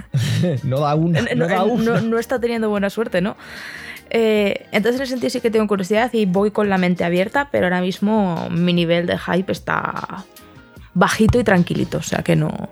[0.64, 1.20] no da una.
[1.36, 2.00] No, da una.
[2.00, 3.36] no, está teniendo buena suerte, ¿no?
[4.10, 7.50] Eh, entonces, en ese sentido, sí que tengo curiosidad y voy con la mente abierta,
[7.52, 10.24] pero ahora mismo mi nivel de hype está
[10.94, 12.70] bajito y tranquilito, o sea que no.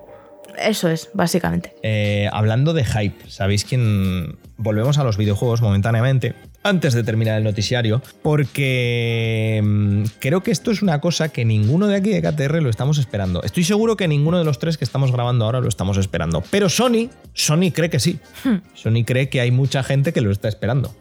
[0.59, 1.75] Eso es, básicamente.
[1.83, 4.39] Eh, hablando de hype, ¿sabéis quién?
[4.57, 6.35] Volvemos a los videojuegos momentáneamente,
[6.65, 11.87] antes de terminar el noticiario, porque mm, creo que esto es una cosa que ninguno
[11.87, 13.43] de aquí de KTR lo estamos esperando.
[13.43, 16.43] Estoy seguro que ninguno de los tres que estamos grabando ahora lo estamos esperando.
[16.51, 18.19] Pero Sony, Sony cree que sí.
[18.43, 18.57] Hmm.
[18.73, 20.95] Sony cree que hay mucha gente que lo está esperando.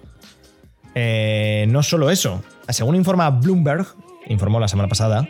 [0.96, 3.88] Eh, no solo eso, según informa Bloomberg,
[4.28, 5.28] informó la semana pasada,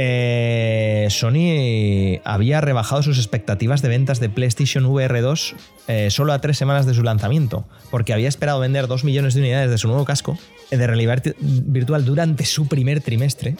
[0.00, 5.56] eh, Sony había rebajado sus expectativas de ventas de PlayStation VR 2
[5.88, 9.40] eh, solo a tres semanas de su lanzamiento, porque había esperado vender 2 millones de
[9.40, 10.38] unidades de su nuevo casco
[10.70, 13.56] de realidad virtual durante su primer trimestre.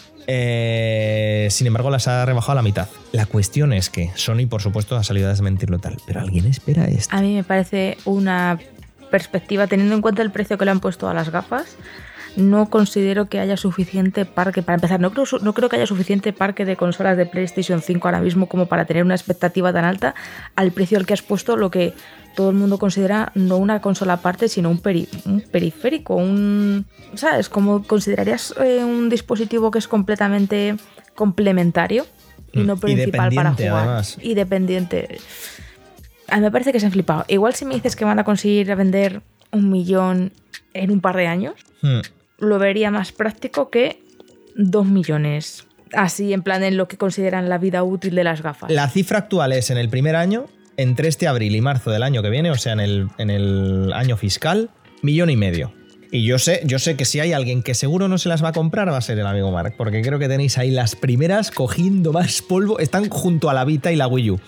[1.51, 2.89] sin embargo, las ha rebajado a la mitad.
[3.12, 6.84] La cuestión es que Sony, por supuesto, ha salido a desmentirlo tal, pero ¿alguien espera
[6.84, 7.16] esto?
[7.16, 8.59] A mí me parece una
[9.11, 11.76] perspectiva, teniendo en cuenta el precio que le han puesto a las gafas,
[12.39, 14.62] no considero que haya suficiente parque.
[14.62, 18.07] Para empezar, no creo, no creo que haya suficiente parque de consolas de PlayStation 5
[18.07, 20.14] ahora mismo como para tener una expectativa tan alta
[20.55, 21.95] al precio al que has puesto lo que
[22.36, 24.80] todo el mundo considera no una consola aparte, sino un,
[25.24, 26.86] un periférico, un...
[27.14, 27.49] ¿Sabes?
[27.49, 30.76] Como considerarías eh, un dispositivo que es completamente
[31.16, 32.07] complementario
[32.53, 32.80] y no mm.
[32.80, 34.05] principal para jugar.
[34.22, 35.18] Y dependiente.
[36.28, 37.24] A mí me parece que se han flipado.
[37.26, 40.32] Igual si me dices que van a conseguir vender un millón
[40.74, 42.01] en un par de años, hmm.
[42.39, 44.03] Lo vería más práctico que
[44.55, 45.66] dos millones.
[45.93, 48.70] Así, en plan, en lo que consideran la vida útil de las gafas.
[48.70, 52.22] La cifra actual es en el primer año, entre este abril y marzo del año
[52.22, 54.70] que viene, o sea, en el, en el año fiscal,
[55.03, 55.72] millón y medio.
[56.11, 58.49] Y yo sé, yo sé que si hay alguien que seguro no se las va
[58.49, 61.51] a comprar, va a ser el amigo Mark, porque creo que tenéis ahí las primeras
[61.51, 62.78] cogiendo más polvo.
[62.78, 64.41] Están junto a la Vita y la Wii U.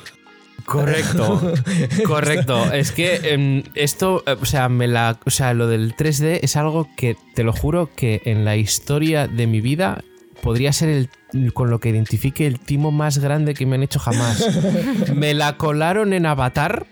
[0.64, 1.52] Correcto,
[2.06, 2.72] correcto.
[2.72, 6.56] Es que em, esto, eh, o sea, me la, o sea, lo del 3D es
[6.56, 10.02] algo que te lo juro que en la historia de mi vida
[10.42, 11.10] podría ser el
[11.52, 14.44] con lo que identifique el timo más grande que me han hecho jamás.
[15.14, 16.86] me la colaron en Avatar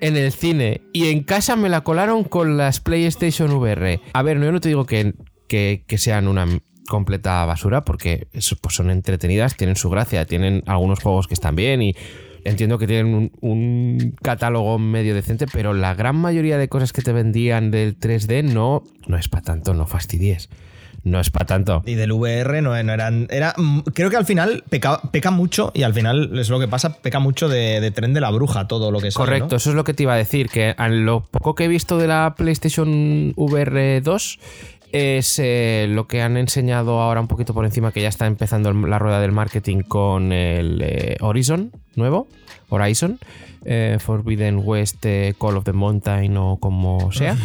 [0.00, 4.00] en el cine y en casa me la colaron con las PlayStation VR.
[4.12, 5.14] A ver, yo no te digo que,
[5.48, 6.46] que, que sean una
[6.86, 8.28] completa basura porque
[8.60, 11.96] pues son entretenidas, tienen su gracia, tienen algunos juegos que están bien y
[12.44, 17.12] entiendo que tienen un, catálogo medio decente, pero la gran mayoría de cosas que te
[17.12, 20.48] vendían del 3D no, no es para tanto, no fastidies.
[21.04, 21.82] No es para tanto.
[21.84, 23.26] Y del VR no, eran.
[23.30, 26.66] Era, mm, creo que al final peca, peca, mucho, y al final es lo que
[26.66, 29.14] pasa, peca mucho de, tren de la bruja, todo lo que es.
[29.14, 31.68] Correcto, eso es lo que te iba a decir, que a lo poco que he
[31.68, 34.38] visto de la PlayStation VR 2
[34.94, 38.72] es eh, lo que han enseñado ahora un poquito por encima, que ya está empezando
[38.72, 42.28] la rueda del marketing con el eh, Horizon nuevo,
[42.68, 43.18] Horizon,
[43.64, 45.04] eh, Forbidden West,
[45.40, 47.36] Call of the Mountain o como sea.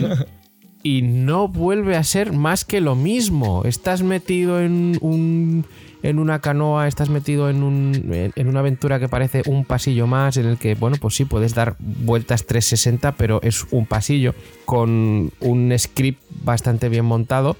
[0.82, 3.64] y no vuelve a ser más que lo mismo.
[3.66, 5.66] Estás metido en un
[6.02, 10.36] en una canoa, estás metido en, un, en una aventura que parece un pasillo más,
[10.36, 14.34] en el que, bueno, pues sí, puedes dar vueltas 360, pero es un pasillo
[14.64, 17.56] con un script bastante bien montado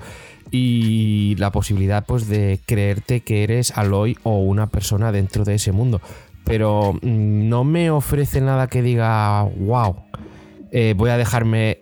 [0.51, 5.73] y la posibilidad pues de creerte que eres Aloy o una persona dentro de ese
[5.73, 6.01] mundo.
[6.45, 9.97] Pero mm, no me ofrece nada que diga, wow,
[10.73, 11.81] eh, voy a dejarme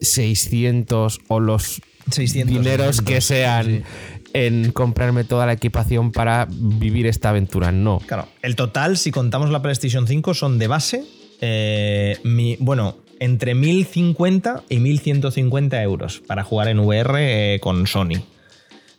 [0.00, 3.84] 600 o los 600, dineros que sean
[4.32, 7.72] en comprarme toda la equipación para vivir esta aventura.
[7.72, 8.00] No.
[8.06, 11.04] Claro, el total, si contamos la PlayStation 5, son de base,
[11.40, 12.18] eh,
[12.60, 18.22] bueno, entre 1050 y 1150 euros para jugar en VR eh, con Sony.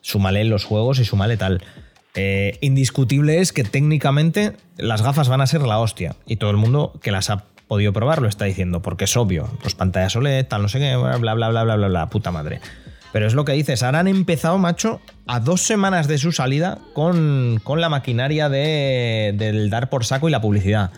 [0.01, 1.63] Súmale los juegos y súmale tal.
[2.15, 6.57] Eh, indiscutible es que técnicamente las gafas van a ser la hostia y todo el
[6.57, 9.49] mundo que las ha podido probar lo está diciendo, porque es obvio.
[9.63, 12.61] Los pantallas OLED, tal, no sé qué, bla, bla, bla, bla, bla, bla, puta madre.
[13.11, 16.79] Pero es lo que dices, ahora han empezado, macho, a dos semanas de su salida
[16.93, 20.91] con, la maquinaria de, del dar por saco y la publicidad.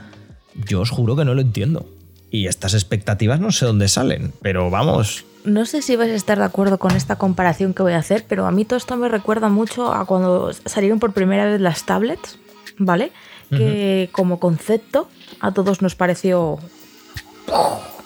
[0.56, 1.86] Yo os juro que no lo entiendo.
[2.30, 5.26] Y estas expectativas no sé dónde salen, pero vamos.
[5.44, 8.26] No sé si vais a estar de acuerdo con esta comparación que voy a hacer,
[8.28, 11.86] pero a mí todo esto me recuerda mucho a cuando salieron por primera vez las
[11.86, 12.38] tablets,
[12.78, 13.12] ¿vale?
[13.50, 15.10] Que como concepto
[15.42, 16.58] a todos nos pareció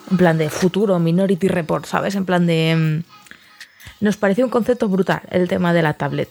[0.09, 2.15] en plan de futuro, Minority Report, ¿sabes?
[2.15, 3.24] En plan de mm,
[3.99, 6.29] nos pareció un concepto brutal el tema de la tablet.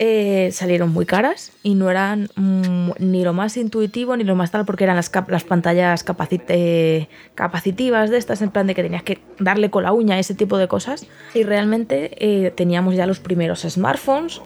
[0.00, 4.52] eh, salieron muy caras y no eran mm, ni lo más intuitivo ni lo más
[4.52, 6.04] tal porque eran las, las pantallas
[6.48, 10.34] eh, capacitivas de estas, en plan de que tenías que darle con la uña, ese
[10.34, 11.04] tipo de cosas.
[11.34, 14.40] Y realmente eh, teníamos ya los primeros smartphones.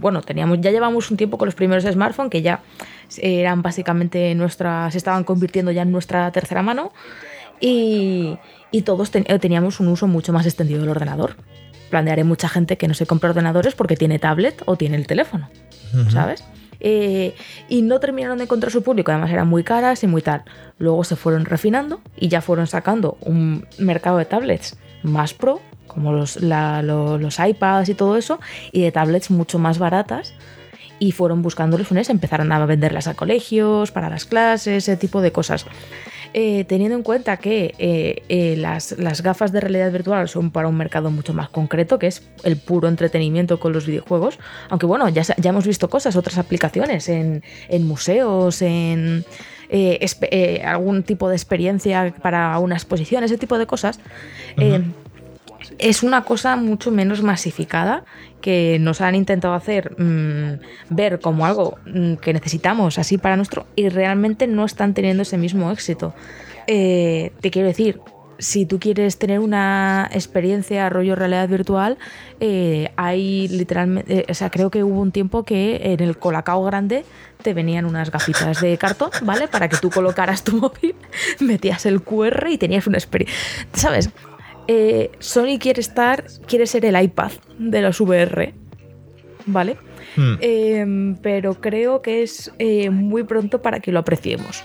[0.00, 2.60] bueno, teníamos, ya llevamos un tiempo con los primeros smartphones que ya
[3.18, 6.92] eran básicamente nuestras, se estaban convirtiendo ya en nuestra tercera mano.
[7.60, 8.38] Y
[8.84, 11.36] todos teníamos un uso mucho más extendido del ordenador
[11.92, 15.50] plantearé mucha gente que no se compra ordenadores porque tiene tablet o tiene el teléfono,
[16.08, 16.42] ¿sabes?
[16.80, 17.34] Eh,
[17.68, 20.42] y no terminaron de encontrar su público, además eran muy caras y muy tal.
[20.78, 26.14] Luego se fueron refinando y ya fueron sacando un mercado de tablets más pro, como
[26.14, 28.40] los, los, iPads y todo eso,
[28.72, 30.32] y de tablets mucho más baratas.
[30.98, 35.30] Y fueron buscando soluciones, empezaron a venderlas a colegios, para las clases, ese tipo de
[35.30, 35.66] cosas.
[36.34, 40.76] Eh, teniendo en cuenta que eh, eh, las, gafas de realidad virtual son para un
[40.76, 44.38] mercado mucho más concreto, que es el puro entretenimiento con los videojuegos,
[44.70, 47.42] aunque bueno, ya, ya hemos visto cosas, otras aplicaciones en,
[47.80, 49.24] museos, en
[50.64, 54.00] algún tipo de experiencia para una exposición, ese tipo de cosas.
[55.78, 58.04] Es una cosa mucho menos masificada
[58.40, 60.60] que nos han intentado hacer mm,
[60.90, 65.38] ver como algo mm, que necesitamos así para nuestro y realmente no están teniendo ese
[65.38, 66.14] mismo éxito.
[66.66, 68.00] Eh, te quiero decir,
[68.38, 71.96] si tú quieres tener una experiencia rollo realidad virtual,
[72.40, 76.64] eh, hay literalmente, eh, o sea, creo que hubo un tiempo que en el Colacao
[76.64, 77.04] grande
[77.42, 79.46] te venían unas gafitas de cartón, ¿vale?
[79.46, 80.96] Para que tú colocaras tu móvil,
[81.38, 83.36] metías el QR y tenías una experiencia,
[83.74, 84.10] ¿sabes?
[84.68, 88.54] Eh, Sony quiere estar, quiere ser el iPad de los VR,
[89.46, 89.76] ¿vale?
[90.16, 90.34] Hmm.
[90.40, 94.62] Em, pero creo que es eh, muy pronto para que lo apreciemos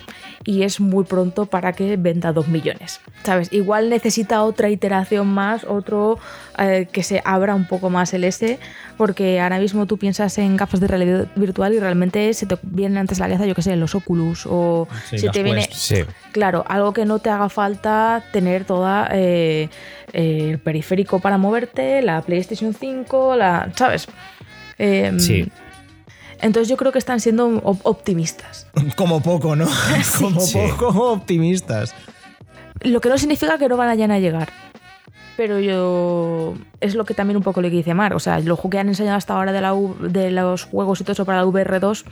[0.48, 3.02] y es muy pronto para que venda 2 millones.
[3.24, 3.52] ¿Sabes?
[3.52, 6.20] Igual necesita otra iteración más, otro
[6.58, 8.58] eh, que se abra un poco más el S,
[8.96, 12.98] porque ahora mismo tú piensas en gafas de realidad virtual y realmente se te viene
[12.98, 15.68] antes la cabeza, yo que sé, los Oculus o se te viene.
[16.32, 19.68] Claro, algo que no te haga falta tener toda eh,
[20.14, 23.70] el periférico para moverte, la PlayStation 5, la.
[23.76, 24.08] ¿Sabes?
[24.78, 25.50] Em, sí.
[26.42, 28.68] Entonces yo creo que están siendo optimistas.
[28.96, 29.68] Como poco, ¿no?
[30.20, 31.94] Como poco optimistas.
[32.82, 34.50] Lo que no significa que no vayan a llegar.
[35.36, 36.56] Pero yo.
[36.80, 38.14] Es lo que también un poco le dice Mar.
[38.14, 41.14] O sea, lo que han enseñado hasta ahora de, la de los juegos y todo
[41.14, 42.06] eso para la VR2,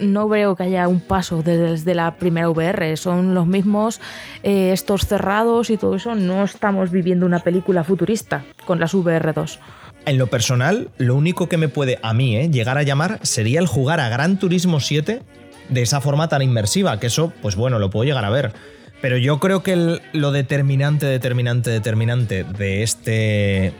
[0.00, 2.96] no veo que haya un paso desde la primera VR.
[2.96, 4.00] Son los mismos,
[4.42, 6.14] eh, estos cerrados y todo eso.
[6.14, 9.58] No estamos viviendo una película futurista con las VR2.
[10.06, 13.60] En lo personal, lo único que me puede a mí eh, llegar a llamar sería
[13.60, 15.22] el jugar a Gran Turismo 7
[15.68, 18.52] de esa forma tan inmersiva, que eso, pues bueno, lo puedo llegar a ver.
[19.00, 23.72] Pero yo creo que lo determinante, determinante, determinante de este,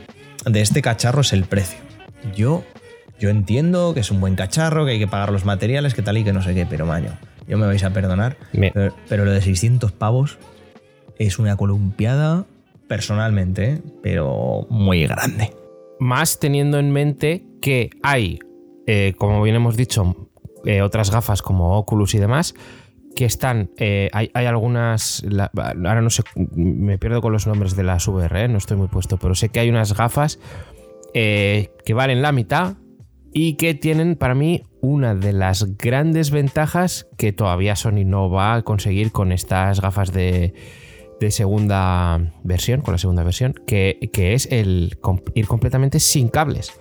[0.45, 1.79] de este cacharro es el precio.
[2.35, 2.63] Yo,
[3.19, 6.17] yo entiendo que es un buen cacharro, que hay que pagar los materiales, que tal
[6.17, 7.17] y que no sé qué, pero maño,
[7.47, 8.37] yo me vais a perdonar.
[8.51, 10.39] Pero, pero, lo de 600 pavos
[11.19, 12.45] es una columpiada
[12.87, 13.81] personalmente, ¿eh?
[14.01, 15.53] pero muy grande.
[16.01, 18.39] Más teniendo en mente que hay,
[18.87, 20.31] eh, como bien hemos dicho,
[20.65, 22.55] eh, otras gafas como Oculus y demás,
[23.15, 23.69] que están.
[23.77, 25.23] Eh, hay, algunas.
[25.55, 26.23] ahora no sé,
[26.55, 29.59] me pierdo con los nombres de las VR, no estoy muy puesto, pero sé que
[29.59, 30.39] hay unas gafas
[31.13, 32.77] que valen la mitad
[33.31, 38.55] y que tienen para mí una de las grandes ventajas que todavía Sony no va
[38.55, 40.55] a conseguir con estas gafas de,
[41.21, 44.97] de segunda versión, con la segunda versión, que, es el
[45.35, 46.73] ir completamente sin cables.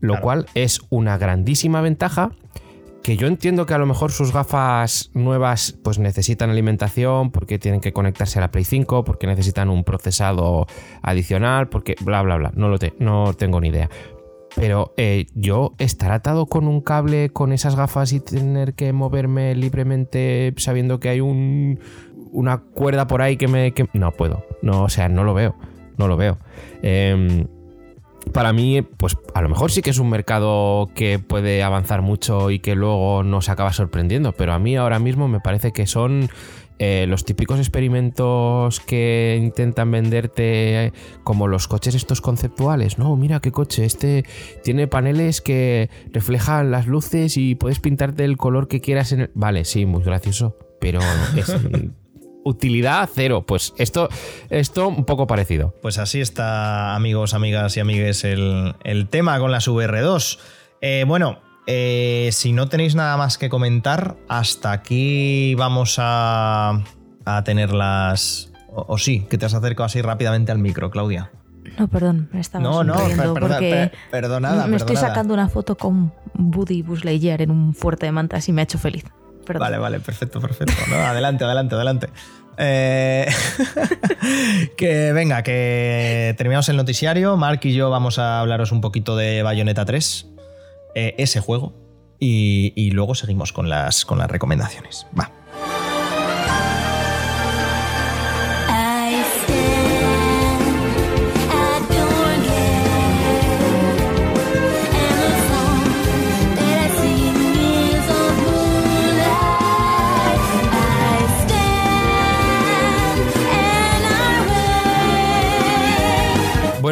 [0.00, 2.32] Lo cual es una grandísima ventaja
[3.02, 7.80] que yo entiendo que a lo mejor sus gafas nuevas pues necesitan alimentación porque tienen
[7.80, 10.66] que conectarse a la Play 5, porque necesitan un procesado
[11.00, 13.88] adicional, porque bla bla bla, no lo no tengo ni idea.
[14.54, 19.54] Pero eh, yo estar atado con un cable con esas gafas y tener que moverme
[19.54, 21.80] libremente sabiendo que hay un,
[22.32, 23.72] una cuerda por ahí que me...
[23.92, 24.44] No puedo.
[24.62, 25.54] No, o sea, no lo veo.
[25.98, 26.38] No lo veo.
[26.82, 27.46] Em,
[28.32, 32.50] para mí, pues a lo mejor sí que es un mercado que puede avanzar mucho
[32.50, 36.30] y que luego nos acaba sorprendiendo, pero a mí ahora mismo me parece que son
[36.78, 40.92] eh, los típicos experimentos que intentan venderte
[41.24, 42.98] como los coches estos conceptuales.
[42.98, 44.24] No, mira qué coche, este
[44.62, 49.30] tiene paneles que reflejan las luces y puedes pintarte el color que quieras en el...
[49.34, 51.00] Vale, sí, muy gracioso, pero
[51.36, 51.54] es
[52.44, 53.44] utilidad cero.
[53.46, 54.08] Pues esto,
[54.50, 55.74] esto un poco parecido.
[55.82, 58.74] Pues así está, amigos, amigas y amigues, el,
[59.10, 60.38] tema con las VR2.
[60.80, 66.82] Eh, bueno, eh, si no tenéis nada más que comentar, hasta aquí vamos a,
[67.24, 68.52] a tenerlas.
[68.74, 71.30] O, o, sí, que te has acercado así rápidamente al micro, Claudia.
[71.78, 75.48] No, perdón, me estaba No, no, per- perdona- porque per- perdonada, me estoy sacando una
[75.48, 79.04] foto con Buddy Lightyear en un fuerte de mantas y me ha hecho feliz.
[79.46, 80.74] Vale, vale, perfecto, perfecto.
[80.88, 82.08] No, adelante, adelante, adelante.
[82.58, 83.26] Eh,
[84.76, 87.36] que venga, que terminamos el noticiario.
[87.36, 90.26] Mark y yo vamos a hablaros un poquito de Bayonetta 3,
[90.94, 91.72] eh, ese juego,
[92.18, 95.06] y, y luego seguimos con las, con las recomendaciones.
[95.18, 95.30] Va.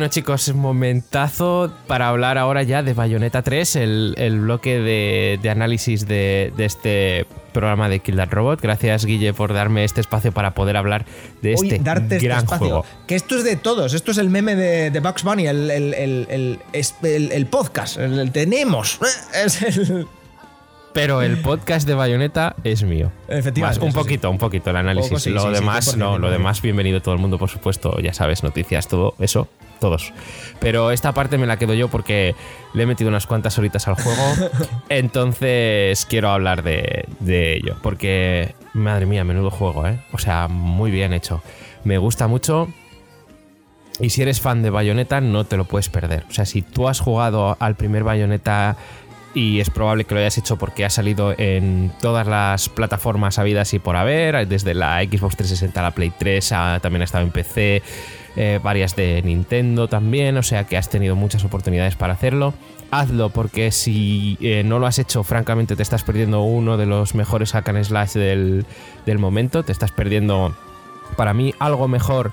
[0.01, 5.51] Bueno chicos, momentazo para hablar ahora ya de Bayonetta 3, el, el bloque de, de
[5.51, 8.63] análisis de, de este programa de Kill That Robot.
[8.63, 11.05] Gracias Guille por darme este espacio para poder hablar
[11.43, 12.59] de Hoy este darte este gran espacio.
[12.67, 12.85] juego.
[13.07, 13.93] Que esto es de todos.
[13.93, 17.99] Esto es el meme de, de Bugs Bunny, el, el- el- podcast.
[17.99, 18.99] El tenemos.
[19.45, 20.07] Es el-
[20.93, 23.13] Pero el podcast de Bayonetta es mío.
[23.29, 23.97] Efectivamente, Más, un sí.
[23.99, 25.11] poquito, un poquito el análisis.
[25.11, 26.31] Poco, sí, lo sí, demás, 100%, no, lo 100%.
[26.33, 27.99] demás, bienvenido todo el mundo, por supuesto.
[28.01, 29.47] Ya sabes, noticias, todo eso,
[29.79, 30.13] todos.
[30.59, 32.35] Pero esta parte me la quedo yo porque
[32.75, 34.51] le he metido unas cuantas horitas al juego.
[34.89, 37.77] entonces quiero hablar de, de ello.
[37.83, 40.01] Porque, madre mía, menudo juego, ¿eh?
[40.13, 41.41] O sea, muy bien hecho.
[41.85, 42.69] Me gusta mucho.
[44.01, 46.25] Y si eres fan de Bayonetta, no te lo puedes perder.
[46.31, 48.77] O sea, si tú has jugado al primer Bayonetta
[49.35, 53.73] y es probable que lo hayas hecho porque ha salido en todas las plataformas habidas
[53.75, 57.25] y por haber, desde la Xbox 360 a la Play 3, a- también ha estado
[57.25, 57.83] en PC,
[58.37, 62.55] eh, varias de Nintendo también, o sea que has tenido muchas oportunidades para hacerlo.
[62.93, 67.15] Hazlo porque si eh, no lo has hecho, francamente te estás perdiendo uno de los
[67.15, 68.67] mejores hack and slash del,
[69.07, 70.57] del momento, te estás perdiendo
[71.17, 72.33] para mí algo mejor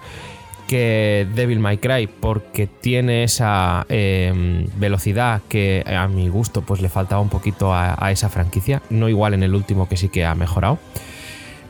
[0.68, 6.90] que Devil May Cry porque tiene esa eh, velocidad que a mi gusto pues le
[6.90, 10.36] faltaba un poquito a, esa franquicia, no igual en el último que sí que ha
[10.36, 10.78] mejorado.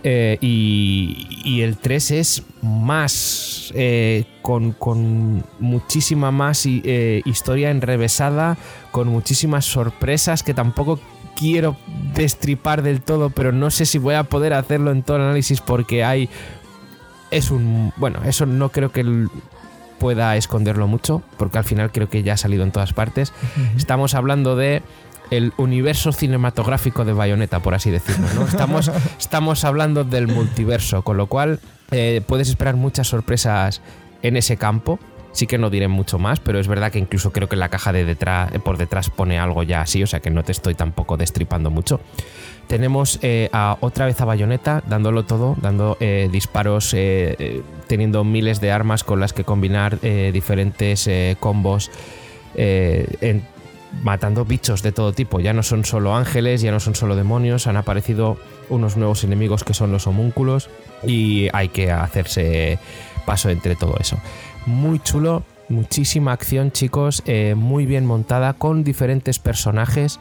[0.04, 8.58] Eh, y, y el 3 es más eh, con, con muchísima más eh, historia enrevesada,
[8.92, 11.00] con muchísimas sorpresas que tampoco
[11.36, 11.78] quiero
[12.16, 15.62] destripar del todo, pero no sé si voy a poder hacerlo en todo el análisis
[15.62, 16.30] porque hay
[17.32, 17.94] es un.
[17.98, 19.28] Bueno, eso no creo que
[20.00, 23.34] pueda esconderlo mucho, porque al final creo que ya ha salido en todas partes.
[23.76, 24.84] Estamos hablando de
[25.32, 28.28] el universo cinematográfico de Bayonetta, por así decirlo.
[28.36, 28.46] ¿no?
[28.46, 31.60] Estamos, estamos hablando del multiverso, con lo cual
[31.92, 33.82] eh, puedes esperar muchas sorpresas
[34.22, 35.00] en ese campo.
[35.34, 37.70] Sí que no diré mucho más, pero es verdad que incluso creo que en la
[37.70, 40.74] caja de detrás, por detrás pone algo ya así, o sea que no te estoy
[40.74, 42.00] tampoco destripando mucho.
[42.68, 43.50] Tenemos eh,
[43.80, 49.22] otra vez a Bayonetta dándolo todo, dando eh, disparos, eh, teniendo miles de armas con
[49.22, 51.10] las que combinar diferentes
[51.40, 51.90] combos,
[54.04, 55.40] matando bichos de todo tipo.
[55.40, 58.38] Ya no son solo ángeles, ya no son solo demonios, han aparecido
[58.70, 60.70] unos nuevos enemigos que son los homúnculos
[61.04, 62.80] y hay que hacerse
[63.26, 64.18] paso entre todo eso.
[64.66, 67.24] Muy chulo, muchísima acción chicos,
[67.56, 70.20] muy bien montada con diferentes personajes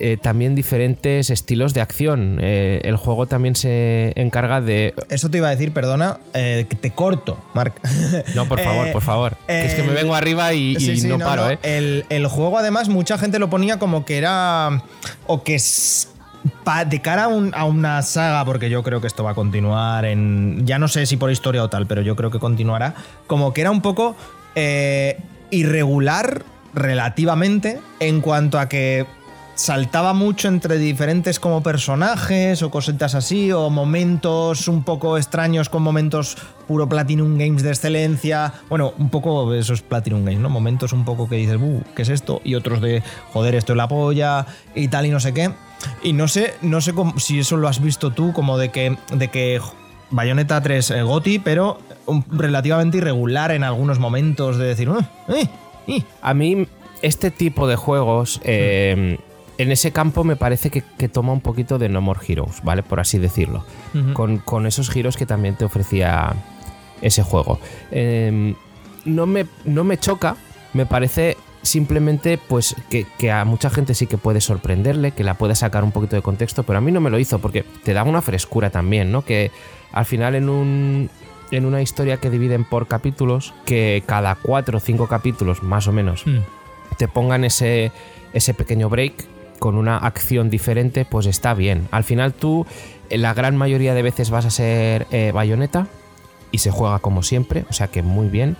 [0.00, 2.38] eh, también diferentes estilos de acción.
[2.40, 4.94] Eh, el juego también se encarga de...
[5.10, 7.74] Eso te iba a decir, perdona, eh, que te corto, Marc.
[8.34, 9.36] No, por favor, por favor.
[9.46, 11.58] que es que me vengo arriba y, y Sí, sí, no, paro, ¿eh?
[11.62, 14.82] El, el juego, además, mucha gente lo ponía como que era.
[15.26, 16.08] O que es.
[16.64, 19.34] pa- de cara a, un- a una saga, porque yo creo que esto va a
[19.34, 20.64] continuar en.
[20.66, 22.94] Ya no sé si por historia o tal, pero yo creo que continuará.
[23.26, 24.16] Como que era un poco
[24.54, 25.18] eh,
[25.50, 26.44] irregular
[26.74, 29.06] relativamente en cuanto a que
[29.58, 35.82] saltaba mucho entre diferentes como personajes o cositas así, o momentos un poco extraños con
[35.82, 36.36] momentos
[36.68, 38.52] puro Platinum Games de excelencia.
[38.68, 40.48] Bueno, un poco eso es Platinum Games, ¿no?
[40.48, 42.40] Momentos un poco que dices, "Uh, ¿qué es esto?
[42.44, 43.02] Y otros de,
[43.32, 44.46] joder, esto es la polla
[44.76, 45.50] y tal y no sé qué.
[46.04, 48.96] Y no sé, no sé cómo- si eso lo has visto tú, como de que,
[49.12, 49.60] de que
[50.10, 55.00] Bayonetta 3 eh, Goti, pero un- relativamente irregular en algunos momentos de decir, "Uh,
[55.34, 55.48] eh,
[55.88, 56.02] eh".
[56.22, 56.68] A mí
[57.02, 59.18] este tipo de juegos, eh,
[59.58, 62.82] en ese campo me parece que, que toma un poquito de No More Heroes, ¿vale?
[62.84, 63.64] Por así decirlo.
[64.14, 66.34] con, con esos giros que también te ofrecía
[67.02, 67.58] ese juego.
[67.90, 68.54] Eh,
[69.04, 70.36] no, me, no me choca,
[70.72, 75.34] me parece simplemente pues que, que a mucha gente sí que puede sorprenderle, que la
[75.34, 77.92] puede sacar un poquito de contexto, pero a mí no me lo hizo porque te
[77.92, 79.24] da una frescura también, ¿no?
[79.24, 79.50] Que
[79.92, 81.10] al final en un...
[81.50, 85.92] En una historia que dividen por capítulos, que cada cuatro o cinco capítulos, más o
[85.92, 86.26] menos,
[86.98, 87.90] te pongan ese,
[88.34, 89.14] ese pequeño break
[89.58, 91.88] con una acción diferente, pues está bien.
[91.90, 92.66] Al final tú,
[93.10, 95.86] eh, la gran mayoría de veces vas a ser eh, bayoneta
[96.50, 98.56] y se juega como siempre, o sea que muy bien.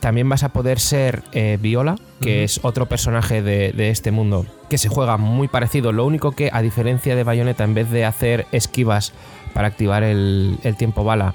[0.00, 4.46] también vas a poder ser eh, Viola, que es otro personaje de, de este mundo
[4.68, 5.92] que se juega muy parecido.
[5.92, 9.12] Lo único que, a diferencia de Bayonetta, en vez de hacer esquivas
[9.52, 11.34] para activar el, el tiempo bala,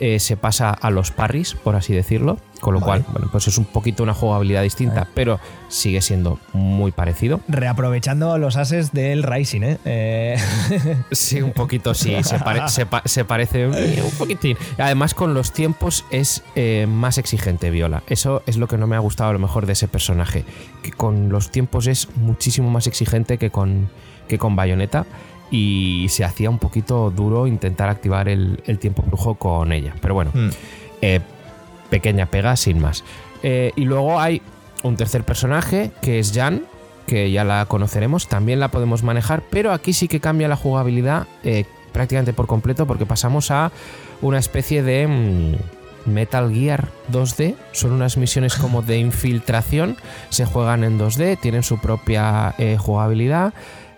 [0.00, 2.38] eh, se pasa a los parries, por así decirlo.
[2.60, 3.02] Con lo Vale.
[3.02, 5.38] cual, bueno, pues es un poquito una jugabilidad distinta, pero
[5.68, 7.40] sigue siendo muy parecido.
[7.46, 9.78] Reaprovechando los ases del Rising, ¿eh?
[9.84, 10.36] Eh,
[11.10, 14.56] Sí, un poquito, sí, se, pare- se pa- se parece un, un poquitín.
[14.78, 18.02] Además, con los tiempos es eh, más exigente Viola.
[18.08, 20.44] Eso es lo que no me ha gustado a lo mejor de ese personaje.
[20.82, 23.90] Que con los tiempos es muchísimo más exigente que con,
[24.26, 25.04] que con Bayonetta.
[25.50, 29.94] Y se hacía un poquito duro intentar activar el, el tiempo brujo con ella.
[30.00, 30.48] Pero bueno, mm.
[31.02, 31.20] eh,
[31.90, 33.04] pequeña pega sin más.
[33.42, 34.42] Eh, y luego hay
[34.82, 36.64] un tercer personaje que es Jan,
[37.06, 41.26] que ya la conoceremos, también la podemos manejar, pero aquí sí que cambia la jugabilidad
[41.42, 43.70] eh, prácticamente por completo porque pasamos a
[44.22, 47.54] una especie de mm, Metal Gear 2D.
[47.72, 49.96] Son unas misiones como de infiltración,
[50.30, 53.54] se juegan en 2D, tienen su propia eh, jugabilidad.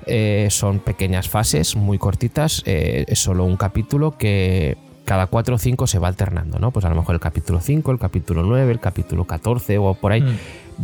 [0.07, 5.59] Eh, son pequeñas fases muy cortitas, eh, es solo un capítulo que cada 4 o
[5.59, 6.71] 5 se va alternando, ¿no?
[6.71, 10.13] Pues a lo mejor el capítulo 5, el capítulo 9, el capítulo 14 o por
[10.13, 10.25] ahí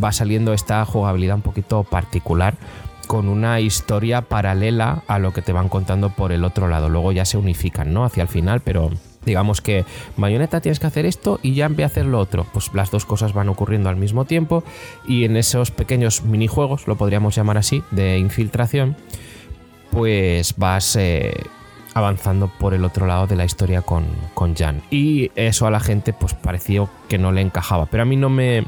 [0.01, 2.55] va saliendo esta jugabilidad un poquito particular
[3.07, 6.89] con una historia paralela a lo que te van contando por el otro lado.
[6.89, 8.05] Luego ya se unifican, ¿no?
[8.05, 8.91] Hacia el final, pero
[9.25, 9.85] digamos que
[10.17, 12.45] Bayonetta tienes que hacer esto y ya a hacer lo otro.
[12.53, 14.63] Pues las dos cosas van ocurriendo al mismo tiempo
[15.07, 18.95] y en esos pequeños minijuegos, lo podríamos llamar así, de infiltración,
[19.91, 21.33] pues vas eh,
[21.93, 24.81] avanzando por el otro lado de la historia con, con Jan.
[24.91, 28.29] Y eso a la gente pues pareció que no le encajaba, pero a mí no
[28.29, 28.65] me...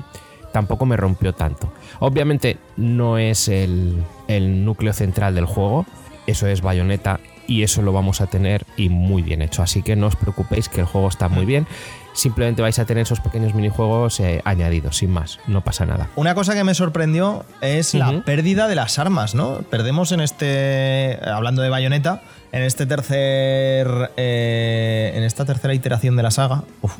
[0.53, 1.71] tampoco me rompió tanto.
[1.99, 5.85] Obviamente no es el, el núcleo central del juego,
[6.27, 9.61] eso es Bayonetta y eso lo vamos a tener y muy bien hecho.
[9.63, 11.67] Así que no os preocupéis que el juego está muy bien.
[12.13, 16.09] Simplemente vais a tener esos pequeños minijuegos eh, añadidos, sin más, no pasa nada.
[16.15, 19.59] Una cosa que me sorprendió es la pérdida de las armas, ¿no?
[19.69, 21.19] Perdemos en este.
[21.25, 22.21] Hablando de bayoneta,
[22.53, 24.11] en este tercer.
[24.15, 26.63] eh, en esta tercera iteración de la saga.
[26.81, 26.93] Uf,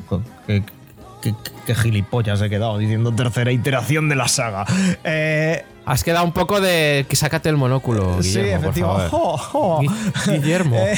[1.66, 4.66] qué gilipollas he quedado diciendo tercera iteración de la saga.
[5.04, 9.84] Eh, Has quedado un poco de que sácate el monóculo, Guillermo, sí, por favor.
[10.26, 10.76] Guillermo.
[10.76, 10.96] Eh,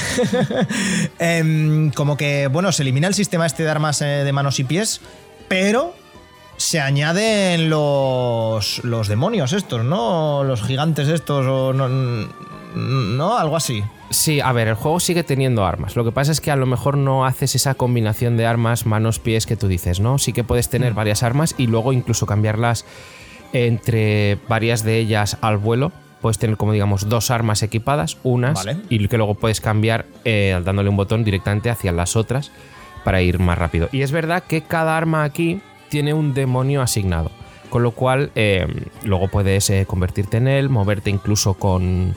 [1.18, 4.64] em, como que, bueno, se elimina el sistema este de armas eh, de manos y
[4.64, 5.03] pies,
[5.47, 5.93] pero
[6.57, 10.43] se añaden los, los demonios estos, ¿no?
[10.43, 11.89] Los gigantes estos, o no,
[12.74, 13.84] no, algo así.
[14.11, 15.97] Sí, a ver, el juego sigue teniendo armas.
[15.97, 19.18] Lo que pasa es que a lo mejor no haces esa combinación de armas, manos,
[19.18, 20.16] pies que tú dices, ¿no?
[20.16, 20.70] Sí que puedes Mm.
[20.70, 22.86] tener varias armas y luego incluso cambiarlas
[23.53, 25.92] entre varias de ellas al vuelo.
[26.20, 28.78] Puedes tener como digamos dos armas equipadas, unas, Vale.
[28.88, 32.51] y que luego puedes cambiar eh, dándole un botón directamente hacia las otras
[33.05, 33.88] para ir más rápido.
[33.92, 37.30] Y es verdad que cada arma aquí tiene un demonio asignado.
[37.70, 38.66] Con lo cual, eh,
[39.05, 42.16] luego puedes eh, convertirte en él, moverte incluso con,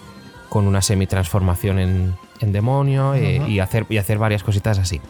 [0.50, 5.02] con una semi-transformación en, en demonio y, hacer, y hacer varias cositas así.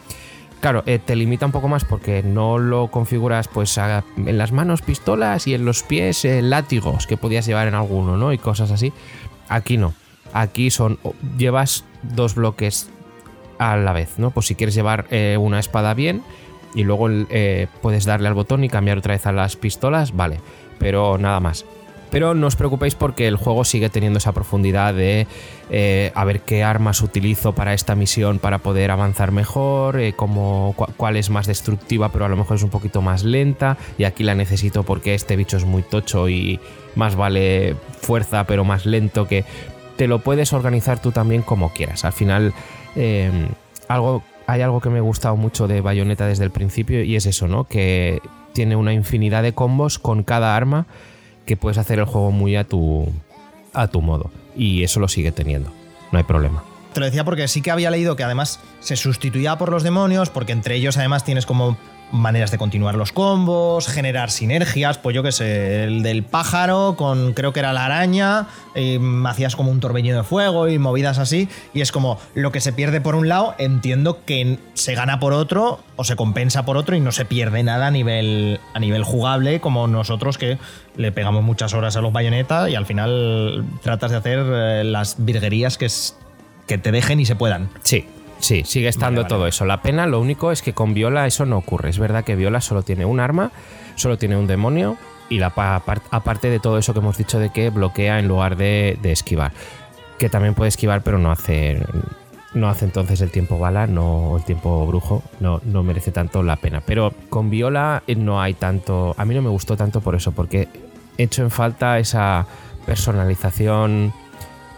[0.62, 4.80] Claro, eh, te limita un poco más porque no lo configuras pues en las manos
[4.80, 8.32] pistolas y en los pies eh, látigos que podías llevar en alguno, ¿no?
[8.32, 8.92] Y cosas así.
[9.48, 9.92] Aquí no.
[10.32, 11.00] Aquí son
[11.36, 12.88] llevas dos bloques
[13.58, 14.30] a la vez, ¿no?
[14.30, 16.22] Pues si quieres llevar eh, una espada bien
[16.76, 17.08] y luego
[17.80, 20.38] puedes darle al botón y cambiar otra vez a las pistolas, vale,
[20.78, 21.66] pero nada más.
[22.12, 25.26] Pero no os preocupéis porque el juego sigue teniendo esa profundidad de
[25.70, 30.74] eh, a ver qué armas utilizo para esta misión para poder avanzar mejor, eh, cómo-
[30.98, 34.22] cuál es más destructiva pero a lo mejor es un poquito más lenta y aquí
[34.24, 36.60] la necesito porque este bicho es muy tocho y
[36.94, 39.46] más vale fuerza pero más lento que
[39.96, 42.04] te lo puedes organizar tú también como quieras.
[42.04, 42.52] Al final
[42.94, 43.30] eh,
[43.88, 47.24] algo, hay algo que me ha gustado mucho de Bayonetta desde el principio y es
[47.24, 47.64] eso, ¿no?
[47.64, 48.20] Que
[48.52, 50.84] tiene una infinidad de combos con cada arma
[51.46, 53.10] que puedes hacer el juego muy a tu,
[53.72, 54.30] a tu modo.
[54.56, 55.72] Y eso lo sigue teniendo,
[56.10, 56.64] no hay problema.
[56.92, 60.28] Te lo decía porque sí que había leído que además se sustituía por los demonios,
[60.28, 61.78] porque entre ellos además tienes como
[62.12, 67.32] maneras de continuar los combos, generar sinergias, pues yo qué sé, el del pájaro con
[67.32, 71.48] creo que era la araña, y hacías como un torbellino de fuego y movidas así,
[71.74, 75.32] y es como lo que se pierde por un lado, entiendo que se gana por
[75.32, 79.04] otro o se compensa por otro y no se pierde nada a nivel, a nivel
[79.04, 80.58] jugable como nosotros que
[80.96, 85.24] le pegamos muchas horas a los bayonetas y al final tratas de hacer eh, las
[85.24, 86.16] virguerías que es
[86.66, 87.68] que te dejen y se puedan.
[87.82, 88.06] Sí,
[88.42, 89.38] sí, sigue estando Vale, vale.
[89.40, 89.64] todo eso.
[89.64, 91.88] La pena, lo único es que con Viola eso no ocurre.
[91.88, 93.50] Es verdad que Viola solo tiene un arma,
[93.94, 94.96] solo tiene un demonio
[95.30, 98.28] y la pa- apar- aparte de todo eso que hemos dicho de que bloquea en
[98.28, 99.52] lugar de, de esquivar.
[100.18, 101.80] Que también puede esquivar, pero no hace
[102.54, 106.56] no hace entonces el tiempo bala, no el tiempo brujo, no, no merece tanto la
[106.56, 106.82] pena.
[106.84, 109.14] Pero con Viola eh, no hay tanto.
[109.16, 110.68] A mí no me gustó tanto por eso, porque
[111.16, 112.46] he hecho en falta esa
[112.84, 114.12] personalización,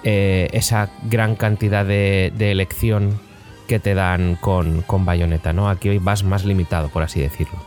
[0.04, 3.18] eh, esa gran cantidad de, de elección
[3.66, 5.68] que te dan con, con Bayonetta, ¿no?
[5.68, 7.58] Aquí hoy vas más limitado, por así decirlo.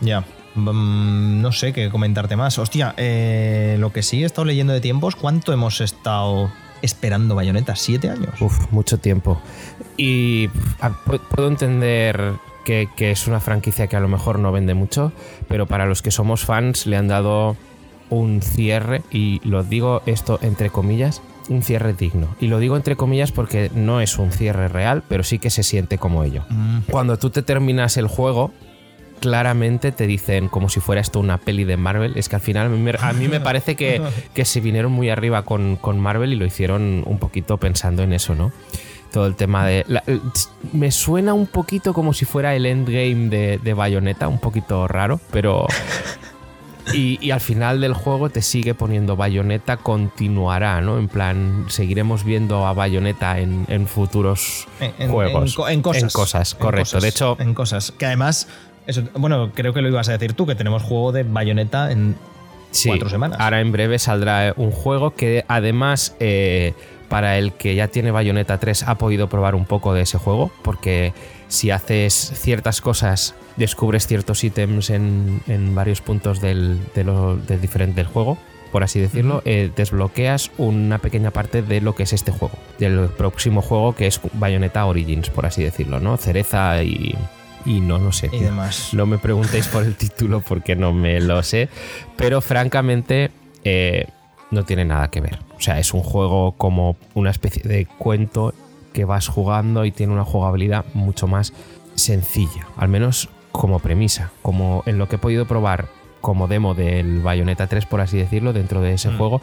[0.00, 0.24] Ya.
[0.54, 2.58] Mm, no sé qué comentarte más.
[2.58, 6.50] Hostia, eh, lo que sí he estado leyendo de tiempos, ¿cuánto hemos estado
[6.82, 7.76] esperando Bayonetta?
[7.76, 8.40] ¿Siete años?
[8.40, 9.40] Uf, mucho tiempo.
[9.96, 10.48] Y
[10.80, 12.32] a- puedo entender
[12.64, 15.12] que, que es una franquicia que a lo mejor no vende mucho,
[15.48, 17.56] pero para los que somos fans le han dado
[18.08, 22.34] un cierre, y lo digo esto entre comillas, un cierre digno.
[22.40, 25.62] Y lo digo entre comillas porque no es un cierre real, pero sí que se
[25.62, 26.44] siente como ello.
[26.48, 28.52] Mm, Cuando tú te terminas el juego,
[29.20, 32.12] claramente te dicen como si fuera esto una peli de Marvel.
[32.16, 34.00] Es que al final a mí me, parece que,
[34.32, 38.12] que se vinieron muy arriba con, con Marvel y lo hicieron un poquito pensando en
[38.12, 38.52] eso, ¿no?
[39.12, 39.84] Todo el tema de...
[39.88, 40.04] la-
[40.72, 45.20] me suena un poquito como si fuera el endgame de, de Bayonetta, un poquito raro,
[45.32, 45.66] pero...
[46.94, 50.98] Y, y al final del juego te sigue poniendo Bayonetta continuará, ¿no?
[50.98, 55.50] En plan, seguiremos viendo a Bayonetta en, en futuros En, juegos.
[55.50, 56.02] en co- en cosas.
[56.02, 56.84] En cosas, correcto.
[56.96, 57.92] cosas, de hecho, En cosas.
[57.92, 58.48] Que además,
[58.86, 62.16] eso, bueno, creo que lo ibas a decir tú, que tenemos juego de Bayonetta en
[62.72, 63.38] Sí, cuatro semanas.
[63.40, 66.72] Ahora en breve saldrá un juego que además eh,
[67.08, 70.52] para el que ya tiene Bayonetta 3 ha podido probar un poco de ese juego,
[70.62, 71.12] porque
[71.48, 77.60] si haces ciertas cosas descubres ciertos ítems en, en varios puntos del, de lo- del
[77.60, 78.38] diferente del juego,
[78.72, 83.08] por así decirlo, eh, desbloqueas una pequeña parte de lo que es este juego, del
[83.08, 86.16] próximo juego que es Bayonetta Origins, por así decirlo, ¿no?
[86.16, 87.14] Cereza y...
[87.66, 88.30] Y no, no sé.
[88.32, 88.94] y demás.
[88.94, 91.68] No me preguntéis por el título porque no me lo sé.
[92.16, 93.30] Pero francamente,
[93.64, 94.06] eh,
[94.50, 95.40] no tiene nada que ver.
[95.58, 98.54] O sea, es un juego como una especie de cuento
[98.94, 101.52] que vas jugando y tiene una jugabilidad mucho más
[101.96, 102.66] sencilla.
[102.78, 104.30] Al menos como premisa.
[104.42, 105.88] Como en lo que he podido probar
[106.20, 109.18] como demo del Bayonetta 3, por así decirlo, dentro de ese Mm.
[109.18, 109.40] juego,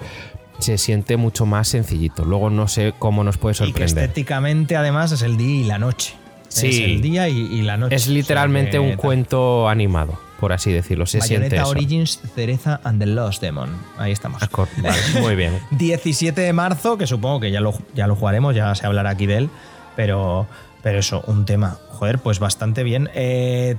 [0.59, 2.23] se siente mucho más sencillito.
[2.25, 4.03] Luego no sé cómo nos puede Y que sorprender.
[4.05, 6.13] estéticamente, además, es el día y la noche.
[6.49, 6.67] Sí.
[6.67, 7.95] Es el día y, y la noche.
[7.95, 11.05] Es O sea literalmente un cuento animado, por así decirlo.
[11.05, 11.71] Se siente Bayonetta eso.
[11.71, 13.69] Origins, Cereza and the Lost Demon.
[13.97, 14.41] Ahí estamos.
[14.41, 15.59] Acor- vale, muy bien.
[15.71, 19.25] 17 de marzo, que supongo que ya lo, ya lo jugaremos, ya se hablará aquí
[19.25, 19.49] de él,
[19.95, 20.47] pero,
[20.81, 23.09] pero eso, un tema, joder, pues bastante bien.
[23.13, 23.75] Eh,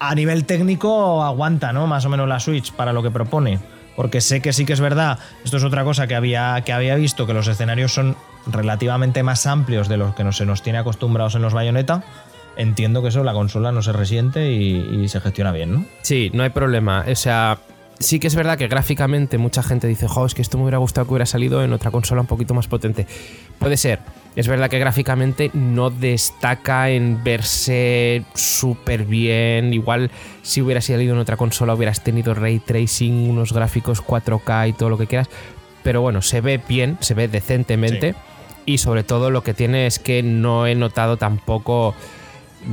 [0.00, 1.86] a nivel técnico aguanta, ¿no?
[1.86, 3.58] Más o menos la Switch para lo que propone,
[3.96, 6.94] porque sé que sí que es verdad, esto es otra cosa que había, que había
[6.94, 10.78] visto, que los escenarios son relativamente más amplios de los que no se nos tiene
[10.78, 12.04] acostumbrados en los Bayonetta.
[12.56, 15.84] Entiendo que eso la consola no se resiente y, se gestiona bien, ¿no?
[16.02, 17.04] Sí, no hay problema.
[17.08, 17.58] O sea,
[18.00, 20.78] sí que es verdad que gráficamente mucha gente dice, jo, es que esto me hubiera
[20.78, 23.06] gustado que hubiera salido en otra consola un poquito más potente.
[23.60, 24.00] Puede ser.
[24.38, 29.74] Es verdad que gráficamente no destaca en verse súper bien.
[29.74, 30.12] Igual
[30.42, 34.90] si hubiera salido en otra consola hubieras tenido ray tracing, unos gráficos 4K y todo
[34.90, 35.28] lo que quieras.
[35.82, 38.14] Pero bueno, se ve bien, se ve decentemente.
[38.64, 41.96] Y sobre todo lo que tiene es que no he notado tampoco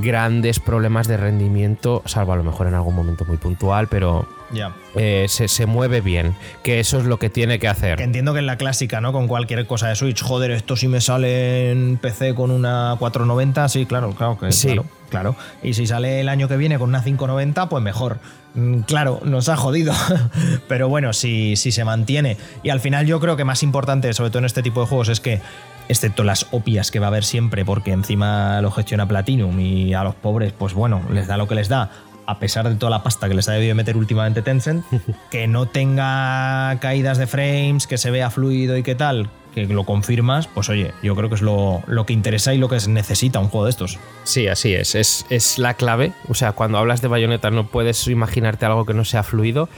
[0.03, 4.73] grandes problemas de rendimiento, salvo a lo mejor en algún momento muy puntual, pero Ya.
[4.95, 8.01] eh, se, se mueve bien, que eso es lo que tiene que Que hacer.
[8.01, 9.11] entiendo que es la clásica, ¿no?
[9.11, 10.21] Con cualquier cosa de Switch.
[10.21, 14.67] Joder, esto si me sale en PC con una 490, sí, claro, claro que Sí.
[14.67, 15.35] claro, claro.
[15.63, 18.19] Y si sale el año que viene con una 590, pues mejor.
[18.53, 19.93] Mm, Claro, nos ha jodido.
[20.67, 22.37] Pero bueno, si, si se mantiene.
[22.63, 25.09] Y al final yo creo que más importante, sobre todo en este tipo de juegos,
[25.09, 25.41] es que,
[25.89, 30.03] excepto las opias que va a haber siempre, porque encima lo gestiona Platinum y a
[30.03, 31.91] los pobres, pues bueno, les da lo que les da.
[32.27, 34.83] A pesar de toda la pasta que les ha debido meter últimamente Tencent,
[35.31, 39.83] que no tenga caídas de frames, que se vea fluido y qué tal, que lo
[39.85, 43.39] confirmas, pues oye, yo creo que es lo, lo que interesa y lo que necesita
[43.39, 43.99] un juego de estos.
[44.23, 46.13] Sí, así es, es, es la clave.
[46.27, 49.69] O sea, cuando hablas de bayoneta no puedes imaginarte algo que no sea fluido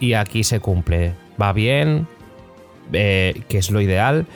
[0.00, 1.14] y aquí se cumple.
[1.40, 2.06] Va bien,
[2.92, 4.26] eh, que es lo ideal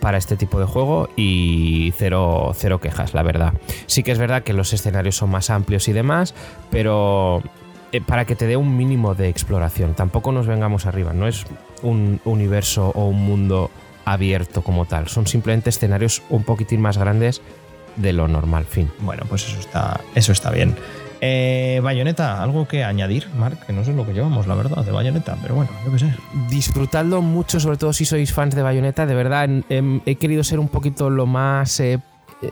[0.00, 3.54] para este tipo de juego y cero, cero quejas, la verdad.
[3.86, 6.34] Sí que es verdad que los escenarios son más amplios y demás,
[6.70, 7.42] pero
[7.92, 9.94] eh, para que te dé un mínimo de exploración.
[9.94, 11.44] Tampoco nos vengamos arriba, no es
[11.82, 13.70] un universo o un mundo
[14.04, 17.42] abierto como tal, son simplemente escenarios un poquitín más grandes
[17.96, 18.90] de lo normal, fin.
[19.00, 20.76] Bueno, pues eso está, eso está bien.
[21.22, 23.58] Eh, Bayonetta, ¿algo que añadir, Mark?
[23.66, 26.14] Que no sé lo que llevamos, la verdad, de Bayonetta, pero bueno, yo qué sé.
[26.48, 29.04] disfrutadlo mucho, sobre todo si sois fans de Bayonetta.
[29.04, 31.98] De verdad, em, he querido ser un poquito lo más eh,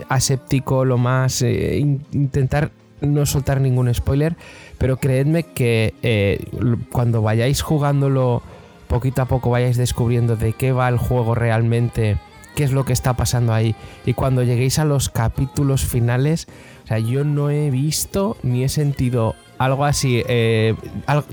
[0.09, 1.43] aséptico, lo más.
[1.43, 2.70] eh, in- intentar
[3.01, 4.36] no soltar ningún spoiler,
[4.77, 6.45] pero creedme que eh,
[6.90, 8.43] cuando vayáis jugándolo
[8.89, 12.19] poquito a poco, vayáis descubriendo de qué va el juego realmente,
[12.57, 13.77] qué es lo que está pasando ahí.
[14.05, 16.49] Y cuando lleguéis a los capítulos finales,
[16.89, 20.74] o sea, yo no he visto ni he sentido algo así, eh,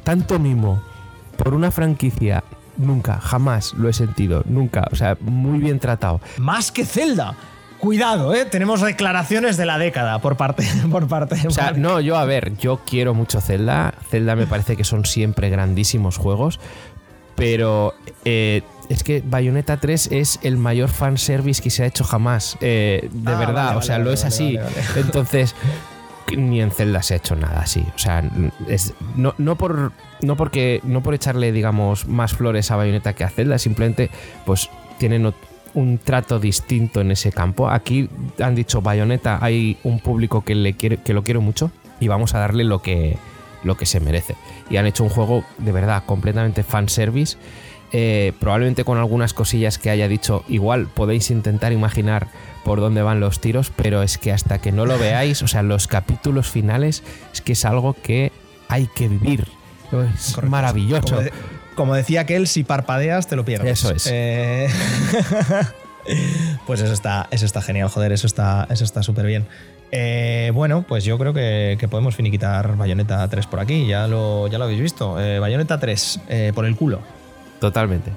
[0.03, 0.83] tanto mimo
[1.37, 2.43] por una franquicia.
[2.75, 4.85] Nunca, jamás lo he sentido, nunca.
[4.91, 6.19] O sea, muy bien tratado.
[6.39, 7.37] Más que Zelda.
[7.79, 8.43] Cuidado, ¿eh?
[8.43, 12.25] Tenemos declaraciones de la década por parte, por parte de O sea, no, yo a
[12.25, 13.93] ver, yo quiero mucho Zelda.
[14.09, 16.59] Zelda me parece que son siempre grandísimos juegos.
[17.35, 17.93] Pero
[18.25, 22.57] eh, es que Bayonetta 3 es el mayor fanservice que se ha hecho jamás.
[22.61, 24.57] eh, de Ah, verdad, vale, o sea, vale, lo es así.
[24.95, 25.55] Entonces,
[26.35, 27.85] ni en Zelda se ha hecho nada así.
[27.95, 28.23] O sea,
[28.67, 29.91] es, no, no, por,
[30.21, 34.09] no, porque, no por echarle, digamos, más flores a Bayonetta que a Zelda, simplemente,
[34.45, 35.31] pues tienen
[35.73, 37.69] un trato distinto en ese campo.
[37.69, 38.09] Aquí
[38.39, 42.33] han dicho Bayonetta, hay un público que, le quiere, que lo quiere mucho y vamos
[42.33, 43.17] a darle lo que,
[43.63, 44.35] lo que se merece.
[44.69, 47.37] Y han hecho un juego de verdad completamente fanservice.
[47.97, 52.27] Eh, probablemente con algunas cosillas que haya dicho, igual podéis intentar imaginar
[52.65, 55.61] por dónde van los tiros, pero es que hasta que no lo veáis, o sea,
[55.63, 58.33] los capítulos finales, es que es algo que
[58.67, 59.47] hay que vivir.
[60.13, 60.51] Es Correcto.
[60.51, 61.03] maravilloso.
[61.07, 61.31] Como, de-
[61.75, 63.79] como decía aquel, si parpadeas te lo pierdes.
[63.79, 64.09] Eso es.
[64.11, 64.67] Eh,
[66.67, 69.45] pues eso está, eso está genial, joder, eso está eso está súper bien.
[69.91, 74.47] Eh, bueno, pues yo creo que, que podemos finiquitar Bayonetta 3 por aquí, ya lo,
[74.47, 75.19] ya lo habéis visto.
[75.21, 76.99] Eh, Bayonetta 3, eh, por el culo.
[77.65, 78.11] Totalmente.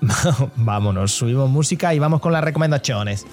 [0.54, 3.26] Vámonos, subimos música y vamos con las recomendaciones.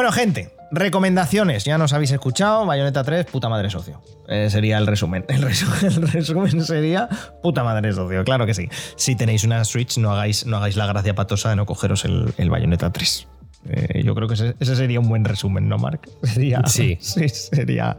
[0.00, 1.64] Bueno, gente, recomendaciones.
[1.66, 2.64] Ya nos habéis escuchado.
[2.64, 4.00] Bayonetta 3, puta madre socio.
[4.28, 5.26] Eh, sería el resumen.
[5.28, 7.06] El, resu- el resumen sería
[7.42, 8.24] puta madre socio.
[8.24, 8.66] Claro que sí.
[8.96, 12.32] Si tenéis una Switch, no hagáis, no hagáis la gracia patosa de no cogeros el,
[12.38, 13.28] el Bayonetta 3.
[13.68, 16.00] Eh, yo creo que ese, ese sería un buen resumen, ¿no, Mark?
[16.22, 16.96] Sería, Sí.
[17.02, 17.98] sería,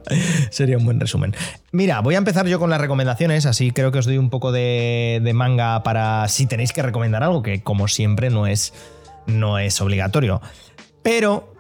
[0.50, 1.36] sería un buen resumen.
[1.72, 4.52] Mira, voy a empezar yo con las recomendaciones, así creo que os doy un poco
[4.52, 8.74] de, de manga para si tenéis que recomendar algo, que como siempre no es,
[9.28, 10.42] no es obligatorio.
[11.04, 11.52] Pero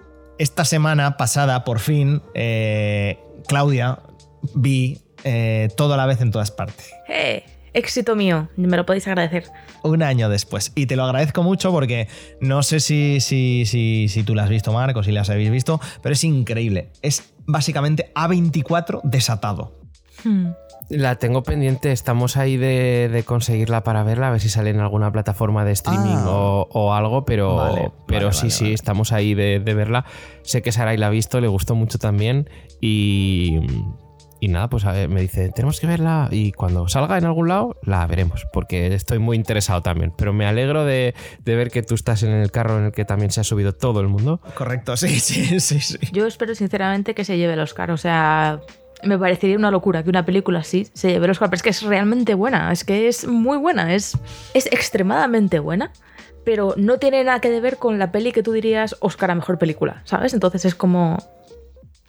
[0.41, 3.99] esta semana pasada, por fin, eh, Claudia,
[4.55, 6.89] vi eh, todo a la vez en todas partes.
[7.07, 7.43] ¡Eh!
[7.73, 9.45] Éxito mío, me lo podéis agradecer.
[9.83, 10.73] Un año después.
[10.75, 12.09] Y te lo agradezco mucho porque
[12.41, 15.51] no sé si, si, si, si tú la has visto, Marco, o si las habéis
[15.51, 16.89] visto, pero es increíble.
[17.03, 19.79] Es básicamente A24 desatado.
[20.23, 20.47] Hmm.
[20.89, 24.79] La tengo pendiente, estamos ahí de, de conseguirla para verla, a ver si sale en
[24.81, 26.29] alguna plataforma de streaming Ah.
[26.29, 28.73] o, o algo, pero, Vale, pero vale, sí, vale, sí, vale.
[28.73, 30.05] estamos ahí de, de verla.
[30.43, 32.49] Sé que Sarai la ha visto, le gustó mucho también
[32.81, 33.59] y,
[34.41, 37.47] y nada, pues a ver, me dice, tenemos que verla y cuando salga en algún
[37.47, 40.11] lado la veremos, porque estoy muy interesado también.
[40.17, 41.13] Pero me alegro de,
[41.45, 43.71] de ver que tú estás en el carro en el que también se ha subido
[43.73, 44.41] todo el mundo.
[44.55, 45.97] Correcto, sí, sí, sí, sí.
[46.11, 47.91] Yo espero sinceramente que se lleve el Oscar.
[47.91, 48.59] O sea,
[49.03, 51.69] me parecería una locura que una película así se lleve el Oscar, pero es que
[51.69, 52.71] es realmente buena.
[52.71, 53.93] Es que es muy buena.
[53.93, 54.17] Es,
[54.53, 55.91] es extremadamente buena.
[56.43, 59.59] Pero no tiene nada que ver con la peli que tú dirías Oscar a mejor
[59.59, 60.33] película, ¿sabes?
[60.33, 61.17] Entonces es como.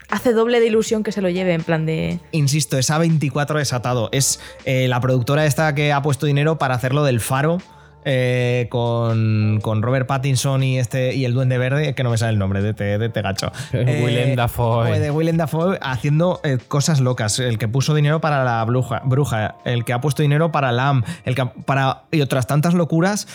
[0.09, 2.21] Hace doble de ilusión que se lo lleve en plan de.
[2.33, 4.09] Insisto, es A24 desatado.
[4.13, 7.59] Es eh, la productora esta que ha puesto dinero para hacerlo del faro.
[8.05, 12.33] Eh, con, con Robert Pattinson y este y el Duende Verde, que no me sale
[12.33, 13.53] el nombre de este, de este gacho.
[13.73, 14.99] Willem Dafoe.
[14.99, 17.39] De Willem Dafoe haciendo eh, cosas locas.
[17.39, 21.05] El que puso dinero para la bruja, bruja, el que ha puesto dinero para Lam,
[21.25, 23.29] el que para y otras tantas locuras.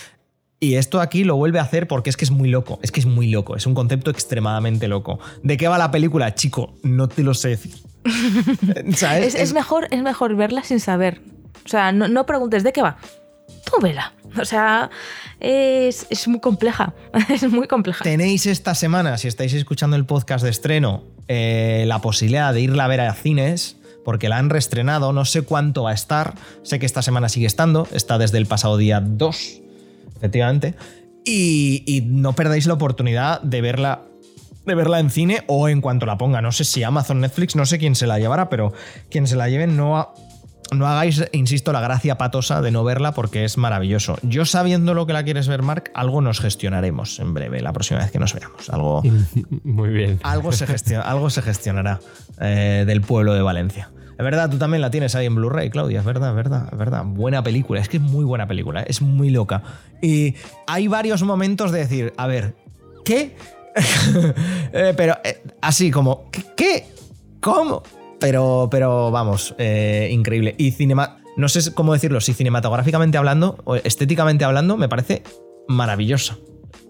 [0.59, 2.79] Y esto aquí lo vuelve a hacer porque es que es muy loco.
[2.81, 3.55] Es que es muy loco.
[3.55, 5.19] Es un concepto extremadamente loco.
[5.43, 6.33] ¿De qué va la película?
[6.33, 7.75] Chico, no te lo sé decir.
[8.95, 9.35] ¿Sabes?
[9.35, 11.21] Es, es mejor, es mejor verla sin saber.
[11.63, 12.97] O sea, no, no preguntes de qué va.
[13.65, 14.13] Tú vela.
[14.39, 14.89] O sea,
[15.39, 16.93] es, es muy compleja.
[17.29, 18.03] Es muy compleja.
[18.03, 22.85] Tenéis esta semana, si estáis escuchando el podcast de estreno, eh, la posibilidad de irla
[22.85, 26.79] a ver a cines, porque la han reestrenado, no sé cuánto va a estar, sé
[26.79, 29.61] que esta semana sigue estando, está desde el pasado día 2,
[30.15, 30.75] efectivamente,
[31.25, 34.03] y, no perdáis la oportunidad de verla.
[34.65, 36.41] De verla en cine o en cuanto la ponga.
[36.41, 38.73] No sé si Amazon, Netflix, no sé quién se la llevará, pero
[39.09, 40.13] quien se la lleve no,
[40.71, 44.17] no hagáis, insisto, la gracia patosa de no verla porque es maravilloso.
[44.23, 47.99] Yo sabiendo lo que la quieres ver, Mark, algo nos gestionaremos en breve, la próxima
[47.99, 48.69] vez que nos veamos.
[48.69, 49.01] Algo,
[49.63, 50.19] Muy bien.
[50.23, 51.99] algo, se, gestiona- algo se gestionará
[52.39, 53.89] eh, del pueblo de Valencia.
[54.11, 55.99] Es verdad, tú también la tienes ahí en Blu-ray, Claudia.
[55.99, 57.03] Es verdad, es verdad, es verdad.
[57.05, 57.79] Buena película.
[57.79, 58.81] Es que es muy buena película.
[58.81, 59.61] Es muy loca.
[60.01, 60.33] Y
[60.65, 62.55] hay varios momentos de decir, a ver,
[63.05, 63.35] ¿qué?
[64.73, 66.43] Eh, pero eh, así como, ¿qué?
[66.55, 66.85] ¿qué?
[67.39, 67.83] ¿Cómo?
[68.19, 70.55] Pero, pero vamos, eh, increíble.
[70.57, 71.17] Y cinema.
[71.35, 75.23] No sé cómo decirlo, si cinematográficamente hablando o estéticamente hablando, me parece
[75.67, 76.37] maravillosa.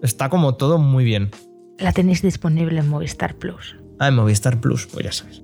[0.02, 1.30] Está como todo muy bien.
[1.78, 3.76] La tenéis disponible en Movistar Plus.
[3.98, 5.42] Ah, en Movistar Plus, pues ya sabes.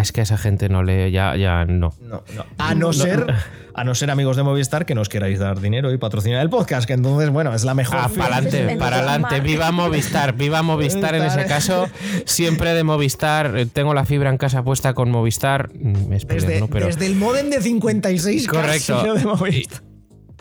[0.00, 1.10] Es que a esa gente no le.
[1.10, 1.94] Ya, ya no.
[2.02, 2.44] No, no.
[2.58, 3.26] A no ser,
[3.74, 6.86] a no ser amigos de Movistar que nos queráis dar dinero y patrocinar el podcast,
[6.86, 7.96] que entonces, bueno, es la mejor.
[7.98, 9.40] Ah, para adelante, para adelante.
[9.40, 11.86] Viva Movistar, viva Movistar en ese caso.
[12.26, 13.56] Siempre de Movistar.
[13.56, 15.70] Eh, Tengo la fibra en casa puesta con Movistar.
[15.74, 16.68] Mm, Es Desde, ¿no?
[16.68, 19.14] Pero desde el modem de 56 Correcto.
[19.14, 19.82] de Movistar.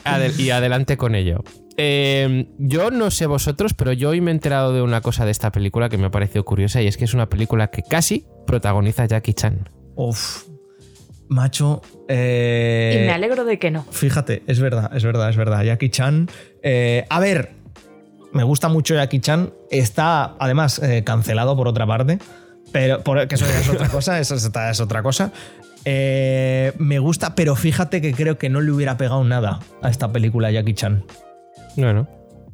[0.04, 1.44] adel- y adelante con ello.
[1.78, 5.32] Eh, yo no sé vosotros, pero yo hoy me he enterado de una cosa de
[5.32, 8.26] esta película que me ha parecido curiosa y es que es una película que casi
[8.48, 9.68] protagoniza Jackie Chan.
[9.96, 10.44] Uf,
[11.28, 11.82] macho.
[12.08, 13.84] eh, y me alegro de que no.
[13.92, 15.64] Fíjate, es verdad, es verdad, es verdad.
[15.64, 16.30] Jackie Chan.
[16.64, 17.52] eh, a ver,
[18.32, 19.52] me gusta mucho Jackie Chan.
[19.70, 22.20] Está, además, eh, cancelado por otra parte.
[22.72, 25.32] Pero, por- que eso ya es otra cosa, eso está- es otra cosa.
[25.86, 30.12] Eh, me gusta, pero fíjate que creo que no le hubiera pegado nada a esta
[30.12, 31.04] película Jackie Chan.
[31.78, 32.08] Bueno,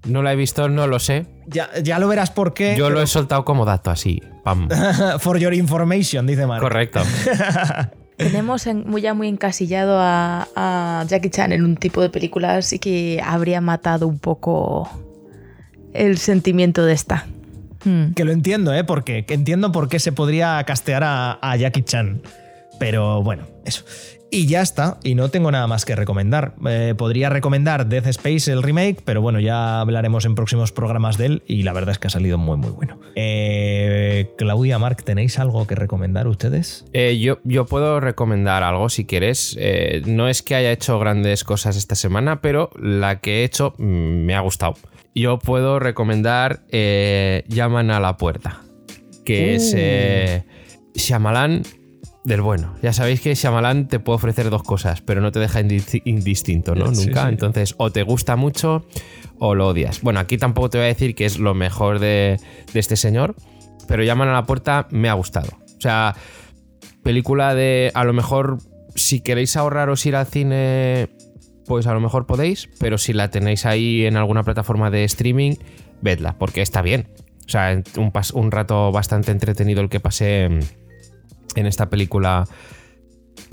[0.08, 1.26] no la he visto, no lo sé.
[1.48, 2.76] Ya, ya lo verás por qué.
[2.78, 4.22] Yo lo he soltado como dato así.
[4.44, 4.68] Pam.
[5.20, 6.62] For your information, dice Mark.
[6.62, 7.02] Correcto.
[8.18, 12.72] Tenemos en- muy, ya muy encasillado a, a Jackie Chan en un tipo de películas
[12.74, 14.90] y que habría matado un poco
[15.94, 17.26] el sentimiento de esta.
[17.84, 18.14] Hmm.
[18.14, 18.84] Que lo entiendo, ¿eh?
[18.84, 22.22] Porque que entiendo por qué se podría castear a, a Jackie Chan.
[22.80, 23.84] Pero bueno, eso.
[24.34, 26.56] Y ya está, y no tengo nada más que recomendar.
[26.66, 31.26] Eh, podría recomendar Death Space, el remake, pero bueno, ya hablaremos en próximos programas de
[31.26, 32.98] él y la verdad es que ha salido muy, muy bueno.
[33.16, 36.86] Eh, Claudia, Mark, ¿tenéis algo que recomendar ustedes?
[36.94, 39.58] Eh, yo, yo puedo recomendar algo si quieres.
[39.60, 43.74] Eh, no es que haya hecho grandes cosas esta semana, pero la que he hecho
[43.80, 44.76] mm, me ha gustado.
[45.14, 48.62] Yo puedo recomendar eh, Llaman a la puerta,
[49.26, 49.78] que es Uh.
[49.78, 50.44] eh,
[50.96, 51.64] Shyamalan
[52.24, 52.76] del bueno.
[52.82, 56.76] Ya sabéis que Shyamalan te puede ofrecer dos cosas, pero no te deja indi- indistinto,
[56.76, 56.94] ¿no?
[56.94, 57.24] Sí, Nunca.
[57.24, 57.30] sí.
[57.30, 58.86] Entonces, o te gusta mucho
[59.40, 60.02] o lo odias.
[60.02, 62.40] Bueno, aquí tampoco te voy a decir que es lo mejor de,
[62.74, 63.36] de este señor,
[63.88, 65.50] pero Llaman a la puerta me ha gustado.
[65.78, 66.16] O sea,
[67.04, 68.60] película de a lo mejor
[68.96, 71.10] si queréis ahorraros ir al cine
[71.66, 75.54] pues a lo mejor podéis pero si la tenéis ahí en alguna plataforma de streaming
[76.02, 77.08] vedla porque está bien
[77.46, 80.50] o sea un, pas- un rato bastante entretenido el que pasé
[81.56, 82.48] en, esta película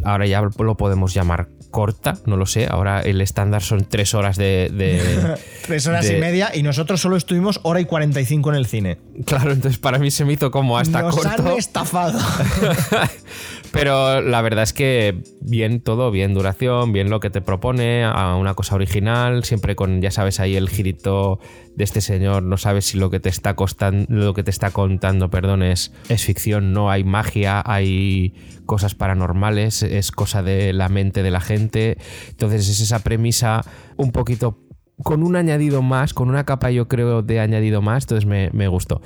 [0.04, 4.36] ahora ya lo podemos llamar corta no lo sé ahora el estándar son tres horas
[4.36, 8.56] de, de- Tres horas de- y media y nosotros solo estuvimos hora y 45 en
[8.56, 8.98] el cine.
[9.26, 12.18] claro entonces para mí se me hizo como hasta Nos corto han estafado.
[13.72, 18.34] Pero la verdad es que bien todo, bien duración, bien lo que te propone, a
[18.36, 21.38] una cosa original, siempre con, ya sabes, ahí el girito
[21.76, 24.70] de este señor, no sabes si lo que te está costan- lo que te está
[24.70, 28.34] contando, perdón, es, es ficción, no hay magia, hay
[28.66, 31.98] cosas paranormales, es cosa de la mente de la gente.
[32.30, 33.62] Entonces es esa premisa
[33.96, 34.58] un poquito
[35.04, 38.66] con un añadido más, con una capa yo creo de añadido más, entonces me, me
[38.66, 39.00] gustó.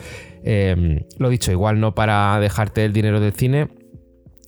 [0.44, 3.68] Eh, lo dicho, igual no para dejarte el dinero del cine,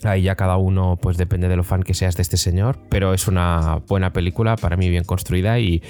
[0.05, 3.15] Ahí ya cada uno, pues depende de lo fan que seas de este señor, pero
[3.15, 5.83] es una buena película, para mí bien construida y,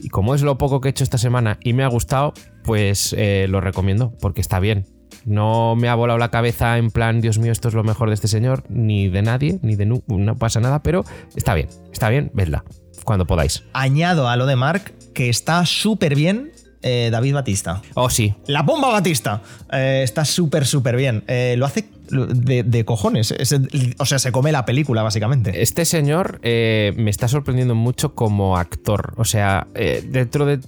[0.00, 2.32] y como es lo poco que he hecho esta semana y me ha gustado,
[2.64, 4.86] pues eh, lo recomiendo, porque está bien.
[5.24, 8.14] No me ha volado la cabeza en plan, Dios mío, esto es lo mejor de
[8.14, 11.04] este señor, ni de nadie, ni de nu, no pasa nada, pero
[11.36, 12.64] está bien, está bien, vedla,
[13.04, 13.64] cuando podáis.
[13.72, 17.82] Añado a lo de Mark que está súper bien eh, David Batista.
[17.94, 19.42] Oh, sí, La bomba Batista.
[19.72, 21.24] Eh, está súper, súper bien.
[21.26, 23.30] Eh, lo hace de, de cojones.
[23.32, 23.54] Es-
[23.98, 25.62] o sea, se come la película, básicamente.
[25.62, 29.14] Este señor eh, me está sorprendiendo mucho como actor.
[29.16, 30.60] O sea, eh, dentro de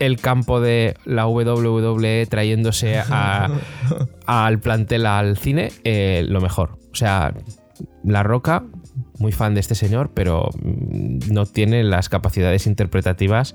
[0.00, 3.48] el campo de la WWE trayéndose a-
[4.26, 6.78] al plantel al cine, eh, lo mejor.
[6.92, 7.34] O sea,
[8.04, 8.64] La Roca,
[9.18, 13.54] muy fan de este señor, pero mm, no tiene las capacidades interpretativas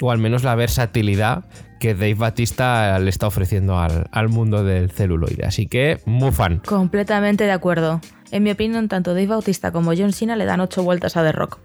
[0.00, 1.44] o al menos la versatilidad
[1.82, 5.44] que Dave Batista le está ofreciendo al, al mundo del celuloide.
[5.44, 6.62] Así que, muy fan.
[6.64, 8.00] Completamente de acuerdo.
[8.30, 11.32] En mi opinión, tanto Dave Bautista como John Cena le dan ocho vueltas a The
[11.32, 11.58] Rock.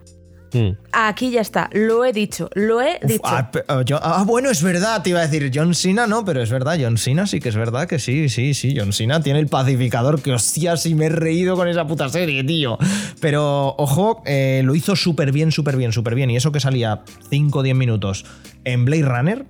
[0.53, 0.71] Mm.
[0.93, 3.21] Aquí ya está, lo he dicho, lo he Uf, dicho.
[3.25, 6.23] ah, pe- ah, yo- ah, bueno, es verdad, te iba a decir John Cena, no,
[6.25, 9.21] pero es verdad, John Cena sí que es verdad que sí, sí, sí, John Cena
[9.21, 12.77] tiene el pacificador, que hostia, sí me he reído con esa puta serie, tío.
[13.19, 16.29] Pero, ojo, eh, lo hizo súper bien, súper bien, súper bien.
[16.31, 18.25] Y eso que salía 5 o 10 minutos
[18.63, 19.45] en Blade Runner,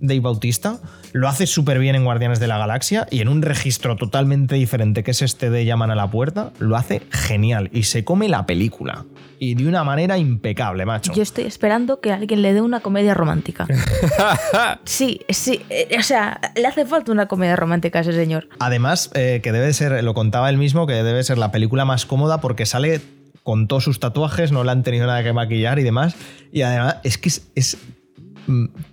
[0.00, 0.78] Dave Bautista,
[1.12, 5.02] lo hace súper bien en Guardianes de la Galaxia y en un registro totalmente diferente
[5.02, 8.46] que es este de Llaman a la Puerta, lo hace genial y se come la
[8.46, 9.04] película.
[9.38, 11.14] Y de una manera impecable, macho.
[11.14, 13.66] Yo estoy esperando que alguien le dé una comedia romántica.
[14.84, 15.62] sí, sí.
[15.70, 18.48] eh, O sea, le hace falta una comedia romántica a ese señor.
[18.58, 22.06] Además, eh, que debe ser, lo contaba él mismo, que debe ser la película más
[22.06, 23.00] cómoda porque sale
[23.42, 26.14] con todos sus tatuajes, no le han tenido nada que maquillar y demás.
[26.52, 27.48] Y además, es que es.
[27.54, 27.78] es-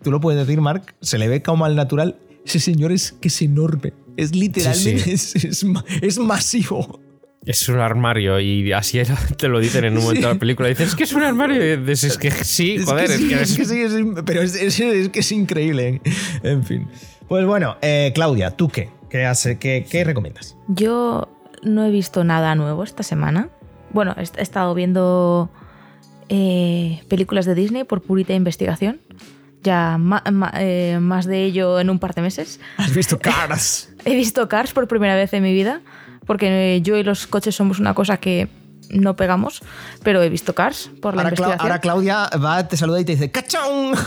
[0.03, 2.17] tú lo puedes decir, Mark, se le ve como al natural.
[2.45, 3.93] Ese señor es que es enorme.
[4.15, 5.03] Es literalmente.
[5.03, 6.99] Sí, Es, es ma- es masivo.
[7.45, 10.67] Es un armario y así era- te lo dicen en un momento de la película.
[10.69, 11.63] Dices, es que es un armario.
[11.63, 13.97] Y dices, es que sí, joder, es que sí, es es que que es- sí,
[13.99, 16.01] es- pero es, es- es que es increíble.
[16.43, 16.87] En fin.
[17.27, 18.89] Pues bueno, eh, Claudia, ¿tú qué?
[19.09, 20.57] ¿Qué, hace- qué, qué recomiendas?
[20.67, 21.29] Yo
[21.63, 23.49] no he visto nada nuevo esta semana.
[23.93, 25.49] Bueno, he he estado viendo
[26.29, 28.99] eh, películas de Disney por purita investigación.
[29.63, 32.59] Ya ma- ma- eh, más de ello en un par de meses.
[32.77, 33.89] ¿Has visto Cars?
[34.05, 35.81] He visto Cars por primera vez en mi vida,
[36.25, 38.47] porque eh, yo y los coches somos una cosa que
[38.89, 39.61] no pegamos,
[40.03, 41.61] pero he visto Cars por la Ahora, investigación.
[41.61, 43.93] ahora Claudia va, te saluda y te dice ¡Cachón!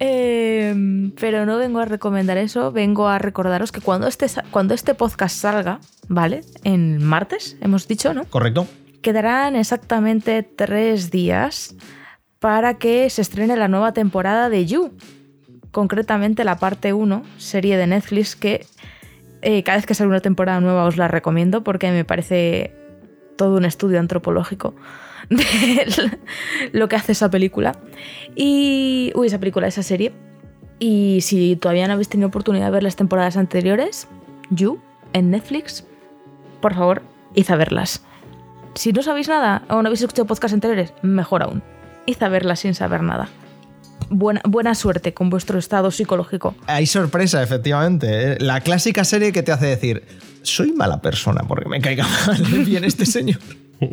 [0.00, 4.94] Eh, pero no vengo a recomendar eso, vengo a recordaros que cuando este, cuando este
[4.94, 6.42] podcast salga, ¿vale?
[6.64, 8.24] En martes, hemos dicho, ¿no?
[8.24, 8.66] Correcto.
[9.02, 11.74] Quedarán exactamente tres días
[12.38, 14.92] para que se estrene la nueva temporada de You.
[15.70, 18.66] Concretamente la parte 1, serie de Netflix que
[19.42, 22.74] eh, cada vez que sale una temporada nueva os la recomiendo porque me parece
[23.36, 24.74] todo un estudio antropológico
[25.28, 26.18] de
[26.72, 27.78] lo que hace esa película.
[28.34, 29.12] Y.
[29.14, 30.12] Uy, esa película, esa serie.
[30.78, 34.06] Y si todavía no habéis tenido oportunidad de ver las temporadas anteriores,
[34.50, 34.78] You,
[35.12, 35.84] en Netflix,
[36.60, 37.02] por favor,
[37.34, 38.04] id a verlas.
[38.74, 41.62] Si no sabéis nada o no habéis escuchado podcasts anteriores, mejor aún.
[42.08, 43.28] Id a verlas sin saber nada.
[44.10, 46.54] Buena, buena suerte con vuestro estado psicológico.
[46.66, 48.32] Hay sorpresa, efectivamente.
[48.32, 48.36] ¿eh?
[48.40, 50.02] La clásica serie que te hace decir,
[50.42, 53.38] soy mala persona porque me caiga mal bien este señor.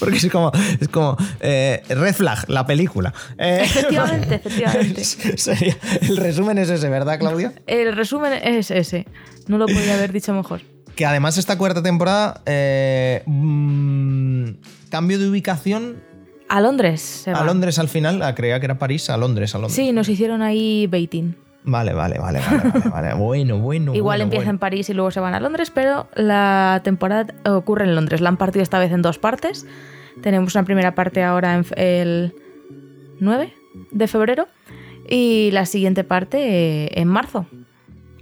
[0.00, 0.50] Porque es como,
[0.80, 3.14] es como eh, Red Flag, la película.
[3.38, 5.04] Eh, Efectivamente, efectivamente.
[5.04, 7.52] sería- el resumen es ese, ¿verdad, Claudia?
[7.68, 9.06] El resumen es ese.
[9.46, 10.62] No lo podía haber dicho mejor.
[10.96, 14.48] Que además esta cuarta temporada, eh, mm,
[14.90, 16.02] cambio de ubicación
[16.52, 17.44] A Londres se a va.
[17.44, 19.74] Londres al final, ah, creía que era París, a Londres, a Londres.
[19.74, 21.34] Sí, nos hicieron ahí baiting.
[21.64, 23.14] Vale, vale, vale, vale, vale, vale.
[23.16, 23.94] Bueno, bueno.
[23.94, 24.50] Igual bueno, empieza bueno.
[24.50, 28.20] en París y luego se van a Londres, pero la temporada ocurre en Londres.
[28.20, 29.66] La han partido esta vez en dos partes.
[30.20, 32.34] Tenemos una primera parte ahora en el
[33.20, 33.50] 9
[33.90, 34.46] de febrero
[35.08, 36.36] y la siguiente parte
[36.84, 37.46] eh, en marzo.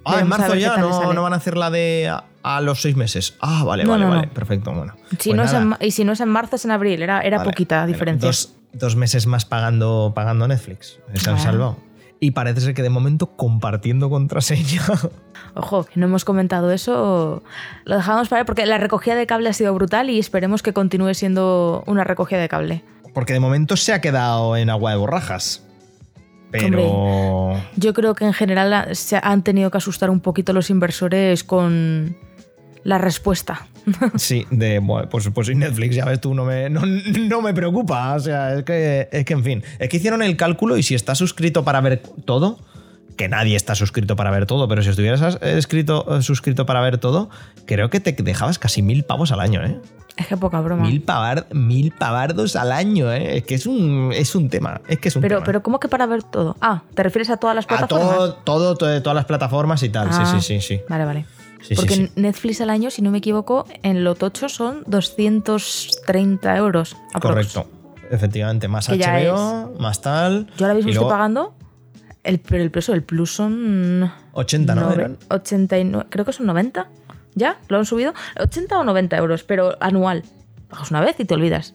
[0.04, 2.80] Ah, en marzo ver ya, no, no van a hacer la de a, a los
[2.82, 3.36] seis meses.
[3.40, 4.28] Ah, vale, No, vale, no, vale.
[4.28, 4.94] Perfecto, bueno.
[5.18, 7.02] Si Pues no es nada, en y si no es en marzo, es en abril.
[7.02, 7.50] Era, era vale.
[7.50, 8.26] poquita diferencia.
[8.26, 10.98] Dos, dos meses más pagando, pagando Netflix.
[11.14, 11.40] Se han Ah.
[11.40, 11.76] salvado.
[12.22, 14.82] Y parece ser que de momento compartiendo contraseña.
[15.54, 17.42] Ojo, que no hemos comentado eso.
[17.84, 21.14] Lo dejamos para porque la recogida de cable ha sido brutal y esperemos que continúe
[21.14, 22.84] siendo una recogida de cable.
[23.14, 25.66] Porque de momento se ha quedado en agua de borrajas.
[26.50, 27.60] Pero.
[27.76, 32.16] Yo creo que en general se han tenido que asustar un poquito los inversores con
[32.84, 33.66] la respuesta.
[34.16, 34.78] Sí, de.
[34.78, 38.14] Bueno, pues, pues Netflix, ya ves tú, no me, no, no me preocupa.
[38.14, 39.62] O sea, es que, es que, en fin.
[39.78, 42.58] Es que hicieron el cálculo y si estás suscrito para ver todo.
[43.16, 46.96] Que nadie está suscrito para ver todo, pero si estuvieras escrito, eh, suscrito para ver
[46.96, 47.28] todo,
[47.66, 49.78] creo que te dejabas casi mil pavos al año, ¿eh?
[50.20, 50.82] Es que poca broma.
[50.86, 53.38] Mil, pavar- mil pavardos al año, ¿eh?
[53.38, 54.82] Es que es un, es un tema.
[54.86, 55.46] Es que es un Pero, tema.
[55.46, 56.56] pero ¿cómo que para ver todo?
[56.60, 58.14] Ah, ¿te refieres a todas las A plataformas?
[58.16, 60.08] todo, todo, todo- todas las plataformas y tal.
[60.12, 60.80] Ah, Sí, sí, sí, sí.
[60.90, 61.24] Vale, vale.
[61.60, 62.10] Sí, sí, Porque sí.
[62.16, 66.96] Netflix al año, si no me equivoco, en lo tocho son 230 euros.
[67.14, 67.22] aprox.
[67.22, 67.66] Correcto.
[68.10, 70.48] Efectivamente, más Que HBO, más tal.
[70.58, 71.54] Yo ahora mismo y estoy luego pagando,
[72.24, 74.10] el, pero el precio del Plus son...
[74.32, 74.82] 80, ¿no?
[74.90, 75.16] nove- Eran.
[75.30, 76.88] 89, creo que son 90.
[77.40, 77.58] ¿Ya?
[77.68, 78.12] ¿Lo han subido?
[78.38, 80.22] 80 o 90 euros, pero anual.
[80.68, 81.74] Pagas una vez y te olvidas.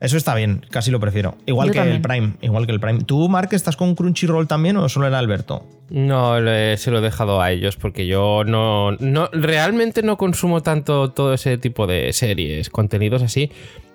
[0.00, 1.36] Eso está bien, casi lo prefiero.
[1.44, 1.96] Igual Yo que también.
[1.96, 3.00] el Prime, igual que el Prime.
[3.04, 5.66] ¿Tú, Mark, estás con Crunchyroll también o solo era Alberto?
[5.90, 10.62] No, le- se lo he dejado a ellos porque yo no, no realmente no consumo
[10.62, 13.50] tanto todo ese tipo de series, contenidos así.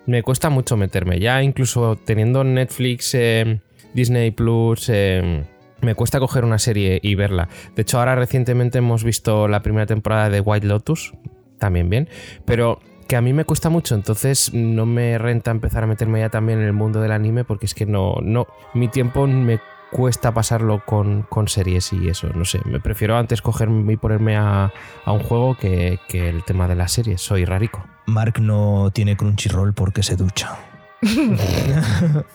[0.06, 1.20] Me cuesta mucho meterme.
[1.20, 3.62] Ya incluso teniendo Netflix, eh,
[3.96, 5.44] Disney Plus, eh,
[5.86, 7.48] me cuesta coger una serie y verla.
[7.76, 11.14] De hecho, ahora recientemente hemos visto la primera temporada de White Lotus,
[11.58, 12.10] también bien,
[12.44, 16.30] pero que a mí me cuesta mucho, entonces no me renta empezar a meterme ya
[16.30, 19.60] también en el mundo del anime porque es que no, no, mi tiempo me
[19.92, 24.36] cuesta pasarlo con, con series y eso, no sé, me prefiero antes cogerme y ponerme
[24.36, 24.74] a,
[25.06, 27.86] a un juego que, que el tema de las series, soy rarico.
[28.08, 30.58] Mark no tiene Crunchyroll porque se ducha.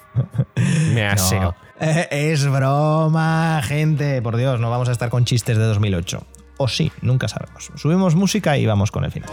[0.93, 1.55] Me aseo.
[1.81, 4.21] Eh, es broma, gente.
[4.23, 6.23] Por Dios, no vamos a estar con chistes de 2008.
[6.59, 7.71] O sí, nunca sabemos.
[7.77, 9.31] Subimos música y vamos con el final.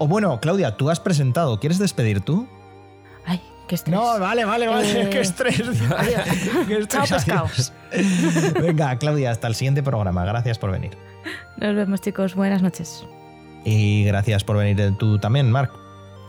[0.00, 1.60] O bueno, Claudia, tú has presentado.
[1.60, 2.48] ¿Quieres despedir tú?
[3.26, 4.00] Ay, qué estrés.
[4.00, 5.10] vale, vale, vale.
[5.10, 5.60] Qué estrés.
[5.96, 6.22] Adiós.
[6.66, 7.72] Qué estrés, Chao, adiós.
[8.62, 10.24] Venga, Claudia, hasta el siguiente programa.
[10.24, 10.96] Gracias por venir.
[11.58, 12.34] Nos vemos, chicos.
[12.34, 13.04] Buenas noches.
[13.66, 15.70] Y gracias por venir tú también, Marc.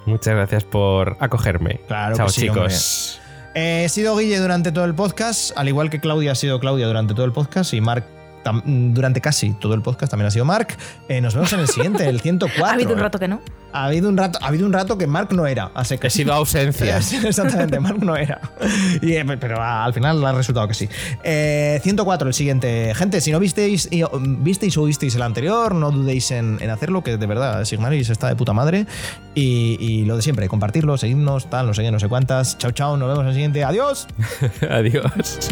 [0.06, 1.80] Muchas gracias por acogerme.
[1.88, 3.22] Claro Chao, que sí, chicos.
[3.56, 6.88] Eh, he sido Guille durante todo el podcast, al igual que Claudia ha sido Claudia
[6.88, 8.06] durante todo el podcast y Marc
[8.65, 10.77] durante casi todo el podcast también ha sido Marc.
[11.07, 12.65] Eh, nos vemos en el siguiente, el 104.
[12.72, 13.41] Ha habido un rato que no.
[13.73, 15.72] Ha habido un rato, ha habido un rato que Marc no era.
[15.73, 16.97] Así que He sido ausencia.
[17.23, 18.41] Exactamente, Marc no era.
[19.01, 20.89] Y, eh, pero al final ha resultado que sí.
[21.23, 22.93] Eh, 104, el siguiente.
[22.95, 26.69] Gente, si no visteis, y, o, visteis o visteis el anterior, no dudéis en, en
[26.69, 28.88] hacerlo, que de verdad Sigmaris está de puta madre.
[29.35, 32.57] Y, y lo de siempre, compartirlo, seguidnos, tal, no sé qué, no sé cuántas.
[32.57, 33.63] Chao, chao, nos vemos en el siguiente.
[33.63, 34.07] Adiós.
[34.69, 35.49] Adiós.